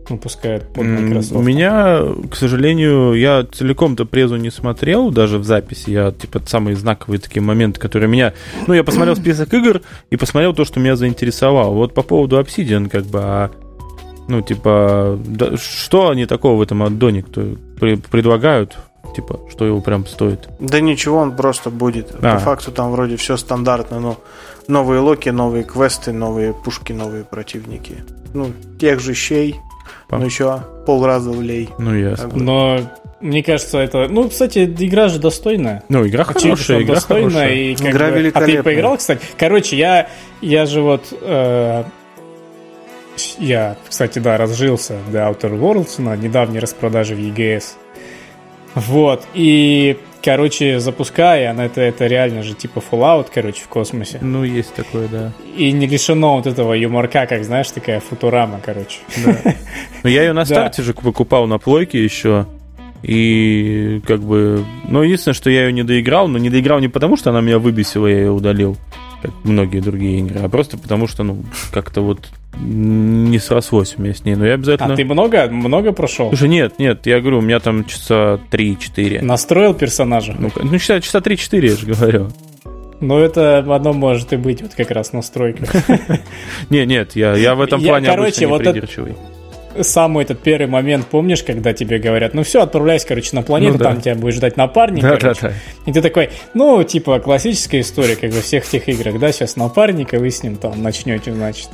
выпускают 0.10 0.74
под 0.74 0.86
Microsoft. 0.86 1.34
У 1.36 1.42
меня, 1.44 2.00
к 2.32 2.36
сожалению, 2.36 3.14
я 3.14 3.44
целиком-то 3.44 4.06
презу 4.06 4.38
не 4.38 4.50
смотрел, 4.50 5.12
даже 5.12 5.38
в 5.38 5.44
записи. 5.44 5.92
Я, 5.92 6.12
типа, 6.12 6.42
самые 6.48 6.76
знаковые 6.76 7.20
такие 7.20 7.44
моменты, 7.44 7.80
которые 7.80 8.10
меня... 8.10 8.34
Ну, 8.66 8.74
я 8.74 8.84
посмотрел 8.84 9.16
список 9.16 9.54
игр 9.54 9.82
и 10.10 10.16
посмотрел 10.16 10.56
то, 10.56 10.66
что 10.66 10.80
меня 10.80 10.96
заинтересовало. 10.96 11.74
Вот 11.76 11.94
по 11.94 12.02
поводу 12.02 12.40
Obsidian, 12.40 12.90
как 12.90 13.06
бы, 13.06 13.20
а, 13.22 13.52
ну, 14.28 14.42
типа, 14.42 15.20
да, 15.24 15.56
что 15.58 16.10
они 16.10 16.26
такого 16.26 16.58
в 16.58 16.62
этом 16.64 16.82
аддоне 16.82 17.22
кто 17.22 17.44
при- 17.80 17.96
предлагают? 17.98 18.78
Типа, 19.16 19.40
что 19.50 19.66
его 19.66 19.82
прям 19.82 20.06
стоит? 20.06 20.48
Да 20.60 20.80
ничего, 20.80 21.18
он 21.18 21.36
просто 21.36 21.70
будет. 21.70 22.16
А. 22.22 22.36
По 22.36 22.40
факту 22.40 22.72
там 22.72 22.92
вроде 22.92 23.16
все 23.18 23.38
стандартно, 23.38 24.00
но 24.00 24.18
новые 24.68 25.00
локи, 25.00 25.30
новые 25.30 25.64
квесты, 25.64 26.12
новые 26.12 26.54
пушки, 26.54 26.94
новые 26.94 27.24
противники. 27.24 27.98
Ну, 28.34 28.52
тех 28.80 29.00
же 29.00 29.14
щей, 29.14 29.56
Пам. 30.08 30.20
ну 30.20 30.26
еще 30.26 30.60
полраза 30.86 31.32
влей. 31.32 31.70
Ну, 31.80 31.96
ясно. 31.96 32.26
Как 32.26 32.34
бы. 32.34 32.42
Но 32.42 32.80
Мне 33.20 33.44
кажется, 33.44 33.80
это... 33.80 34.08
Ну, 34.08 34.30
кстати, 34.30 34.66
игра 34.66 35.10
же 35.10 35.20
достойная. 35.20 35.84
Ну, 35.90 36.08
игра 36.08 36.24
Очевидно, 36.24 36.56
хорошая, 36.56 36.84
игра 36.84 36.96
достойная. 36.96 37.30
Хорошая. 37.30 37.54
И 37.56 37.76
как 37.76 37.90
игра 37.90 38.10
бы... 38.12 38.32
А 38.34 38.42
ты 38.46 38.64
поиграл, 38.64 38.98
кстати? 38.98 39.22
Короче, 39.38 39.78
я, 39.78 40.10
я 40.42 40.66
же 40.66 40.82
вот... 40.82 41.08
Э, 41.22 41.84
я, 43.38 43.76
кстати, 43.88 44.20
да, 44.20 44.38
разжился 44.38 44.96
The 45.12 45.30
Outer 45.30 45.60
Worlds 45.60 46.02
на 46.02 46.16
недавней 46.16 46.60
распродаже 46.60 47.16
в 47.16 47.20
EGS. 47.20 47.64
Вот, 48.76 49.28
и, 49.34 49.98
короче, 50.24 50.80
запуская, 50.80 51.52
она 51.52 51.66
это, 51.66 51.82
это 51.82 52.08
реально 52.08 52.44
же 52.44 52.54
типа 52.54 52.82
Fallout, 52.92 53.28
короче, 53.34 53.64
в 53.64 53.68
космосе. 53.68 54.20
Ну, 54.22 54.44
есть 54.44 54.74
такое, 54.74 55.08
да. 55.08 55.32
И 55.58 55.72
не 55.72 55.88
лишено 55.88 56.38
вот 56.38 56.48
этого 56.48 56.74
юморка, 56.74 57.26
как, 57.26 57.44
знаешь, 57.44 57.70
такая 57.72 58.00
футурама, 58.00 58.60
короче. 58.64 59.00
Да. 59.26 59.38
Ну, 60.04 60.10
я 60.10 60.24
ее 60.24 60.34
на 60.34 60.46
старте 60.46 60.82
же 60.82 60.94
покупал 60.94 61.46
на 61.46 61.58
плойке 61.58 62.02
еще. 62.02 62.46
И 63.04 64.02
как 64.06 64.22
бы... 64.22 64.64
Ну, 64.88 65.04
единственное, 65.04 65.34
что 65.34 65.50
я 65.50 65.66
ее 65.66 65.74
не 65.74 65.84
доиграл, 65.84 66.28
но 66.28 66.38
не 66.38 66.50
доиграл 66.50 66.80
не 66.80 66.88
потому, 66.88 67.18
что 67.18 67.30
она 67.32 67.42
меня 67.42 67.60
выбесила, 67.60 68.08
я 68.08 68.18
ее 68.20 68.32
удалил, 68.32 68.78
как 69.22 69.32
многие 69.44 69.80
другие 69.80 70.20
игры, 70.20 70.40
а 70.42 70.50
просто 70.50 70.78
потому, 70.78 71.08
что, 71.08 71.24
ну, 71.24 71.44
как-то 71.72 72.02
вот 72.02 72.30
не 72.58 73.40
срослось 73.40 73.96
у 73.98 74.02
меня 74.02 74.14
с 74.14 74.26
ней, 74.26 74.36
но 74.36 74.46
я 74.46 74.56
обязательно... 74.56 74.94
А 74.94 74.98
ты 74.98 75.06
много, 75.06 75.48
много 75.50 75.92
прошел? 75.92 76.30
Слушай, 76.30 76.50
нет, 76.50 76.80
нет, 76.80 77.06
я 77.06 77.20
говорю, 77.20 77.40
у 77.40 77.42
меня 77.42 77.60
там 77.60 77.86
часа 77.86 78.40
3-4. 78.52 79.24
Настроил 79.24 79.74
персонажа? 79.74 80.36
Ну, 80.38 80.52
ну 80.56 80.78
часа, 80.78 81.00
часа 81.02 81.20
3-4, 81.20 81.66
я 81.66 81.76
же 81.76 81.86
говорю. 81.86 82.30
Ну, 83.02 83.18
это 83.18 83.60
одно 83.60 83.94
может 83.94 84.34
и 84.34 84.38
быть, 84.38 84.62
вот 84.62 84.74
как 84.76 84.92
раз 84.92 85.14
настройка. 85.14 85.66
Не, 86.70 86.86
нет, 86.86 87.16
я, 87.16 87.56
в 87.56 87.62
этом 87.62 87.82
плане 87.82 88.08
короче, 88.08 88.46
вот 88.48 88.60
придирчивый. 88.60 89.16
Самый 89.82 90.24
этот 90.24 90.40
первый 90.40 90.68
момент, 90.68 91.06
помнишь, 91.08 91.44
когда 91.44 91.74
тебе 91.74 92.00
говорят, 92.00 92.34
ну 92.34 92.44
все, 92.44 92.62
отправляйся, 92.62 93.08
короче, 93.08 93.36
на 93.36 93.44
планету, 93.44 93.74
ну, 93.74 93.80
да. 93.80 93.86
там 93.86 94.02
тебя 94.02 94.16
будет 94.16 94.36
ждать 94.36 94.58
напарник, 94.58 95.04
да, 95.04 95.18
короче. 95.18 95.42
Да, 95.42 95.48
да. 95.50 95.54
И 95.86 95.94
ты 95.94 96.02
такой, 96.02 96.30
ну, 96.54 96.84
типа, 96.84 97.20
классическая 97.20 97.82
история, 97.82 98.16
как 98.16 98.32
бы 98.32 98.42
всех 98.42 98.66
тех 98.66 98.88
играх, 98.90 99.20
да, 99.20 99.32
сейчас 99.32 99.56
напарника 99.56 100.20
вы 100.20 100.32
с 100.32 100.44
ним 100.44 100.56
там 100.56 100.82
начнете, 100.82 101.34
значит 101.34 101.70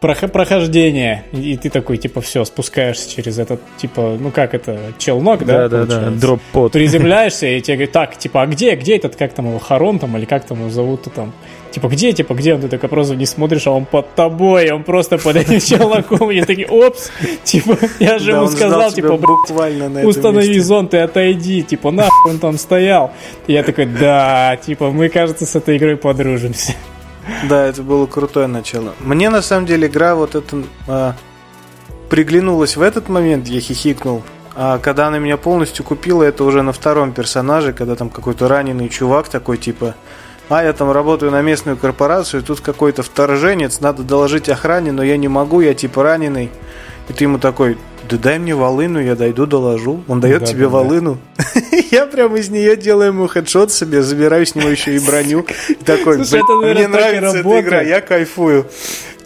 прохождение, 0.00 1.24
и 1.32 1.56
ты 1.56 1.70
такой, 1.70 1.96
типа, 1.96 2.20
все, 2.20 2.44
спускаешься 2.44 3.10
через 3.10 3.38
этот, 3.38 3.60
типа, 3.78 4.16
ну 4.18 4.30
как 4.30 4.54
это, 4.54 4.78
челнок, 4.98 5.44
да? 5.44 5.68
Да, 5.68 5.84
да, 5.84 6.00
да, 6.00 6.10
дроп-под. 6.10 6.72
Приземляешься, 6.72 7.46
и 7.46 7.60
тебе 7.60 7.76
говорят, 7.76 7.92
так, 7.92 8.16
типа, 8.16 8.42
а 8.42 8.46
где, 8.46 8.76
где 8.76 8.96
этот, 8.96 9.16
как 9.16 9.32
там 9.32 9.48
его, 9.48 9.58
Харон 9.58 9.98
там, 9.98 10.16
или 10.16 10.24
как 10.24 10.44
там 10.44 10.60
его 10.60 10.70
зовут-то 10.70 11.10
там? 11.10 11.32
Типа, 11.70 11.88
где, 11.88 12.12
типа, 12.12 12.34
где 12.34 12.54
он? 12.54 12.60
Ты 12.60 12.68
такой 12.68 12.88
просто 12.88 13.14
не 13.16 13.26
смотришь, 13.26 13.66
а 13.66 13.70
он 13.70 13.84
под 13.84 14.14
тобой, 14.14 14.70
он 14.70 14.84
просто 14.84 15.18
под 15.18 15.36
этим 15.36 15.60
челноком, 15.60 16.30
и 16.30 16.40
такие, 16.42 16.66
опс, 16.68 17.10
типа, 17.44 17.78
я 17.98 18.18
же 18.18 18.32
ему 18.32 18.48
сказал, 18.48 18.90
типа, 18.92 19.16
буквально 19.16 20.06
установи 20.06 20.58
зон, 20.60 20.88
ты 20.88 20.98
отойди, 20.98 21.62
типа, 21.62 21.90
нахуй 21.90 22.32
он 22.32 22.38
там 22.38 22.58
стоял. 22.58 23.12
И 23.46 23.52
я 23.52 23.62
такой, 23.62 23.86
да, 23.86 24.56
типа, 24.56 24.90
мы, 24.90 25.08
кажется, 25.08 25.46
с 25.46 25.54
этой 25.56 25.76
игрой 25.76 25.96
подружимся. 25.96 26.74
Да, 27.48 27.66
это 27.66 27.82
было 27.82 28.06
крутое 28.06 28.46
начало. 28.46 28.94
Мне 29.00 29.28
на 29.28 29.42
самом 29.42 29.66
деле 29.66 29.88
игра 29.88 30.14
вот 30.14 30.34
эта 30.34 30.62
а, 30.86 31.14
приглянулась 32.08 32.76
в 32.76 32.82
этот 32.82 33.08
момент, 33.08 33.48
я 33.48 33.60
хихикнул. 33.60 34.22
А 34.54 34.78
когда 34.78 35.06
она 35.06 35.18
меня 35.18 35.36
полностью 35.36 35.84
купила, 35.84 36.24
это 36.24 36.42
уже 36.42 36.62
на 36.62 36.72
втором 36.72 37.12
персонаже, 37.12 37.72
когда 37.72 37.94
там 37.94 38.10
какой-то 38.10 38.48
раненый 38.48 38.88
чувак 38.88 39.28
такой 39.28 39.56
типа 39.56 39.94
а 40.48 40.62
я 40.62 40.72
там 40.72 40.90
работаю 40.90 41.30
на 41.30 41.42
местную 41.42 41.76
корпорацию, 41.76 42.42
тут 42.42 42.60
какой-то 42.60 43.02
вторженец, 43.02 43.80
надо 43.80 44.02
доложить 44.02 44.48
охране, 44.48 44.92
но 44.92 45.02
я 45.02 45.16
не 45.16 45.28
могу, 45.28 45.60
я 45.60 45.74
типа 45.74 46.02
раненый. 46.02 46.50
И 47.08 47.12
ты 47.12 47.24
ему 47.24 47.38
такой, 47.38 47.78
да 48.08 48.16
дай 48.16 48.38
мне 48.38 48.54
волыну, 48.54 49.00
я 49.00 49.14
дойду, 49.14 49.46
доложу. 49.46 50.02
Он 50.08 50.20
дает 50.20 50.40
да, 50.40 50.46
тебе 50.46 50.64
да, 50.64 50.68
волыну. 50.68 51.18
Я 51.90 52.06
прямо 52.06 52.36
из 52.36 52.50
нее 52.50 52.76
делаю 52.76 53.08
ему 53.08 53.26
хедшот 53.28 53.72
себе, 53.72 54.02
забираю 54.02 54.44
с 54.44 54.54
него 54.54 54.68
еще 54.68 54.94
и 54.94 54.98
броню. 54.98 55.46
Такой, 55.86 56.18
мне 56.18 56.86
нравится 56.86 57.38
эта 57.38 57.60
игра, 57.60 57.80
я 57.80 58.02
кайфую. 58.02 58.66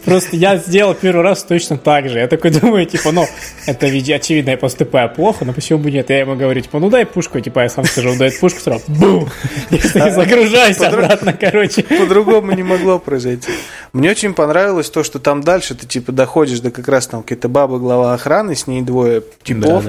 Просто 0.05 0.35
я 0.35 0.57
сделал 0.57 0.93
первый 0.93 1.23
раз 1.23 1.43
точно 1.43 1.77
так 1.77 2.09
же. 2.09 2.19
Я 2.19 2.27
такой 2.27 2.51
думаю, 2.51 2.85
типа, 2.85 3.11
ну, 3.11 3.25
это 3.65 3.87
ведь 3.87 4.09
очевидно, 4.09 4.51
я 4.51 4.57
поступаю 4.57 5.09
плохо, 5.09 5.45
но 5.45 5.53
почему 5.53 5.79
бы 5.79 5.91
нет? 5.91 6.09
Я 6.09 6.19
ему 6.19 6.35
говорю, 6.35 6.61
типа, 6.61 6.79
ну 6.79 6.89
дай 6.89 7.05
пушку, 7.05 7.39
типа, 7.39 7.61
я 7.61 7.69
сам 7.69 7.85
скажу, 7.85 8.11
он 8.11 8.17
дает 8.17 8.39
пушку, 8.39 8.59
сразу 8.59 8.83
бум! 8.87 9.29
И 9.69 9.77
загружайся 9.77 10.89
обратно, 10.89 11.33
короче. 11.33 11.83
По-другому 11.83 12.51
не 12.51 12.63
могло 12.63 12.99
произойти. 12.99 13.51
Мне 13.93 14.11
очень 14.11 14.33
понравилось 14.33 14.89
то, 14.89 15.03
что 15.03 15.19
там 15.19 15.41
дальше 15.41 15.75
ты, 15.75 15.87
типа, 15.87 16.11
доходишь 16.11 16.59
до 16.59 16.71
как 16.71 16.87
раз 16.87 17.07
там 17.07 17.21
какая-то 17.21 17.47
баба, 17.47 17.77
глава 17.79 18.13
охраны, 18.13 18.55
с 18.55 18.67
ней 18.67 18.81
двое 18.81 19.23
типов. 19.43 19.85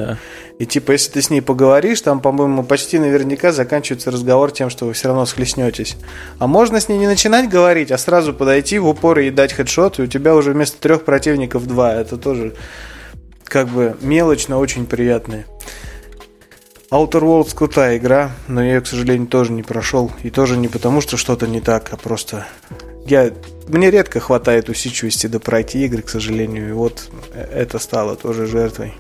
И 0.58 0.66
типа, 0.66 0.92
если 0.92 1.10
ты 1.10 1.22
с 1.22 1.30
ней 1.30 1.40
поговоришь, 1.40 2.00
там, 2.00 2.20
по-моему, 2.20 2.62
почти 2.62 3.00
наверняка 3.00 3.50
заканчивается 3.50 4.12
разговор 4.12 4.52
тем, 4.52 4.70
что 4.70 4.86
вы 4.86 4.92
все 4.92 5.08
равно 5.08 5.26
схлестнетесь. 5.26 5.96
А 6.38 6.46
можно 6.46 6.80
с 6.80 6.88
ней 6.88 6.96
не 6.96 7.08
начинать 7.08 7.48
говорить, 7.48 7.90
а 7.90 7.98
сразу 7.98 8.32
подойти 8.32 8.78
в 8.78 8.86
упор 8.86 9.18
и 9.18 9.30
дать 9.30 9.52
хедшот, 9.52 9.98
и 9.98 10.03
у 10.05 10.07
тебя 10.07 10.34
уже 10.34 10.52
вместо 10.52 10.80
трех 10.80 11.05
противников 11.05 11.66
два. 11.66 11.94
Это 11.94 12.16
тоже 12.16 12.55
как 13.44 13.68
бы 13.68 13.96
мелочь, 14.00 14.48
но 14.48 14.59
очень 14.59 14.86
приятная. 14.86 15.46
Outer 16.90 17.22
Worlds 17.22 17.55
крутая 17.55 17.98
игра, 17.98 18.30
но 18.46 18.62
я 18.62 18.74
ее, 18.74 18.80
к 18.80 18.86
сожалению, 18.86 19.26
тоже 19.26 19.52
не 19.52 19.62
прошел. 19.62 20.12
И 20.22 20.30
тоже 20.30 20.57
не 20.57 20.68
потому, 20.68 21.00
что 21.00 21.16
что-то 21.16 21.46
не 21.46 21.61
так, 21.61 21.92
а 21.92 21.96
просто 21.96 22.46
я 23.07 23.32
мне 23.68 23.90
редко 23.90 24.20
хватает 24.20 24.68
усидчивости 24.68 25.26
до 25.26 25.40
пройти 25.40 25.84
игры, 25.84 26.02
к 26.02 26.09
сожалению, 26.09 26.68
и 26.68 26.72
вот 26.72 27.11
это 27.34 27.78
стало 27.78 28.16
тоже 28.16 28.46
жертвой. 28.46 28.94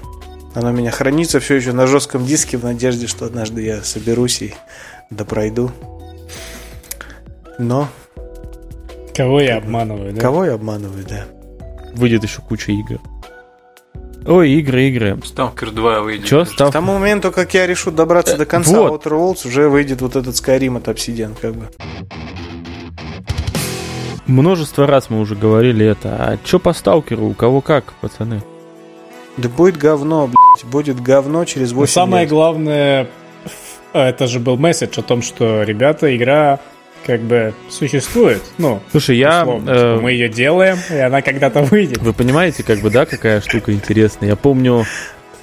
Оно 0.54 0.70
у 0.70 0.72
меня 0.72 0.90
хранится 0.90 1.40
все 1.40 1.56
еще 1.56 1.72
на 1.72 1.86
жестком 1.86 2.24
диске 2.24 2.56
в 2.56 2.64
надежде, 2.64 3.06
что 3.06 3.26
однажды 3.26 3.62
я 3.62 3.82
соберусь 3.82 4.42
и 4.42 4.54
допройду. 5.10 5.72
Но... 7.58 7.88
Кого 9.14 9.40
я 9.40 9.58
обманываю, 9.58 10.12
да? 10.12 10.20
Кого 10.20 10.44
я 10.44 10.54
обманываю, 10.54 11.04
да. 11.08 11.24
Выйдет 11.94 12.24
еще 12.24 12.40
куча 12.40 12.72
игр. 12.72 12.98
Ой, 14.26 14.50
игры, 14.52 14.88
игры. 14.88 15.18
Сталкер 15.24 15.70
2 15.70 16.00
выйдет. 16.00 16.26
Че, 16.26 16.44
Став... 16.46 16.70
К 16.70 16.72
тому 16.72 16.94
моменту, 16.94 17.30
как 17.30 17.54
я 17.54 17.66
решу 17.66 17.92
добраться 17.92 18.36
до 18.36 18.46
конца 18.46 18.80
вот. 18.80 19.04
Outer 19.04 19.12
Worlds, 19.12 19.46
уже 19.46 19.68
выйдет 19.68 20.00
вот 20.00 20.16
этот 20.16 20.34
Skyrim 20.34 20.78
от 20.78 20.88
Obsidian, 20.88 21.36
как 21.40 21.54
бы. 21.54 21.68
Множество 24.26 24.86
раз 24.86 25.10
мы 25.10 25.20
уже 25.20 25.36
говорили 25.36 25.86
это. 25.86 26.16
А 26.16 26.38
что 26.44 26.58
по 26.58 26.72
Сталкеру? 26.72 27.26
У 27.26 27.34
кого 27.34 27.60
как, 27.60 27.92
пацаны? 28.00 28.42
Да 29.36 29.48
будет 29.48 29.76
говно, 29.76 30.26
блядь. 30.28 30.72
Будет 30.72 31.00
говно 31.00 31.44
через 31.44 31.72
8 31.72 31.80
Но 31.80 31.86
самое 31.86 32.22
лет. 32.22 32.30
главное, 32.30 33.08
это 33.92 34.26
же 34.26 34.40
был 34.40 34.56
месседж 34.56 34.98
о 34.98 35.02
том, 35.02 35.20
что, 35.20 35.62
ребята, 35.62 36.16
игра 36.16 36.60
как 37.06 37.20
бы 37.20 37.54
существует. 37.68 38.42
Ну, 38.58 38.80
слушай, 38.90 39.16
я 39.16 39.42
условно, 39.42 39.70
э... 39.70 40.00
мы 40.00 40.12
ее 40.12 40.28
делаем, 40.28 40.76
и 40.90 40.96
она 40.96 41.22
когда-то 41.22 41.62
выйдет. 41.62 41.98
Вы 41.98 42.12
понимаете, 42.12 42.62
как 42.62 42.80
бы, 42.80 42.90
да, 42.90 43.06
какая 43.06 43.40
штука 43.40 43.72
интересная? 43.72 44.30
Я 44.30 44.36
помню. 44.36 44.84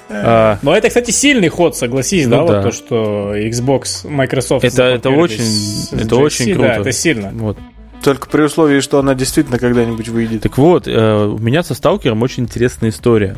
А... 0.08 0.58
Но 0.62 0.76
это, 0.76 0.88
кстати, 0.88 1.10
сильный 1.10 1.48
ход, 1.48 1.76
согласись, 1.76 2.26
ну, 2.26 2.30
да, 2.30 2.36
да, 2.36 2.54
вот 2.54 2.62
то, 2.64 2.70
что 2.72 3.36
Xbox, 3.36 4.08
Microsoft. 4.08 4.64
Это 4.64 4.82
это 4.84 5.10
очень, 5.10 5.44
это 5.92 6.16
очень 6.16 6.54
круто. 6.54 6.68
Да, 6.68 6.76
это 6.76 6.92
сильно. 6.92 7.30
Вот. 7.32 7.58
Только 8.02 8.28
при 8.28 8.42
условии, 8.42 8.80
что 8.80 8.98
она 8.98 9.14
действительно 9.14 9.58
когда-нибудь 9.58 10.08
выйдет. 10.08 10.42
Так 10.42 10.58
вот, 10.58 10.88
э, 10.88 11.24
у 11.24 11.38
меня 11.38 11.62
со 11.62 11.74
Сталкером 11.74 12.22
очень 12.22 12.42
интересная 12.42 12.90
история. 12.90 13.36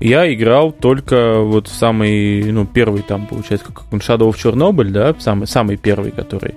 Я 0.00 0.32
играл 0.34 0.72
только 0.72 1.38
вот 1.38 1.68
в 1.68 1.72
самый, 1.72 2.42
ну, 2.50 2.66
первый 2.66 3.02
там, 3.02 3.28
получается, 3.28 3.68
как 3.68 3.84
он 3.92 4.00
Shadow 4.00 4.28
of 4.30 4.34
Chernobyl, 4.34 4.90
да, 4.90 5.14
самый, 5.20 5.46
самый 5.46 5.76
первый, 5.76 6.10
который. 6.10 6.56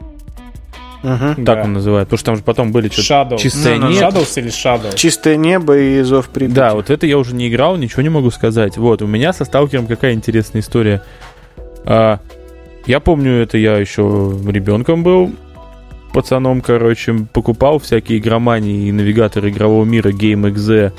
Uh-huh, 1.05 1.35
так 1.35 1.57
да. 1.57 1.63
он 1.63 1.73
называет. 1.73 2.07
Потому 2.07 2.17
что 2.17 2.25
там 2.25 2.35
же 2.37 2.43
потом 2.43 2.71
были 2.71 2.89
что-то 2.89 3.37
чистое 3.37 3.77
no, 3.77 3.87
no, 3.87 3.93
небо. 3.93 4.07
Shadows 4.07 4.39
или 4.39 4.49
Shadow? 4.49 4.95
Чистое 4.95 5.35
небо 5.35 5.77
и 5.77 6.01
зов 6.01 6.29
Припяти. 6.29 6.55
Да, 6.55 6.73
вот 6.73 6.89
это 6.89 7.05
я 7.05 7.17
уже 7.17 7.35
не 7.35 7.47
играл, 7.47 7.77
ничего 7.77 8.01
не 8.01 8.09
могу 8.09 8.31
сказать. 8.31 8.77
Вот, 8.77 9.01
у 9.01 9.07
меня 9.07 9.33
со 9.33 9.45
Сталкером 9.45 9.87
какая 9.87 10.13
интересная 10.13 10.61
история. 10.61 11.03
А, 11.85 12.19
я 12.85 12.99
помню, 12.99 13.33
это 13.41 13.57
я 13.57 13.77
еще 13.77 14.01
ребенком 14.47 15.03
был, 15.03 15.31
пацаном, 16.13 16.61
короче, 16.61 17.13
покупал 17.33 17.79
всякие 17.79 18.19
игромании 18.19 18.87
и 18.87 18.91
навигаторы 18.91 19.49
игрового 19.49 19.85
мира 19.85 20.09
GameXZ 20.09 20.93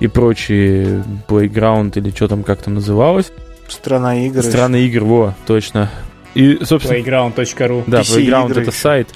и 0.00 0.06
прочие 0.08 1.04
Playground 1.28 1.98
или 1.98 2.10
что 2.10 2.28
там 2.28 2.44
как-то 2.44 2.70
называлось. 2.70 3.32
Страна 3.68 4.26
игр. 4.26 4.42
Страна 4.42 4.78
игр, 4.78 5.04
во, 5.04 5.34
точно. 5.46 5.90
И, 6.34 6.58
собственно... 6.64 6.98
Playground.ru 6.98 7.84
Да, 7.86 8.00
PC 8.00 8.18
Playground 8.18 8.50
игры. 8.50 8.62
это 8.62 8.70
сайт. 8.72 9.08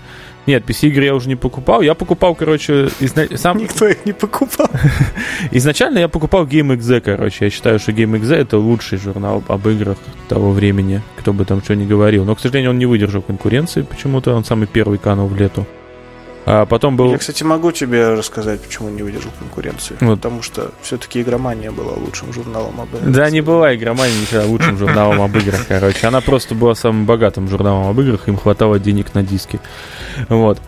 Нет, 0.46 0.64
PC-игры 0.66 1.04
я 1.04 1.14
уже 1.14 1.28
не 1.28 1.36
покупал. 1.36 1.82
Я 1.82 1.94
покупал, 1.94 2.34
короче, 2.34 2.88
изна... 2.98 3.26
сам... 3.36 3.58
Никто 3.58 3.86
их 3.86 4.04
не 4.04 4.12
покупал. 4.12 4.68
Изначально 5.52 6.00
я 6.00 6.08
покупал 6.08 6.46
GameXZ, 6.46 7.00
короче. 7.00 7.44
Я 7.44 7.50
считаю, 7.50 7.78
что 7.78 7.92
GameXZ 7.92 8.34
это 8.34 8.58
лучший 8.58 8.98
журнал 8.98 9.42
об 9.46 9.68
играх 9.68 9.98
того 10.28 10.50
времени, 10.50 11.00
кто 11.16 11.32
бы 11.32 11.44
там 11.44 11.62
что 11.62 11.76
ни 11.76 11.86
говорил. 11.86 12.24
Но, 12.24 12.34
к 12.34 12.40
сожалению, 12.40 12.70
он 12.70 12.78
не 12.78 12.86
выдержал 12.86 13.22
конкуренции 13.22 13.82
почему-то. 13.82 14.34
Он 14.34 14.44
самый 14.44 14.66
первый 14.66 14.98
канул 14.98 15.28
в 15.28 15.36
лету. 15.36 15.64
А 16.44 16.66
потом 16.66 16.96
был... 16.96 17.10
Я, 17.10 17.18
кстати, 17.18 17.44
могу 17.44 17.70
тебе 17.70 18.14
рассказать, 18.14 18.60
почему 18.60 18.88
не 18.88 19.02
выдержал 19.02 19.30
конкуренции. 19.38 19.96
Вот. 20.00 20.16
Потому 20.16 20.42
что 20.42 20.72
все-таки 20.82 21.22
игромания 21.22 21.70
была 21.70 21.92
лучшим 21.92 22.32
журналом 22.32 22.80
об 22.80 22.88
играх. 22.94 23.12
Да, 23.12 23.30
не 23.30 23.40
была 23.40 23.74
игромания 23.74 24.20
никогда 24.20 24.46
лучшим 24.46 24.76
журналом 24.76 25.20
об 25.22 25.36
играх, 25.36 25.66
короче. 25.68 26.06
Она 26.06 26.20
просто 26.20 26.54
была 26.54 26.74
самым 26.74 27.06
богатым 27.06 27.48
журналом 27.48 27.88
об 27.88 28.00
играх, 28.00 28.26
им 28.26 28.36
хватало 28.36 28.80
денег 28.80 29.14
на 29.14 29.22
диски. 29.22 29.60
Вот. 30.28 30.58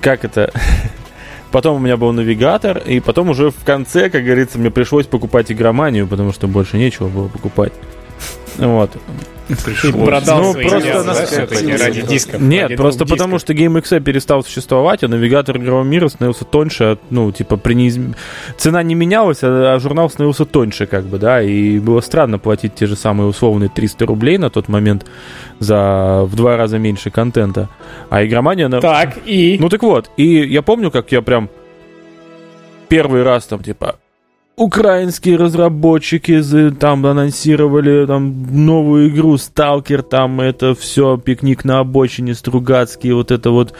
Как 0.00 0.24
это? 0.24 0.52
Потом 1.52 1.76
у 1.76 1.78
меня 1.78 1.96
был 1.96 2.12
навигатор, 2.12 2.78
и 2.78 3.00
потом 3.00 3.30
уже 3.30 3.50
в 3.50 3.64
конце, 3.64 4.08
как 4.10 4.24
говорится, 4.24 4.58
мне 4.58 4.70
пришлось 4.70 5.06
покупать 5.06 5.50
игроманию, 5.50 6.06
потому 6.06 6.32
что 6.32 6.48
больше 6.48 6.76
нечего 6.76 7.08
было 7.08 7.28
покупать. 7.28 7.72
Вот. 8.56 8.90
Пришлось. 9.64 9.92
Ты 9.94 10.04
продал 10.04 10.42
ну, 10.42 10.52
свои 10.52 10.68
просто 10.68 11.04
да, 11.04 11.78
ради 11.78 12.02
дисков. 12.02 12.40
Нет, 12.40 12.62
ради 12.62 12.76
просто 12.76 13.04
потому 13.04 13.36
дисков. 13.36 13.56
что 13.56 13.64
GameXE 13.64 14.00
перестал 14.00 14.44
существовать, 14.44 15.02
а 15.02 15.08
навигатор 15.08 15.56
игрового 15.56 15.84
мира 15.84 16.08
становился 16.08 16.44
тоньше, 16.44 16.98
ну, 17.10 17.32
типа, 17.32 17.56
при 17.56 17.74
неиз... 17.74 17.98
цена 18.56 18.82
не 18.82 18.94
менялась, 18.94 19.38
а, 19.42 19.74
а 19.74 19.78
журнал 19.78 20.10
становился 20.10 20.44
тоньше, 20.44 20.86
как 20.86 21.04
бы, 21.04 21.18
да, 21.18 21.42
и 21.42 21.78
было 21.78 22.00
странно 22.00 22.38
платить 22.38 22.74
те 22.74 22.86
же 22.86 22.96
самые 22.96 23.28
условные 23.28 23.68
300 23.68 24.06
рублей 24.06 24.38
на 24.38 24.50
тот 24.50 24.68
момент 24.68 25.06
за 25.58 26.22
в 26.24 26.34
два 26.36 26.56
раза 26.56 26.78
меньше 26.78 27.10
контента. 27.10 27.68
А 28.08 28.24
игромания... 28.24 28.66
Она... 28.66 28.80
Так, 28.80 29.18
и? 29.26 29.56
Ну, 29.60 29.68
так 29.68 29.82
вот, 29.82 30.10
и 30.16 30.46
я 30.46 30.62
помню, 30.62 30.90
как 30.90 31.12
я 31.12 31.22
прям 31.22 31.48
первый 32.88 33.22
раз 33.22 33.44
там, 33.46 33.62
типа, 33.62 33.96
украинские 34.60 35.38
разработчики 35.38 36.42
там 36.78 37.06
анонсировали 37.06 38.04
там 38.06 38.46
новую 38.66 39.08
игру 39.08 39.38
Сталкер, 39.38 40.02
там 40.02 40.38
это 40.42 40.74
все 40.74 41.16
пикник 41.16 41.64
на 41.64 41.78
обочине 41.78 42.34
Стругацкий, 42.34 43.12
вот 43.12 43.30
это 43.30 43.52
вот 43.52 43.72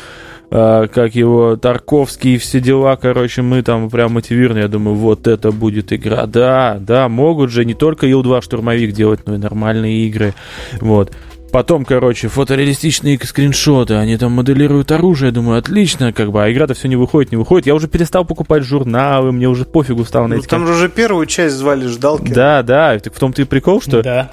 э, 0.50 0.86
как 0.92 1.14
его 1.14 1.56
Тарковский 1.56 2.36
и 2.36 2.38
все 2.38 2.60
дела, 2.60 2.96
короче, 2.96 3.42
мы 3.42 3.62
там 3.62 3.90
прям 3.90 4.14
мотивированы, 4.14 4.60
я 4.60 4.68
думаю, 4.68 4.96
вот 4.96 5.26
это 5.26 5.52
будет 5.52 5.92
игра, 5.92 6.24
да, 6.24 6.78
да, 6.80 7.10
могут 7.10 7.50
же 7.50 7.66
не 7.66 7.74
только 7.74 8.06
Ил-2 8.06 8.40
штурмовик 8.40 8.92
делать, 8.92 9.20
но 9.26 9.34
и 9.34 9.38
нормальные 9.38 10.06
игры, 10.06 10.34
вот. 10.80 11.12
Потом, 11.52 11.84
короче, 11.84 12.28
фотореалистичные 12.28 13.18
скриншоты, 13.18 13.94
они 13.94 14.16
там 14.16 14.32
моделируют 14.32 14.92
оружие, 14.92 15.32
думаю, 15.32 15.58
отлично, 15.58 16.12
как 16.12 16.30
бы, 16.30 16.44
а 16.44 16.50
игра-то 16.50 16.74
все 16.74 16.86
не 16.86 16.96
выходит, 16.96 17.32
не 17.32 17.36
выходит. 17.36 17.66
Я 17.66 17.74
уже 17.74 17.88
перестал 17.88 18.24
покупать 18.24 18.62
журналы, 18.62 19.32
мне 19.32 19.48
уже 19.48 19.64
пофигу 19.64 20.04
стало 20.04 20.28
на 20.28 20.36
ну, 20.36 20.40
эти... 20.40 20.48
Там 20.48 20.66
же 20.66 20.74
уже 20.74 20.88
первую 20.88 21.26
часть 21.26 21.56
звали 21.56 21.86
Ждалки. 21.86 22.32
Да, 22.32 22.62
да, 22.62 22.98
так 22.98 23.14
в 23.14 23.18
том-то 23.18 23.42
и 23.42 23.44
прикол, 23.44 23.80
что... 23.80 24.02
Да. 24.02 24.30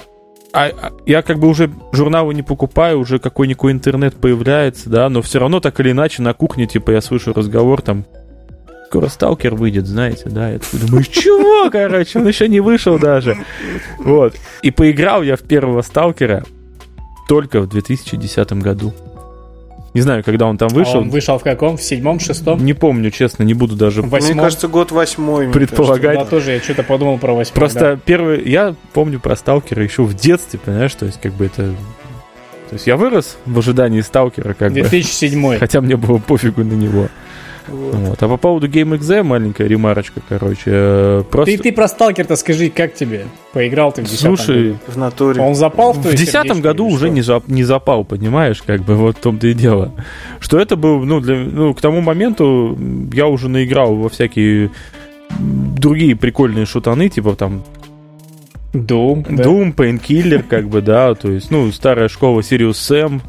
А, 0.52 0.66
а, 0.66 0.92
я 1.06 1.22
как 1.22 1.38
бы 1.38 1.48
уже 1.48 1.70
журналы 1.92 2.34
не 2.34 2.42
покупаю, 2.42 3.00
уже 3.00 3.18
какой-никакой 3.18 3.72
интернет 3.72 4.14
появляется, 4.14 4.88
да, 4.88 5.08
но 5.08 5.20
все 5.20 5.40
равно 5.40 5.60
так 5.60 5.78
или 5.80 5.90
иначе 5.90 6.22
на 6.22 6.32
кухне, 6.34 6.66
типа, 6.66 6.92
я 6.92 7.00
слышу 7.00 7.34
разговор 7.34 7.82
там, 7.82 8.06
скоро 8.86 9.08
Сталкер 9.08 9.54
выйдет, 9.54 9.86
знаете, 9.86 10.30
да, 10.30 10.50
я 10.50 10.58
такой 10.58 10.80
думаю, 10.80 11.04
чего, 11.04 11.70
короче, 11.70 12.18
он 12.18 12.28
еще 12.28 12.48
не 12.48 12.60
вышел 12.60 12.98
даже, 12.98 13.36
вот, 13.98 14.36
и 14.62 14.70
поиграл 14.70 15.22
я 15.22 15.36
в 15.36 15.42
первого 15.42 15.82
Сталкера, 15.82 16.44
только 17.28 17.60
в 17.60 17.68
2010 17.68 18.52
году. 18.54 18.92
Не 19.94 20.00
знаю, 20.00 20.24
когда 20.24 20.46
он 20.46 20.58
там 20.58 20.68
вышел. 20.68 20.96
А 20.96 20.98
он 20.98 21.10
вышел 21.10 21.38
в 21.38 21.42
каком? 21.42 21.76
В 21.76 21.82
седьмом, 21.82 22.20
шестом? 22.20 22.64
Не 22.64 22.72
помню, 22.72 23.10
честно, 23.10 23.42
не 23.42 23.54
буду 23.54 23.76
даже... 23.76 24.02
Восьмом? 24.02 24.32
Мне 24.32 24.42
кажется, 24.42 24.68
год 24.68 24.92
восьмой. 24.92 25.48
Предполагать. 25.48 26.18
Да, 26.18 26.24
тоже 26.24 26.52
я 26.52 26.60
что-то 26.60 26.82
подумал 26.82 27.18
про 27.18 27.32
восьмой. 27.34 27.54
Просто 27.54 27.80
да. 27.80 27.96
первый... 27.96 28.48
Я 28.48 28.74
помню 28.92 29.20
про 29.20 29.36
Сталкера 29.36 29.82
еще 29.82 30.02
в 30.02 30.14
детстве, 30.14 30.58
понимаешь? 30.58 30.94
То 30.94 31.06
есть, 31.06 31.20
как 31.20 31.32
бы 31.32 31.46
это... 31.46 31.74
То 32.68 32.74
есть 32.74 32.86
я 32.86 32.96
вырос 32.96 33.38
в 33.46 33.58
ожидании 33.58 34.00
Сталкера, 34.02 34.54
как 34.54 34.72
2007 34.72 35.42
бы. 35.42 35.58
Хотя 35.58 35.80
мне 35.80 35.96
было 35.96 36.18
пофигу 36.18 36.64
на 36.64 36.74
него. 36.74 37.08
Вот. 37.68 37.94
Вот. 37.94 38.22
А 38.22 38.28
по 38.28 38.36
поводу 38.36 38.68
GameXZ 38.68 39.22
маленькая 39.22 39.66
ремарочка, 39.68 40.20
короче. 40.28 40.62
Э, 40.66 41.22
просто... 41.30 41.56
Ты, 41.56 41.62
ты 41.62 41.72
про 41.72 41.88
Сталкер-то 41.88 42.36
скажи, 42.36 42.70
как 42.70 42.94
тебе? 42.94 43.26
Поиграл 43.52 43.92
ты 43.92 44.02
в 44.02 44.06
10 44.06 44.20
Слушай, 44.20 44.68
году? 44.68 44.78
в 44.86 44.96
натуре. 44.98 45.40
Он 45.40 45.54
запал 45.54 45.92
в 45.92 45.98
В 45.98 46.14
10 46.14 46.60
году 46.60 46.86
уже 46.86 47.10
не, 47.10 47.22
зап, 47.22 47.48
не 47.48 47.64
запал, 47.64 48.04
понимаешь, 48.04 48.62
как 48.62 48.82
бы 48.82 48.94
вот 48.94 49.18
в 49.18 49.20
том-то 49.20 49.46
и 49.46 49.54
дело. 49.54 49.92
Что 50.40 50.58
это 50.58 50.76
был, 50.76 51.00
ну, 51.04 51.20
для, 51.20 51.36
ну, 51.36 51.74
к 51.74 51.80
тому 51.80 52.00
моменту 52.00 52.78
я 53.12 53.26
уже 53.26 53.48
наиграл 53.48 53.94
во 53.94 54.08
всякие 54.08 54.70
другие 55.38 56.16
прикольные 56.16 56.66
шутаны, 56.66 57.08
типа 57.08 57.34
там 57.34 57.62
Doom, 58.72 59.26
Doom, 59.26 59.74
да. 59.74 59.84
Painkiller, 59.84 60.42
как 60.42 60.68
бы, 60.68 60.82
да, 60.82 61.14
то 61.14 61.30
есть, 61.30 61.50
ну, 61.50 61.70
старая 61.72 62.08
школа 62.08 62.40
Sirius 62.40 62.72
Sam, 62.72 63.20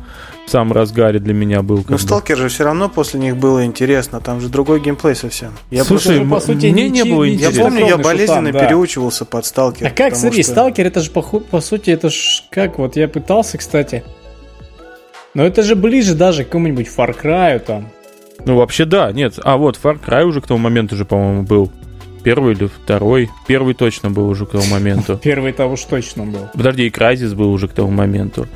в 0.49 0.51
самом 0.51 0.73
разгаре 0.73 1.19
для 1.19 1.33
меня 1.33 1.61
был. 1.61 1.85
Но 1.87 1.97
Сталкер 1.97 2.37
же 2.37 2.49
все 2.49 2.63
равно 2.63 2.89
после 2.89 3.19
них 3.19 3.37
было 3.37 3.63
интересно, 3.63 4.19
там 4.19 4.41
же 4.41 4.49
другой 4.49 4.81
геймплей 4.81 5.15
совсем. 5.15 5.51
Я 5.69 5.83
Слушай, 5.83 6.25
просто, 6.25 6.33
по 6.33 6.39
сути, 6.39 6.71
мне 6.71 6.89
не, 6.89 7.03
не 7.03 7.03
было 7.03 7.29
интересно. 7.29 7.57
Я 7.57 7.63
помню, 7.63 7.85
я 7.85 7.97
болезненно 7.97 8.47
шутан, 8.47 8.53
да. 8.53 8.65
переучивался 8.65 9.25
под 9.25 9.45
Сталкер. 9.45 9.87
А 9.87 9.89
как, 9.91 10.15
смотри, 10.15 10.43
что... 10.43 10.51
Сталкер, 10.51 10.87
это 10.87 11.01
же, 11.01 11.11
по, 11.11 11.21
по 11.21 11.61
сути, 11.61 11.91
это 11.91 12.09
ж 12.09 12.43
как, 12.49 12.79
вот 12.79 12.95
я 12.95 13.07
пытался, 13.07 13.57
кстати, 13.57 14.03
но 15.33 15.45
это 15.45 15.61
же 15.61 15.75
ближе 15.75 16.15
даже 16.15 16.43
к 16.43 16.47
какому-нибудь 16.47 16.87
Far 16.87 17.15
Cry 17.21 17.59
там. 17.59 17.89
Ну, 18.45 18.55
вообще, 18.55 18.85
да, 18.85 19.11
нет. 19.11 19.35
А 19.43 19.57
вот 19.57 19.79
Far 19.81 19.99
Cry 20.03 20.23
уже 20.23 20.41
к 20.41 20.47
тому 20.47 20.59
моменту 20.59 20.95
же, 20.95 21.05
по-моему, 21.05 21.43
был. 21.43 21.71
Первый 22.23 22.53
или 22.53 22.65
второй? 22.65 23.29
Первый 23.47 23.73
точно 23.73 24.09
был 24.09 24.27
уже 24.27 24.45
к 24.45 24.51
тому 24.51 24.65
моменту. 24.65 25.17
Первый 25.23 25.53
того 25.53 25.73
уж 25.73 25.81
точно 25.83 26.25
был. 26.25 26.49
Подожди, 26.53 26.87
и 26.87 26.89
Crysis 26.89 27.35
был 27.35 27.51
уже 27.51 27.67
к 27.67 27.73
тому 27.73 27.91
моменту. 27.91 28.47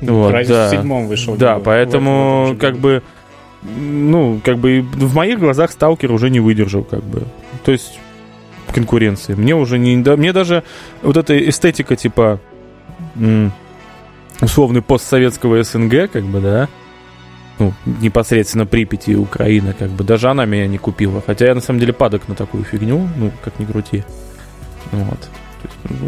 Ну, 0.00 0.22
вот, 0.22 0.32
да. 0.46 0.68
в 0.68 0.70
седьмом 0.70 1.06
вышел. 1.08 1.36
Да, 1.36 1.56
был, 1.56 1.64
поэтому 1.64 2.56
как 2.60 2.76
бы 2.76 3.02
ну, 3.62 4.40
как 4.44 4.58
бы 4.58 4.82
в 4.82 5.14
моих 5.14 5.38
глазах 5.38 5.70
сталкер 5.72 6.12
уже 6.12 6.30
не 6.30 6.40
выдержал, 6.40 6.84
как 6.84 7.02
бы. 7.02 7.24
То 7.64 7.72
есть 7.72 7.98
конкуренции. 8.72 9.34
Мне 9.34 9.54
уже 9.54 9.78
не... 9.78 9.96
Да, 10.02 10.16
мне 10.16 10.32
даже 10.32 10.62
вот 11.02 11.16
эта 11.16 11.36
эстетика, 11.48 11.96
типа, 11.96 12.38
условный 14.40 14.82
постсоветского 14.82 15.62
СНГ, 15.62 16.10
как 16.12 16.24
бы, 16.24 16.40
да, 16.40 16.68
ну, 17.58 17.72
непосредственно 18.00 18.66
Припяти 18.66 19.10
и 19.10 19.16
Украина, 19.16 19.74
как 19.76 19.90
бы, 19.90 20.04
даже 20.04 20.28
она 20.28 20.44
меня 20.44 20.66
не 20.66 20.78
купила. 20.78 21.22
Хотя 21.26 21.46
я, 21.46 21.54
на 21.54 21.60
самом 21.60 21.80
деле, 21.80 21.92
падок 21.92 22.28
на 22.28 22.34
такую 22.34 22.64
фигню, 22.64 23.08
ну, 23.16 23.32
как 23.42 23.58
ни 23.58 23.64
крути. 23.64 24.04
Вот. 24.92 25.28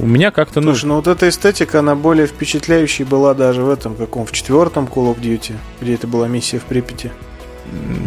У 0.01 0.07
меня 0.07 0.31
как-то... 0.31 0.61
Ну... 0.61 0.73
Слушай, 0.73 0.87
ну 0.87 0.97
вот 0.97 1.07
эта 1.07 1.29
эстетика, 1.29 1.81
она 1.81 1.95
более 1.95 2.27
впечатляющей 2.27 3.05
была 3.05 3.35
даже 3.35 3.63
в 3.63 3.71
этом, 3.71 3.95
каком, 3.95 4.27
в 4.27 4.33
четвертом 4.33 4.85
Call 4.85 5.15
of 5.15 5.21
Duty, 5.21 5.55
где 5.81 5.95
это 5.95 6.07
была 6.07 6.29
миссия 6.29 6.59
в 6.59 6.65
Припяти. 6.65 7.11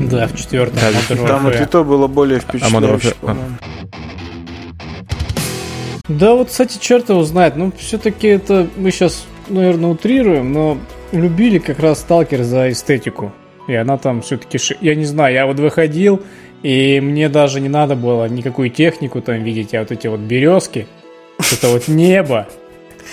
Да, 0.10 0.28
в 0.28 0.36
четвертом. 0.36 0.80
Да, 1.10 1.28
там 1.28 1.44
вот 1.44 1.56
и 1.56 1.66
то 1.66 1.84
было 1.84 2.08
более 2.08 2.40
а, 2.40 2.42
а 2.42 2.44
впечатляюще, 2.44 3.14
а, 3.22 3.36
Да, 6.08 6.34
вот, 6.34 6.50
кстати, 6.50 6.78
черт 6.80 7.10
его 7.10 7.24
знает. 7.24 7.56
Ну, 7.56 7.72
все-таки 7.78 8.28
это 8.28 8.68
мы 8.76 8.92
сейчас, 8.92 9.26
наверное, 9.48 9.90
утрируем, 9.90 10.52
но 10.52 10.78
любили 11.12 11.60
как 11.60 11.80
раз 11.80 12.00
Сталкер 12.02 12.44
за 12.44 12.72
эстетику. 12.72 13.32
И 13.68 13.74
она 13.74 13.98
там 13.98 14.22
все-таки... 14.22 14.60
Я 14.82 14.96
не 14.96 15.06
знаю, 15.06 15.34
я 15.34 15.46
вот 15.46 15.60
выходил, 15.60 16.22
и 16.64 17.00
мне 17.00 17.30
даже 17.30 17.62
не 17.62 17.70
надо 17.70 17.96
было 17.96 18.28
никакую 18.28 18.70
технику 18.70 19.22
там 19.22 19.44
видеть, 19.44 19.74
а 19.74 19.80
вот 19.80 19.92
эти 19.92 20.08
вот 20.08 20.20
березки, 20.20 20.88
это 21.54 21.70
вот 21.70 21.88
небо, 21.88 22.48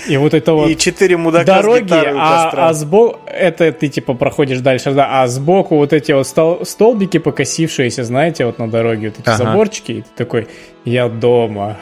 и 0.09 0.17
вот 0.17 0.35
это 0.35 0.53
вот... 0.53 0.69
И 0.69 0.77
четыре 0.77 1.17
мудака 1.17 1.57
дороги, 1.57 1.89
с 1.89 1.93
а, 1.93 2.69
а 2.69 2.73
сбоку... 2.73 3.19
Это 3.27 3.71
ты 3.73 3.89
типа 3.89 4.15
проходишь 4.15 4.61
дальше, 4.61 4.93
да, 4.93 5.23
а 5.23 5.29
сбоку 5.29 5.77
вот 5.77 5.93
эти 5.93 6.13
вот 6.13 6.27
стол, 6.27 6.65
столбики 6.65 7.19
покосившиеся, 7.19 8.05
знаете, 8.05 8.47
вот 8.47 8.59
на 8.59 8.71
дороге, 8.71 9.09
вот 9.09 9.19
эти 9.19 9.29
ага. 9.29 9.45
заборчики, 9.45 9.93
и 9.93 10.01
ты 10.03 10.09
такой, 10.17 10.49
я 10.85 11.09
дома. 11.09 11.77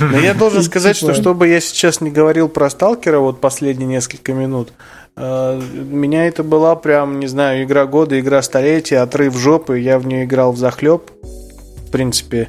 Но 0.00 0.18
я 0.18 0.34
должен 0.34 0.62
сказать, 0.62 0.96
что 0.96 1.14
что 1.14 1.34
бы 1.34 1.48
я 1.48 1.60
сейчас 1.60 2.00
не 2.00 2.10
говорил 2.10 2.48
про 2.48 2.68
Сталкера 2.70 3.18
вот 3.18 3.40
последние 3.40 3.88
несколько 3.88 4.32
минут, 4.32 4.72
э, 5.16 5.60
меня 5.72 6.26
это 6.26 6.42
была 6.42 6.76
прям, 6.76 7.18
не 7.20 7.26
знаю, 7.26 7.64
игра 7.64 7.86
года, 7.86 8.18
игра 8.20 8.42
столетия, 8.42 8.98
отрыв 8.98 9.36
жопы, 9.36 9.78
я 9.78 9.98
в 9.98 10.06
нее 10.06 10.24
играл 10.24 10.52
в 10.52 10.58
захлеб. 10.58 11.10
В 11.22 11.90
принципе, 11.96 12.48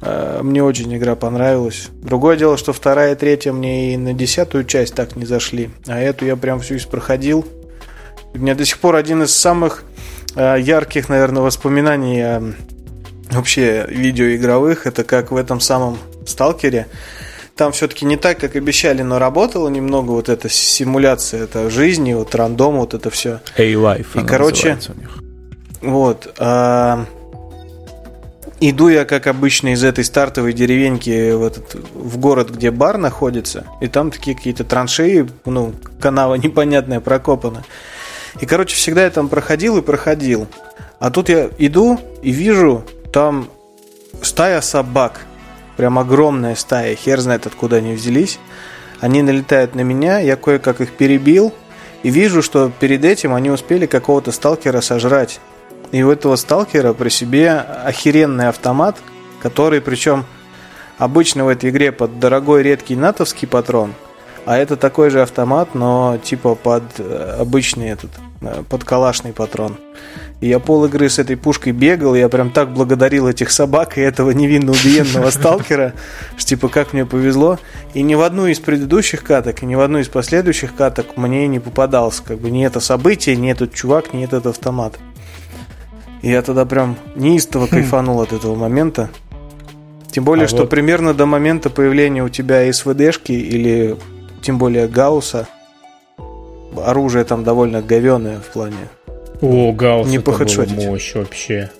мне 0.00 0.62
очень 0.62 0.96
игра 0.96 1.16
понравилась. 1.16 1.88
Другое 2.02 2.36
дело, 2.36 2.56
что 2.56 2.72
вторая 2.72 3.12
и 3.12 3.16
третья 3.16 3.52
мне 3.52 3.94
и 3.94 3.96
на 3.96 4.12
десятую 4.12 4.64
часть 4.64 4.94
так 4.94 5.16
не 5.16 5.26
зашли. 5.26 5.70
А 5.86 5.98
эту 5.98 6.24
я 6.24 6.36
прям 6.36 6.60
всю 6.60 6.78
проходил. 6.88 7.46
У 8.34 8.38
меня 8.38 8.54
до 8.54 8.64
сих 8.64 8.78
пор 8.78 8.96
один 8.96 9.22
из 9.22 9.34
самых 9.34 9.84
э, 10.36 10.56
ярких, 10.60 11.08
наверное, 11.08 11.42
воспоминаний 11.42 12.20
э, 12.20 12.52
вообще 13.30 13.86
видеоигровых. 13.88 14.86
Это 14.86 15.04
как 15.04 15.32
в 15.32 15.36
этом 15.36 15.60
самом 15.60 15.98
Сталкере. 16.26 16.86
Там 17.56 17.72
все-таки 17.72 18.04
не 18.04 18.16
так, 18.16 18.38
как 18.38 18.54
обещали, 18.54 19.02
но 19.02 19.18
работала 19.18 19.68
немного 19.68 20.12
вот 20.12 20.28
эта 20.28 20.48
симуляция 20.48 21.42
это 21.42 21.70
жизни, 21.70 22.12
вот 22.12 22.32
рандом, 22.36 22.76
вот 22.76 22.94
это 22.94 23.10
все. 23.10 23.40
A-Life. 23.56 24.06
И, 24.14 24.24
короче, 24.24 24.78
вот. 25.80 26.32
А, 26.38 27.04
Иду 28.60 28.88
я, 28.88 29.04
как 29.04 29.28
обычно, 29.28 29.72
из 29.72 29.84
этой 29.84 30.02
стартовой 30.02 30.52
деревеньки 30.52 31.30
в, 31.30 31.44
этот, 31.44 31.76
в 31.94 32.18
город, 32.18 32.50
где 32.50 32.72
бар 32.72 32.98
находится, 32.98 33.66
и 33.80 33.86
там 33.86 34.10
такие 34.10 34.36
какие-то 34.36 34.64
траншеи, 34.64 35.28
ну, 35.44 35.72
канава 36.00 36.34
непонятная 36.34 36.98
прокопана. 36.98 37.64
И, 38.40 38.46
короче, 38.46 38.74
всегда 38.74 39.04
я 39.04 39.10
там 39.10 39.28
проходил 39.28 39.78
и 39.78 39.82
проходил. 39.82 40.48
А 40.98 41.10
тут 41.10 41.28
я 41.28 41.48
иду 41.58 42.00
и 42.22 42.32
вижу 42.32 42.84
там 43.12 43.48
стая 44.22 44.60
собак. 44.60 45.20
Прям 45.76 45.98
огромная 45.98 46.56
стая. 46.56 46.96
Хер 46.96 47.20
знает, 47.20 47.46
откуда 47.46 47.76
они 47.76 47.92
взялись. 47.92 48.40
Они 49.00 49.22
налетают 49.22 49.76
на 49.76 49.82
меня, 49.82 50.18
я 50.18 50.34
кое-как 50.34 50.80
их 50.80 50.92
перебил. 50.92 51.54
И 52.02 52.10
вижу, 52.10 52.42
что 52.42 52.70
перед 52.80 53.04
этим 53.04 53.34
они 53.34 53.50
успели 53.50 53.86
какого-то 53.86 54.32
сталкера 54.32 54.80
сожрать. 54.80 55.40
И 55.90 56.02
у 56.02 56.10
этого 56.10 56.36
сталкера 56.36 56.92
при 56.92 57.08
себе 57.08 57.50
охеренный 57.50 58.48
автомат, 58.48 58.96
который 59.40 59.80
причем 59.80 60.24
обычно 60.98 61.44
в 61.44 61.48
этой 61.48 61.70
игре 61.70 61.92
под 61.92 62.18
дорогой 62.18 62.62
редкий 62.62 62.96
натовский 62.96 63.48
патрон, 63.48 63.94
а 64.44 64.56
это 64.56 64.76
такой 64.76 65.10
же 65.10 65.22
автомат, 65.22 65.74
но 65.74 66.18
типа 66.22 66.54
под 66.54 66.82
э, 66.98 67.36
обычный 67.38 67.90
этот, 67.90 68.10
э, 68.40 68.62
под 68.68 68.84
калашный 68.84 69.32
патрон. 69.32 69.76
И 70.40 70.48
я 70.48 70.58
пол 70.58 70.84
игры 70.84 71.08
с 71.08 71.18
этой 71.18 71.36
пушкой 71.36 71.72
бегал, 71.72 72.14
я 72.14 72.28
прям 72.28 72.50
так 72.50 72.72
благодарил 72.72 73.26
этих 73.28 73.50
собак 73.50 73.98
и 73.98 74.00
этого 74.00 74.30
невинно 74.30 74.72
убиенного 74.72 75.30
сталкера, 75.30 75.94
что 76.36 76.48
типа 76.48 76.68
как 76.68 76.92
мне 76.92 77.04
повезло. 77.04 77.58
И 77.92 78.02
ни 78.02 78.14
в 78.14 78.22
одну 78.22 78.46
из 78.46 78.60
предыдущих 78.60 79.22
каток, 79.22 79.62
и 79.62 79.66
ни 79.66 79.74
в 79.74 79.80
одну 79.80 79.98
из 79.98 80.08
последующих 80.08 80.74
каток 80.74 81.16
мне 81.16 81.46
не 81.48 81.58
попадался. 81.58 82.22
Как 82.22 82.38
бы 82.38 82.50
ни 82.50 82.64
это 82.64 82.80
событие, 82.80 83.36
ни 83.36 83.50
этот 83.50 83.74
чувак, 83.74 84.14
ни 84.14 84.24
этот 84.24 84.46
автомат. 84.46 84.98
И 86.22 86.30
я 86.30 86.42
тогда 86.42 86.64
прям 86.64 86.96
неистово 87.16 87.66
хм. 87.66 87.70
кайфанул 87.70 88.20
от 88.20 88.32
этого 88.32 88.54
момента. 88.54 89.10
Тем 90.10 90.24
более, 90.24 90.46
а 90.46 90.48
что 90.48 90.62
вот... 90.62 90.70
примерно 90.70 91.14
до 91.14 91.26
момента 91.26 91.70
появления 91.70 92.24
у 92.24 92.28
тебя 92.28 92.72
СВДшки 92.72 93.32
или 93.32 93.96
тем 94.42 94.58
более 94.58 94.88
Гаусса, 94.88 95.46
оружие 96.76 97.24
там 97.24 97.44
довольно 97.44 97.82
говеное 97.82 98.40
в 98.40 98.46
плане. 98.52 98.88
О, 99.40 99.72
Гаусс, 99.72 100.08
не 100.08 100.18
это 100.18 100.74
мощь 100.74 101.14
вообще. 101.14 101.70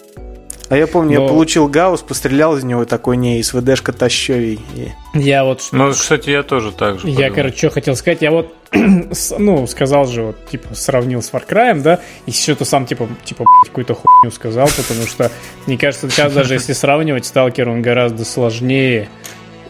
А 0.70 0.76
я 0.76 0.86
помню, 0.86 1.16
Но... 1.16 1.22
я 1.22 1.28
получил 1.28 1.66
гаусс, 1.66 2.02
пострелял 2.02 2.56
из 2.56 2.64
него 2.64 2.84
такой, 2.84 3.16
не, 3.16 3.42
СВДшка 3.42 3.92
тащевей. 3.92 4.60
И... 4.74 4.88
Я 5.14 5.44
вот... 5.44 5.66
Ну, 5.72 5.90
кстати, 5.92 6.30
я 6.30 6.42
тоже 6.42 6.72
так 6.72 7.00
же. 7.00 7.08
Я, 7.08 7.14
подумал. 7.14 7.34
короче, 7.34 7.56
что 7.56 7.70
хотел 7.70 7.96
сказать, 7.96 8.20
я 8.20 8.30
вот, 8.30 8.54
ну, 9.38 9.66
сказал 9.66 10.06
же, 10.06 10.22
вот, 10.22 10.46
типа, 10.46 10.74
сравнил 10.74 11.22
с 11.22 11.32
Far 11.32 11.46
Cry, 11.48 11.80
да, 11.80 12.00
и 12.26 12.32
что-то 12.32 12.66
сам, 12.66 12.84
типа, 12.84 13.08
типа, 13.24 13.46
какую-то 13.64 13.94
хуйню 13.94 14.30
сказал, 14.30 14.68
потому 14.68 15.06
что, 15.06 15.30
мне 15.66 15.78
кажется, 15.78 16.10
сейчас 16.10 16.34
даже 16.34 16.54
если 16.54 16.74
сравнивать, 16.74 17.24
Сталкер, 17.24 17.68
он 17.70 17.80
гораздо 17.80 18.26
сложнее, 18.26 19.08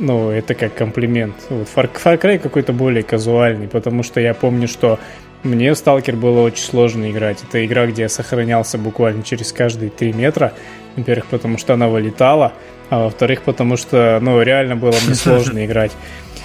ну, 0.01 0.31
это 0.31 0.55
как 0.55 0.75
комплимент. 0.75 1.37
Вот 1.49 1.69
Far, 1.75 1.91
Far 1.93 2.21
Cry 2.21 2.39
какой-то 2.39 2.73
более 2.73 3.05
казуальный, 3.05 3.69
потому 3.69 4.03
что 4.03 4.21
я 4.21 4.35
помню, 4.35 4.67
что 4.67 4.99
мне 5.43 5.73
в 5.73 5.79
Сталкер 5.79 6.17
было 6.17 6.41
очень 6.41 6.65
сложно 6.65 7.11
играть. 7.11 7.43
Это 7.43 7.65
игра, 7.65 7.87
где 7.87 8.03
я 8.03 8.09
сохранялся 8.09 8.77
буквально 8.77 9.23
через 9.23 9.53
каждые 9.53 9.91
три 9.91 10.13
метра. 10.13 10.53
Во-первых, 10.99 11.27
потому 11.27 11.59
что 11.59 11.75
она 11.75 11.89
вылетала, 11.89 12.53
а 12.91 13.05
во-вторых, 13.05 13.43
потому 13.43 13.77
что, 13.77 14.19
ну, 14.21 14.41
реально 14.43 14.77
было 14.77 14.95
мне 15.07 15.15
сложно 15.15 15.65
играть. 15.65 15.93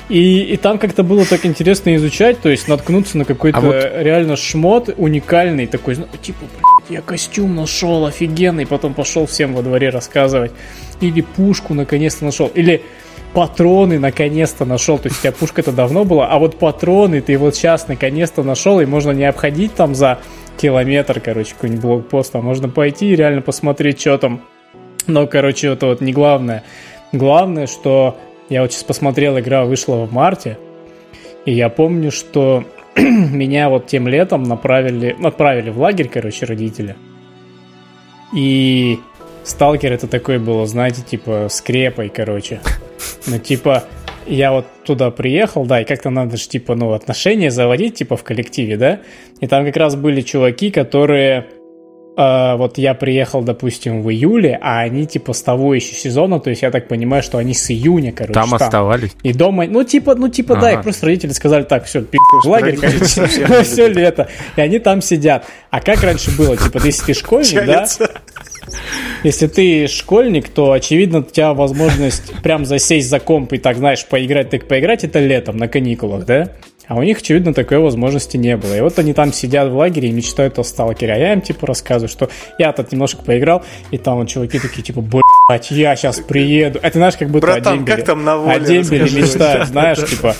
И, 0.09 0.41
и 0.41 0.57
там 0.57 0.77
как-то 0.77 1.03
было 1.03 1.25
так 1.25 1.45
интересно 1.45 1.95
изучать, 1.95 2.39
то 2.41 2.49
есть 2.49 2.67
наткнуться 2.67 3.17
на 3.17 3.25
какой-то 3.25 3.57
а 3.57 3.61
вот... 3.61 3.91
реально 3.95 4.35
шмот 4.35 4.93
уникальный, 4.97 5.65
такой, 5.65 5.95
ну, 5.95 6.05
типа, 6.21 6.39
блядь, 6.41 6.89
я 6.89 7.01
костюм 7.01 7.55
нашел 7.55 8.05
офигенный, 8.05 8.65
потом 8.65 8.93
пошел 8.93 9.25
всем 9.25 9.53
во 9.53 9.61
дворе 9.61 9.89
рассказывать. 9.89 10.51
Или 10.99 11.21
пушку 11.21 11.73
наконец-то 11.73 12.25
нашел. 12.25 12.51
Или 12.53 12.83
патроны 13.33 13.99
наконец-то 13.99 14.65
нашел. 14.65 14.97
То 14.97 15.07
есть 15.07 15.19
у 15.19 15.21
тебя 15.23 15.31
пушка-то 15.31 15.71
давно 15.71 16.03
была, 16.03 16.27
а 16.27 16.37
вот 16.37 16.59
патроны 16.59 17.21
ты 17.21 17.37
вот 17.37 17.55
сейчас 17.55 17.87
наконец-то 17.87 18.43
нашел, 18.43 18.79
и 18.79 18.85
можно 18.85 19.11
не 19.11 19.25
обходить 19.25 19.73
там 19.73 19.95
за 19.95 20.19
километр, 20.57 21.19
короче, 21.19 21.53
какой-нибудь 21.53 21.81
блокпост, 21.81 22.35
а 22.35 22.41
можно 22.41 22.69
пойти 22.69 23.11
и 23.11 23.15
реально 23.15 23.41
посмотреть, 23.41 23.99
что 23.99 24.17
там. 24.17 24.41
Но, 25.07 25.27
короче, 25.27 25.67
это 25.67 25.87
вот 25.87 26.01
не 26.01 26.13
главное. 26.13 26.63
Главное, 27.11 27.67
что 27.67 28.17
я 28.49 28.61
вот 28.61 28.71
сейчас 28.71 28.83
посмотрел, 28.83 29.39
игра 29.39 29.65
вышла 29.65 30.05
в 30.05 30.13
марте, 30.13 30.57
и 31.45 31.51
я 31.51 31.69
помню, 31.69 32.11
что 32.11 32.63
меня 32.95 33.69
вот 33.69 33.87
тем 33.87 34.07
летом 34.07 34.43
направили, 34.43 35.15
отправили 35.23 35.69
в 35.69 35.79
лагерь, 35.79 36.09
короче, 36.09 36.45
родители. 36.45 36.95
И 38.35 38.99
Сталкер 39.43 39.91
это 39.91 40.07
такой 40.07 40.39
было, 40.39 40.65
знаете, 40.65 41.01
типа 41.01 41.47
скрепой, 41.49 42.09
короче. 42.09 42.61
Ну, 43.27 43.37
типа, 43.37 43.83
я 44.27 44.51
вот 44.51 44.65
туда 44.85 45.11
приехал, 45.11 45.65
да, 45.65 45.81
и 45.81 45.85
как-то 45.85 46.09
надо 46.09 46.37
же, 46.37 46.47
типа, 46.47 46.75
ну, 46.75 46.93
отношения 46.93 47.51
заводить, 47.51 47.95
типа, 47.95 48.17
в 48.17 48.23
коллективе, 48.23 48.77
да? 48.77 48.99
И 49.39 49.47
там 49.47 49.65
как 49.65 49.77
раз 49.77 49.95
были 49.95 50.21
чуваки, 50.21 50.71
которые... 50.71 51.47
Э, 52.15 52.55
вот 52.55 52.77
я 52.77 52.93
приехал, 52.93 53.41
допустим, 53.41 54.01
в 54.03 54.09
июле, 54.11 54.57
а 54.61 54.81
они, 54.81 55.05
типа, 55.05 55.33
с 55.33 55.41
того 55.41 55.73
еще 55.73 55.95
сезона, 55.95 56.39
то 56.39 56.49
есть 56.49 56.61
я 56.61 56.71
так 56.71 56.87
понимаю, 56.87 57.23
что 57.23 57.37
они 57.37 57.53
с 57.53 57.71
июня, 57.71 58.11
короче, 58.11 58.33
там, 58.33 58.49
там. 58.49 58.61
оставались. 58.61 59.11
И 59.23 59.33
дома, 59.33 59.65
ну, 59.65 59.83
типа, 59.83 60.15
ну, 60.15 60.29
типа, 60.29 60.53
ага. 60.53 60.61
да, 60.61 60.71
и 60.73 60.83
просто 60.83 61.05
родители 61.07 61.31
сказали, 61.31 61.63
так, 61.63 61.85
все, 61.85 62.01
пи*** 62.01 62.17
в 62.43 62.47
лагерь, 62.47 62.77
короче, 62.77 63.63
все 63.63 63.87
лето. 63.87 64.29
И 64.55 64.61
они 64.61 64.79
там 64.79 65.01
сидят. 65.01 65.45
А 65.71 65.81
как 65.81 66.03
раньше 66.03 66.35
было? 66.37 66.55
Типа, 66.55 66.79
ты 66.79 66.87
если 66.87 67.05
ты 67.05 67.13
школьник, 67.13 67.65
да? 67.65 67.85
Если 69.23 69.47
ты 69.47 69.87
школьник, 69.87 70.49
то, 70.49 70.73
очевидно, 70.73 71.19
у 71.19 71.23
тебя 71.23 71.53
возможность 71.53 72.33
прям 72.43 72.65
засесть 72.65 73.09
за 73.09 73.19
комп 73.19 73.53
и 73.53 73.57
так, 73.57 73.77
знаешь, 73.77 74.05
поиграть, 74.05 74.49
так 74.49 74.67
поиграть, 74.67 75.03
это 75.03 75.19
летом 75.19 75.57
на 75.57 75.67
каникулах, 75.67 76.25
да? 76.25 76.49
А 76.85 76.95
у 76.95 77.03
них, 77.03 77.19
очевидно, 77.19 77.53
такой 77.53 77.79
возможности 77.79 78.35
не 78.35 78.57
было. 78.57 78.75
И 78.75 78.81
вот 78.81 78.99
они 78.99 79.13
там 79.13 79.31
сидят 79.31 79.69
в 79.69 79.75
лагере 79.75 80.09
и 80.09 80.11
мечтают 80.11 80.59
о 80.59 80.63
сталкере. 80.63 81.13
А 81.13 81.17
я 81.17 81.33
им, 81.33 81.39
типа, 81.39 81.65
рассказываю, 81.65 82.09
что 82.09 82.29
я 82.59 82.73
тут 82.73 82.91
немножко 82.91 83.23
поиграл, 83.23 83.63
и 83.91 83.97
там 83.97 84.17
вот 84.17 84.27
чуваки 84.27 84.59
такие, 84.59 84.83
типа, 84.83 85.01
блядь, 85.01 85.71
я 85.71 85.95
сейчас 85.95 86.19
приеду. 86.19 86.79
Это, 86.81 86.97
знаешь, 86.97 87.15
как 87.15 87.29
будто 87.29 87.47
Братан, 87.47 87.73
о 87.73 87.77
дембеле. 87.77 87.97
как 87.97 88.05
там 88.05 88.25
на 88.25 88.37
воле? 88.37 88.55
О 88.55 88.59
дембеле 88.59 89.05
мечтают, 89.05 89.69
знаешь, 89.69 89.97
типа, 90.09 90.35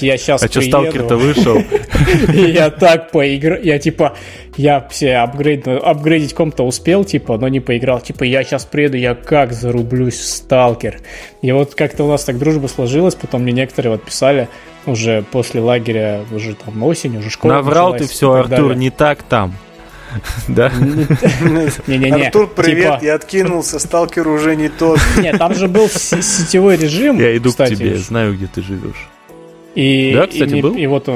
я 0.00 0.16
сейчас 0.16 0.42
А 0.42 0.48
что, 0.48 0.60
сталкер-то 0.62 1.16
вышел? 1.16 1.62
Я 2.34 2.70
так 2.70 3.10
поиграл, 3.10 3.58
я, 3.62 3.78
типа, 3.78 4.16
я 4.56 4.86
все 4.90 5.16
апгрейд, 5.16 5.66
апгрейдить 5.66 6.34
ком-то 6.34 6.64
успел, 6.64 7.04
типа, 7.04 7.36
но 7.38 7.48
не 7.48 7.60
поиграл. 7.60 8.00
Типа, 8.00 8.24
я 8.24 8.42
сейчас 8.44 8.64
приеду, 8.64 8.96
я 8.96 9.14
как 9.14 9.52
зарублюсь 9.52 10.18
в 10.18 10.24
сталкер. 10.24 11.00
И 11.42 11.52
вот 11.52 11.74
как-то 11.74 12.04
у 12.04 12.08
нас 12.08 12.24
так 12.24 12.38
дружба 12.38 12.68
сложилась, 12.68 13.14
потом 13.14 13.42
мне 13.42 13.52
некоторые 13.52 13.92
вот 13.92 14.04
писали, 14.04 14.48
уже 14.86 15.24
после 15.30 15.60
лагеря, 15.60 16.20
уже 16.30 16.54
там 16.54 16.82
осень, 16.82 17.18
уже 17.18 17.30
школа 17.30 17.54
Наврал 17.54 17.94
ты 17.96 18.06
все, 18.06 18.32
Артур, 18.32 18.74
не 18.74 18.90
так 18.90 19.22
там. 19.22 19.54
Да? 20.48 20.72
Не-не-не. 21.86 22.26
Артур, 22.26 22.48
привет, 22.48 22.94
типа- 22.94 23.04
я 23.04 23.14
откинулся, 23.14 23.78
сталкер 23.78 24.26
уже 24.28 24.56
не 24.56 24.68
тот. 24.68 24.98
Нет, 25.18 25.38
там 25.38 25.54
же 25.54 25.68
был 25.68 25.88
сетевой 25.88 26.76
режим. 26.76 27.18
Я 27.18 27.36
иду 27.36 27.52
к 27.52 27.66
тебе, 27.66 27.96
знаю, 27.96 28.34
где 28.34 28.46
ты 28.46 28.62
живешь. 28.62 29.08
И, 29.74 30.12
да, 30.14 30.26
кстати, 30.26 30.60
был? 30.60 30.74
И 30.74 30.86
вот 30.86 31.08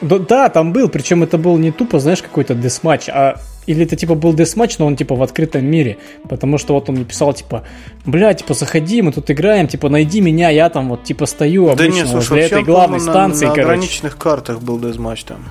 да, 0.00 0.48
там 0.48 0.72
был, 0.72 0.88
причем 0.88 1.22
это 1.22 1.38
был 1.38 1.58
не 1.58 1.72
тупо, 1.72 1.98
знаешь, 1.98 2.22
какой-то 2.22 2.54
десматч, 2.54 3.08
а 3.08 3.40
или 3.66 3.84
это 3.84 3.96
типа 3.96 4.14
был 4.14 4.32
десматч, 4.32 4.78
но 4.78 4.86
он 4.86 4.96
типа 4.96 5.14
в 5.14 5.22
открытом 5.22 5.64
мире. 5.64 5.98
Потому 6.28 6.56
что 6.56 6.72
вот 6.74 6.88
он 6.88 6.96
мне 6.96 7.04
писал, 7.04 7.34
типа, 7.34 7.64
бля, 8.06 8.32
типа, 8.32 8.54
заходи, 8.54 9.02
мы 9.02 9.12
тут 9.12 9.30
играем, 9.30 9.66
типа, 9.66 9.88
найди 9.88 10.20
меня, 10.20 10.48
я 10.48 10.70
там 10.70 10.88
вот 10.88 11.04
типа 11.04 11.26
стою 11.26 11.68
обычно 11.68 11.90
да 11.90 11.94
нет, 11.96 12.08
слушай, 12.08 12.28
возле 12.30 12.44
этой 12.44 12.62
главной 12.62 13.00
станции, 13.00 13.44
на, 13.44 13.50
на 13.50 13.54
короче. 13.54 13.72
ограниченных 13.72 14.16
картах 14.16 14.62
был 14.62 14.78
десматч 14.78 15.24
там. 15.24 15.44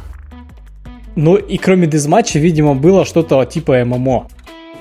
Ну 1.15 1.35
и 1.35 1.57
кроме 1.57 1.87
десматча, 1.87 2.39
видимо, 2.39 2.73
было 2.75 3.05
что-то 3.05 3.43
типа 3.45 3.83
ММО. 3.83 4.27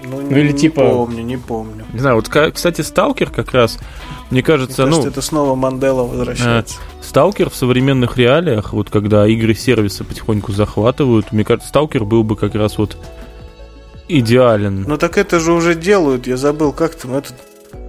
Ну, 0.05 0.21
ну 0.21 0.37
или 0.37 0.53
не 0.53 0.59
типа... 0.59 0.83
помню, 0.83 1.23
не 1.23 1.37
помню. 1.37 1.85
Не 1.93 1.99
знаю, 1.99 2.17
вот, 2.17 2.29
кстати, 2.29 2.81
Сталкер 2.81 3.31
как 3.31 3.53
раз, 3.53 3.79
мне 4.31 4.43
кажется, 4.43 4.83
мне 4.83 4.91
кажется, 4.91 5.09
ну... 5.09 5.11
это 5.11 5.23
снова 5.23 5.55
Мандела 5.55 6.05
возвращается. 6.05 6.77
Э, 6.77 7.05
Сталкер 7.05 7.51
в 7.51 7.57
современных 7.57 8.17
реалиях, 8.17 8.73
вот 8.73 8.91
когда 8.91 9.27
игры 9.27 9.55
сервиса 9.55 10.05
потихоньку 10.05 10.53
захватывают, 10.53 11.33
мне 11.33 11.45
кажется, 11.45 11.69
Сталкер 11.69 12.05
был 12.05 12.23
бы 12.25 12.37
как 12.37 12.55
раз 12.55 12.79
вот 12.79 12.97
идеален. 14.09 14.85
Ну 14.87 14.97
так 14.97 15.19
это 15.19 15.41
же 15.41 15.53
уже 15.53 15.75
делают, 15.75 16.27
я 16.27 16.37
забыл, 16.37 16.73
как 16.73 16.95
там 16.95 17.15
этот 17.15 17.35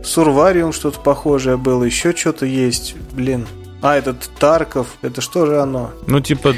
Сурвариум 0.04 0.74
что-то 0.74 1.00
похожее 1.00 1.58
было, 1.58 1.84
еще 1.84 2.16
что-то 2.16 2.46
есть, 2.46 2.96
блин. 3.12 3.46
А, 3.82 3.96
этот 3.96 4.30
Тарков, 4.40 4.98
это 5.02 5.22
что 5.22 5.46
же 5.46 5.62
оно? 5.62 5.92
Ну, 6.08 6.20
типа... 6.20 6.56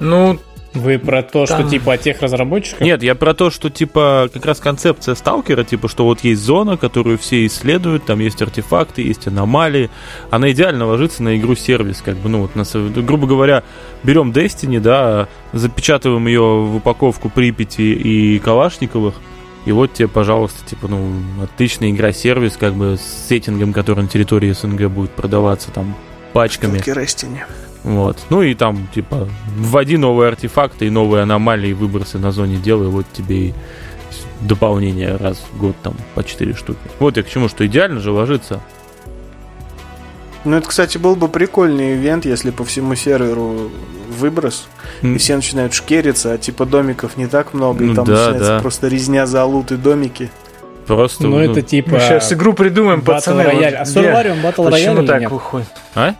Ну, 0.00 0.38
вы 0.74 0.98
про 0.98 1.22
то, 1.22 1.46
что 1.46 1.62
типа 1.68 1.94
о 1.94 1.98
тех 1.98 2.20
разработчиках? 2.20 2.80
Нет, 2.80 3.02
я 3.02 3.14
про 3.14 3.34
то, 3.34 3.50
что 3.50 3.70
типа 3.70 4.30
как 4.32 4.44
раз 4.46 4.58
концепция 4.60 5.14
сталкера, 5.14 5.64
типа, 5.64 5.88
что 5.88 6.04
вот 6.04 6.20
есть 6.20 6.42
зона, 6.42 6.76
которую 6.76 7.18
все 7.18 7.46
исследуют, 7.46 8.06
там 8.06 8.20
есть 8.20 8.40
артефакты, 8.40 9.02
есть 9.02 9.26
аномалии. 9.26 9.90
Она 10.30 10.50
идеально 10.52 10.86
ложится 10.86 11.22
на 11.22 11.36
игру-сервис, 11.36 12.02
как 12.02 12.16
бы, 12.16 12.28
ну 12.28 12.42
вот, 12.42 12.54
на, 12.54 12.64
грубо 13.02 13.26
говоря, 13.26 13.62
берем 14.02 14.32
Destiny, 14.32 14.80
да, 14.80 15.28
запечатываем 15.52 16.26
ее 16.26 16.40
в 16.40 16.76
упаковку 16.76 17.28
Припяти 17.28 17.92
и 17.92 18.38
Калашниковых, 18.38 19.14
и 19.64 19.72
вот 19.72 19.92
тебе, 19.92 20.08
пожалуйста, 20.08 20.64
типа, 20.66 20.88
ну, 20.88 21.12
отличная 21.42 21.90
игра-сервис, 21.90 22.56
как 22.56 22.74
бы, 22.74 22.96
с 22.96 23.28
сеттингом, 23.28 23.72
который 23.72 24.02
на 24.02 24.08
территории 24.08 24.52
СНГ 24.52 24.88
будет 24.88 25.10
продаваться 25.10 25.70
там 25.70 25.94
пачками. 26.32 26.78
Только 26.78 26.94
Вот. 27.84 28.18
Ну 28.30 28.42
и 28.42 28.54
там, 28.54 28.88
типа, 28.94 29.28
вводи 29.56 29.96
новые 29.96 30.28
артефакты 30.28 30.86
и 30.86 30.90
новые 30.90 31.22
аномалии, 31.22 31.72
выбросы 31.72 32.18
на 32.18 32.30
зоне 32.30 32.56
делай, 32.56 32.88
вот 32.88 33.06
тебе 33.12 33.48
и 33.48 33.54
дополнение 34.40 35.16
раз 35.16 35.42
в 35.52 35.58
год 35.58 35.74
там 35.82 35.94
по 36.14 36.22
4 36.24 36.54
штуки. 36.54 36.78
Вот 36.98 37.16
я 37.16 37.22
к 37.22 37.28
чему, 37.28 37.48
что 37.48 37.66
идеально 37.66 38.00
же 38.00 38.10
ложится. 38.10 38.60
Ну, 40.44 40.56
это, 40.56 40.68
кстати, 40.68 40.98
был 40.98 41.14
бы 41.14 41.28
прикольный 41.28 41.94
ивент, 41.94 42.24
если 42.24 42.50
по 42.50 42.64
всему 42.64 42.96
серверу 42.96 43.70
выброс, 44.08 44.66
mm. 45.02 45.14
и 45.14 45.18
все 45.18 45.36
начинают 45.36 45.72
шкериться, 45.72 46.32
а 46.32 46.38
типа 46.38 46.66
домиков 46.66 47.16
не 47.16 47.26
так 47.26 47.54
много, 47.54 47.84
ну, 47.84 47.92
и 47.92 47.94
там 47.94 48.04
да, 48.04 48.12
начинается 48.12 48.56
да. 48.56 48.60
просто 48.60 48.88
резня 48.88 49.26
за 49.26 49.44
лут 49.44 49.70
и 49.70 49.76
домики. 49.76 50.30
Просто. 50.86 51.28
Ну, 51.28 51.38
это 51.38 51.62
типа. 51.62 51.90
Мы 51.92 52.00
сейчас 52.00 52.32
игру 52.32 52.54
придумаем, 52.54 53.00
Battle 53.00 53.04
пацаны. 53.04 53.42
Royale. 53.42 53.74
А 53.74 53.84
Сурвариум 53.84 54.38
Battle 54.38 54.56
Royale 54.56 54.70
Почему 54.70 55.06
так 55.06 55.20
нет? 55.20 55.30
выходит? 55.30 55.68
А? 55.94 56.14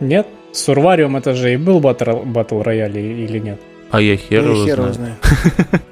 Нет? 0.00 0.26
Сурвариум 0.52 1.16
это 1.16 1.34
же 1.34 1.54
и 1.54 1.56
был 1.56 1.80
Battle 1.80 2.64
Royale 2.64 3.00
или 3.00 3.38
нет? 3.38 3.60
А 3.90 4.00
я 4.00 4.16
хер 4.16 4.44
его 4.44 4.64
знаю. 4.64 4.92
знаю. 4.92 5.16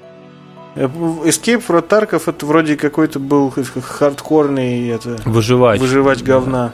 Escape 0.77 1.63
from 1.67 1.87
Tarkov 1.87 2.23
это 2.27 2.47
вроде 2.47 2.77
какой-то 2.77 3.19
был 3.19 3.51
хардкорный 3.51 4.89
это 4.89 5.17
выживать, 5.25 5.81
выживать 5.81 6.23
говна. 6.23 6.73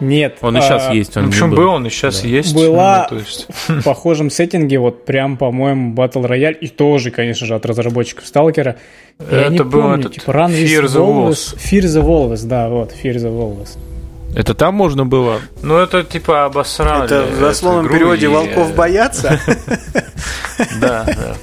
Нет. 0.00 0.38
Он 0.40 0.56
и 0.56 0.60
сейчас 0.62 0.86
а, 0.88 0.94
есть. 0.94 1.16
Он 1.16 1.26
в 1.26 1.28
общем, 1.28 1.50
был, 1.50 1.68
он 1.68 1.86
и 1.86 1.90
сейчас 1.90 2.22
да. 2.22 2.28
есть. 2.28 2.54
Была 2.54 3.06
ну, 3.10 3.16
то 3.16 3.22
есть. 3.22 3.46
в 3.68 3.84
похожем 3.84 4.30
сеттинге, 4.30 4.78
вот 4.78 5.04
прям, 5.04 5.36
по-моему, 5.36 5.94
Battle 5.94 6.26
Royale, 6.26 6.54
и 6.54 6.68
тоже, 6.68 7.10
конечно 7.10 7.46
же, 7.46 7.54
от 7.54 7.66
разработчиков 7.66 8.26
Сталкера. 8.26 8.76
Я 9.30 9.48
это 9.48 9.64
был 9.64 9.82
помню, 9.82 10.00
этот 10.00 10.14
типа 10.14 10.30
Run 10.30 10.48
Fear 10.52 10.86
the 10.86 11.06
Wolves. 11.06 11.56
Fear 11.56 11.82
the 11.82 12.02
Wolves, 12.02 12.46
да, 12.46 12.70
вот, 12.70 12.92
Fear 12.92 13.16
the 13.16 13.30
Wolves. 13.30 13.76
Это 14.34 14.54
там 14.54 14.74
можно 14.74 15.04
было? 15.04 15.40
Ну, 15.62 15.76
это 15.76 16.04
типа 16.04 16.44
обосрали. 16.44 17.04
Это 17.04 17.22
в 17.24 17.40
дословном 17.40 17.88
переводе 17.88 18.26
и... 18.26 18.28
«Волков 18.28 18.74
боятся». 18.74 19.40
Да, 20.80 21.04
да. 21.04 21.36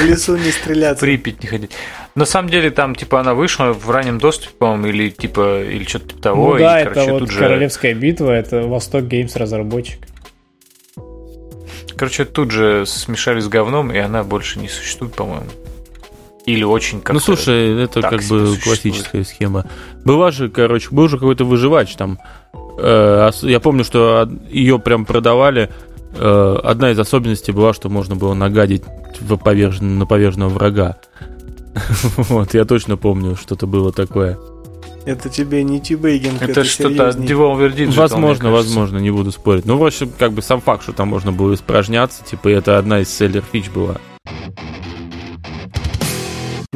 В 0.00 0.04
лесу 0.04 0.36
не 0.36 0.50
стреляться. 0.50 1.04
Припять 1.04 1.42
не 1.42 1.48
ходить. 1.48 1.70
На 2.14 2.24
самом 2.24 2.48
деле, 2.48 2.70
там, 2.70 2.94
типа, 2.94 3.20
она 3.20 3.34
вышла 3.34 3.72
в 3.72 3.90
раннем 3.90 4.18
доступе, 4.18 4.52
по-моему, 4.58 4.86
или 4.86 5.10
типа, 5.10 5.62
или 5.62 5.84
что-то 5.84 6.08
типа 6.08 6.22
того. 6.22 6.52
Ну 6.52 6.58
да, 6.58 6.80
и, 6.80 6.84
это 6.84 7.04
вот 7.04 7.30
же... 7.30 7.38
Королевская 7.38 7.94
битва, 7.94 8.30
это 8.32 8.62
Восток 8.62 9.04
Геймс 9.04 9.36
разработчик. 9.36 10.00
Короче, 11.96 12.24
тут 12.24 12.50
же 12.50 12.84
смешали 12.86 13.40
с 13.40 13.48
говном, 13.48 13.92
и 13.92 13.98
она 13.98 14.22
больше 14.22 14.58
не 14.58 14.68
существует, 14.68 15.14
по-моему. 15.14 15.46
Или 16.46 16.62
очень 16.62 17.00
как 17.00 17.14
Ну, 17.14 17.20
слушай, 17.20 17.82
это 17.82 18.00
как 18.00 18.22
бы 18.24 18.56
классическая 18.62 19.24
схема. 19.24 19.66
Была 20.04 20.30
же, 20.30 20.48
короче, 20.48 20.88
был 20.92 21.08
же 21.08 21.18
какой-то 21.18 21.44
выживач 21.44 21.94
там. 21.96 22.18
Э, 22.78 23.30
я 23.42 23.58
помню, 23.58 23.84
что 23.84 24.30
ее 24.48 24.78
прям 24.78 25.04
продавали. 25.04 25.70
Э, 26.14 26.56
одна 26.62 26.92
из 26.92 26.98
особенностей 27.00 27.50
была, 27.50 27.74
что 27.74 27.88
можно 27.88 28.14
было 28.14 28.34
нагадить 28.34 28.84
в 29.20 29.36
повержен, 29.36 29.98
на 29.98 30.06
поверженного 30.06 30.50
врага. 30.50 30.96
Вот, 32.16 32.54
я 32.54 32.64
точно 32.64 32.96
помню, 32.96 33.36
что-то 33.36 33.66
было 33.66 33.92
такое. 33.92 34.38
Это 35.04 35.28
тебе 35.28 35.62
не 35.62 35.80
тибейгинг, 35.80 36.42
это, 36.42 36.52
это 36.52 36.64
что-то 36.64 37.08
от 37.08 37.16
Devolver 37.16 37.74
Digital, 37.74 37.96
Возможно, 37.96 38.50
возможно, 38.50 38.98
не 38.98 39.10
буду 39.10 39.30
спорить. 39.30 39.64
Ну, 39.64 39.76
в 39.76 39.84
общем, 39.84 40.10
как 40.18 40.32
бы 40.32 40.42
сам 40.42 40.60
факт, 40.60 40.84
что 40.84 40.92
там 40.92 41.08
можно 41.08 41.32
было 41.32 41.54
испражняться, 41.54 42.24
типа, 42.24 42.48
это 42.48 42.78
одна 42.78 43.00
из 43.00 43.08
селлер 43.08 43.42
фич 43.52 43.68
была. 43.70 43.96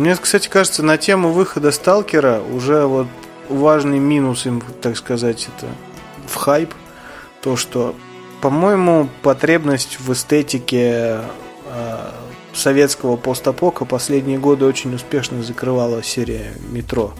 Мне, 0.00 0.16
кстати, 0.16 0.48
кажется, 0.48 0.82
на 0.82 0.96
тему 0.96 1.30
выхода 1.30 1.70
Сталкера 1.70 2.40
уже 2.40 2.86
вот 2.86 3.06
важный 3.50 3.98
минус 3.98 4.46
им, 4.46 4.62
так 4.80 4.96
сказать, 4.96 5.46
это 5.54 5.66
в 6.26 6.36
хайп. 6.36 6.72
То, 7.42 7.54
что, 7.54 7.94
по-моему, 8.40 9.10
потребность 9.20 10.00
в 10.00 10.10
эстетике 10.10 11.18
э, 11.66 11.98
советского 12.54 13.16
постапока 13.16 13.84
последние 13.84 14.38
годы 14.38 14.64
очень 14.64 14.94
успешно 14.94 15.42
закрывала 15.42 16.02
серия 16.02 16.54
«Метро». 16.70 17.12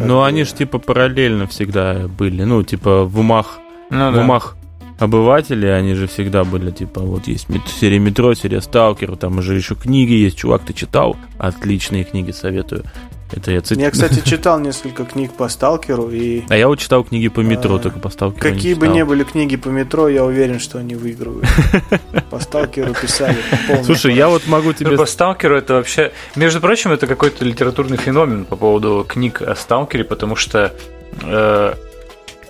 Ну, 0.00 0.24
они 0.24 0.42
же 0.42 0.54
типа 0.54 0.80
параллельно 0.80 1.46
всегда 1.46 2.08
были. 2.08 2.42
Ну, 2.42 2.64
типа 2.64 3.04
в 3.04 3.20
умах, 3.20 3.60
ну, 3.90 4.10
в 4.10 4.12
да. 4.12 4.22
умах 4.22 4.55
обыватели, 4.98 5.66
они 5.66 5.94
же 5.94 6.06
всегда 6.06 6.44
были, 6.44 6.70
типа, 6.70 7.00
вот 7.00 7.26
есть 7.26 7.46
серия 7.80 7.98
Метро, 7.98 8.34
серия 8.34 8.60
Сталкер, 8.60 9.16
там 9.16 9.38
уже 9.38 9.54
еще 9.54 9.74
книги 9.74 10.12
есть, 10.12 10.38
чувак, 10.38 10.62
ты 10.64 10.72
читал? 10.72 11.16
Отличные 11.38 12.04
книги, 12.04 12.30
советую. 12.30 12.84
Это 13.32 13.50
я 13.50 13.60
цитирую. 13.60 13.84
Я, 13.86 13.90
кстати, 13.90 14.20
читал 14.24 14.60
несколько 14.60 15.04
книг 15.04 15.32
по 15.32 15.48
Сталкеру 15.48 16.10
и... 16.10 16.44
А 16.48 16.56
я 16.56 16.68
вот 16.68 16.78
читал 16.78 17.02
книги 17.02 17.28
по 17.28 17.40
метро, 17.40 17.76
а, 17.76 17.78
только 17.78 17.98
по 17.98 18.08
Сталкеру 18.08 18.40
Какие 18.40 18.74
не 18.74 18.78
бы 18.78 18.88
ни 18.88 19.02
были 19.02 19.24
книги 19.24 19.56
по 19.56 19.68
метро, 19.68 20.08
я 20.08 20.24
уверен, 20.24 20.60
что 20.60 20.78
они 20.78 20.94
выигрывают. 20.94 21.46
По 22.30 22.38
Сталкеру 22.38 22.94
писали 22.94 23.36
Слушай, 23.84 24.14
я 24.14 24.28
вот 24.28 24.46
могу 24.46 24.72
тебе... 24.72 24.90
Ну, 24.90 24.96
по 24.96 25.06
Сталкеру 25.06 25.56
это 25.56 25.74
вообще... 25.74 26.12
Между 26.36 26.60
прочим, 26.60 26.92
это 26.92 27.06
какой-то 27.06 27.44
литературный 27.44 27.96
феномен 27.96 28.44
по 28.44 28.56
поводу 28.56 29.04
книг 29.08 29.42
о 29.42 29.54
Сталкере, 29.56 30.04
потому 30.04 30.36
что 30.36 30.72
э, 31.22 31.74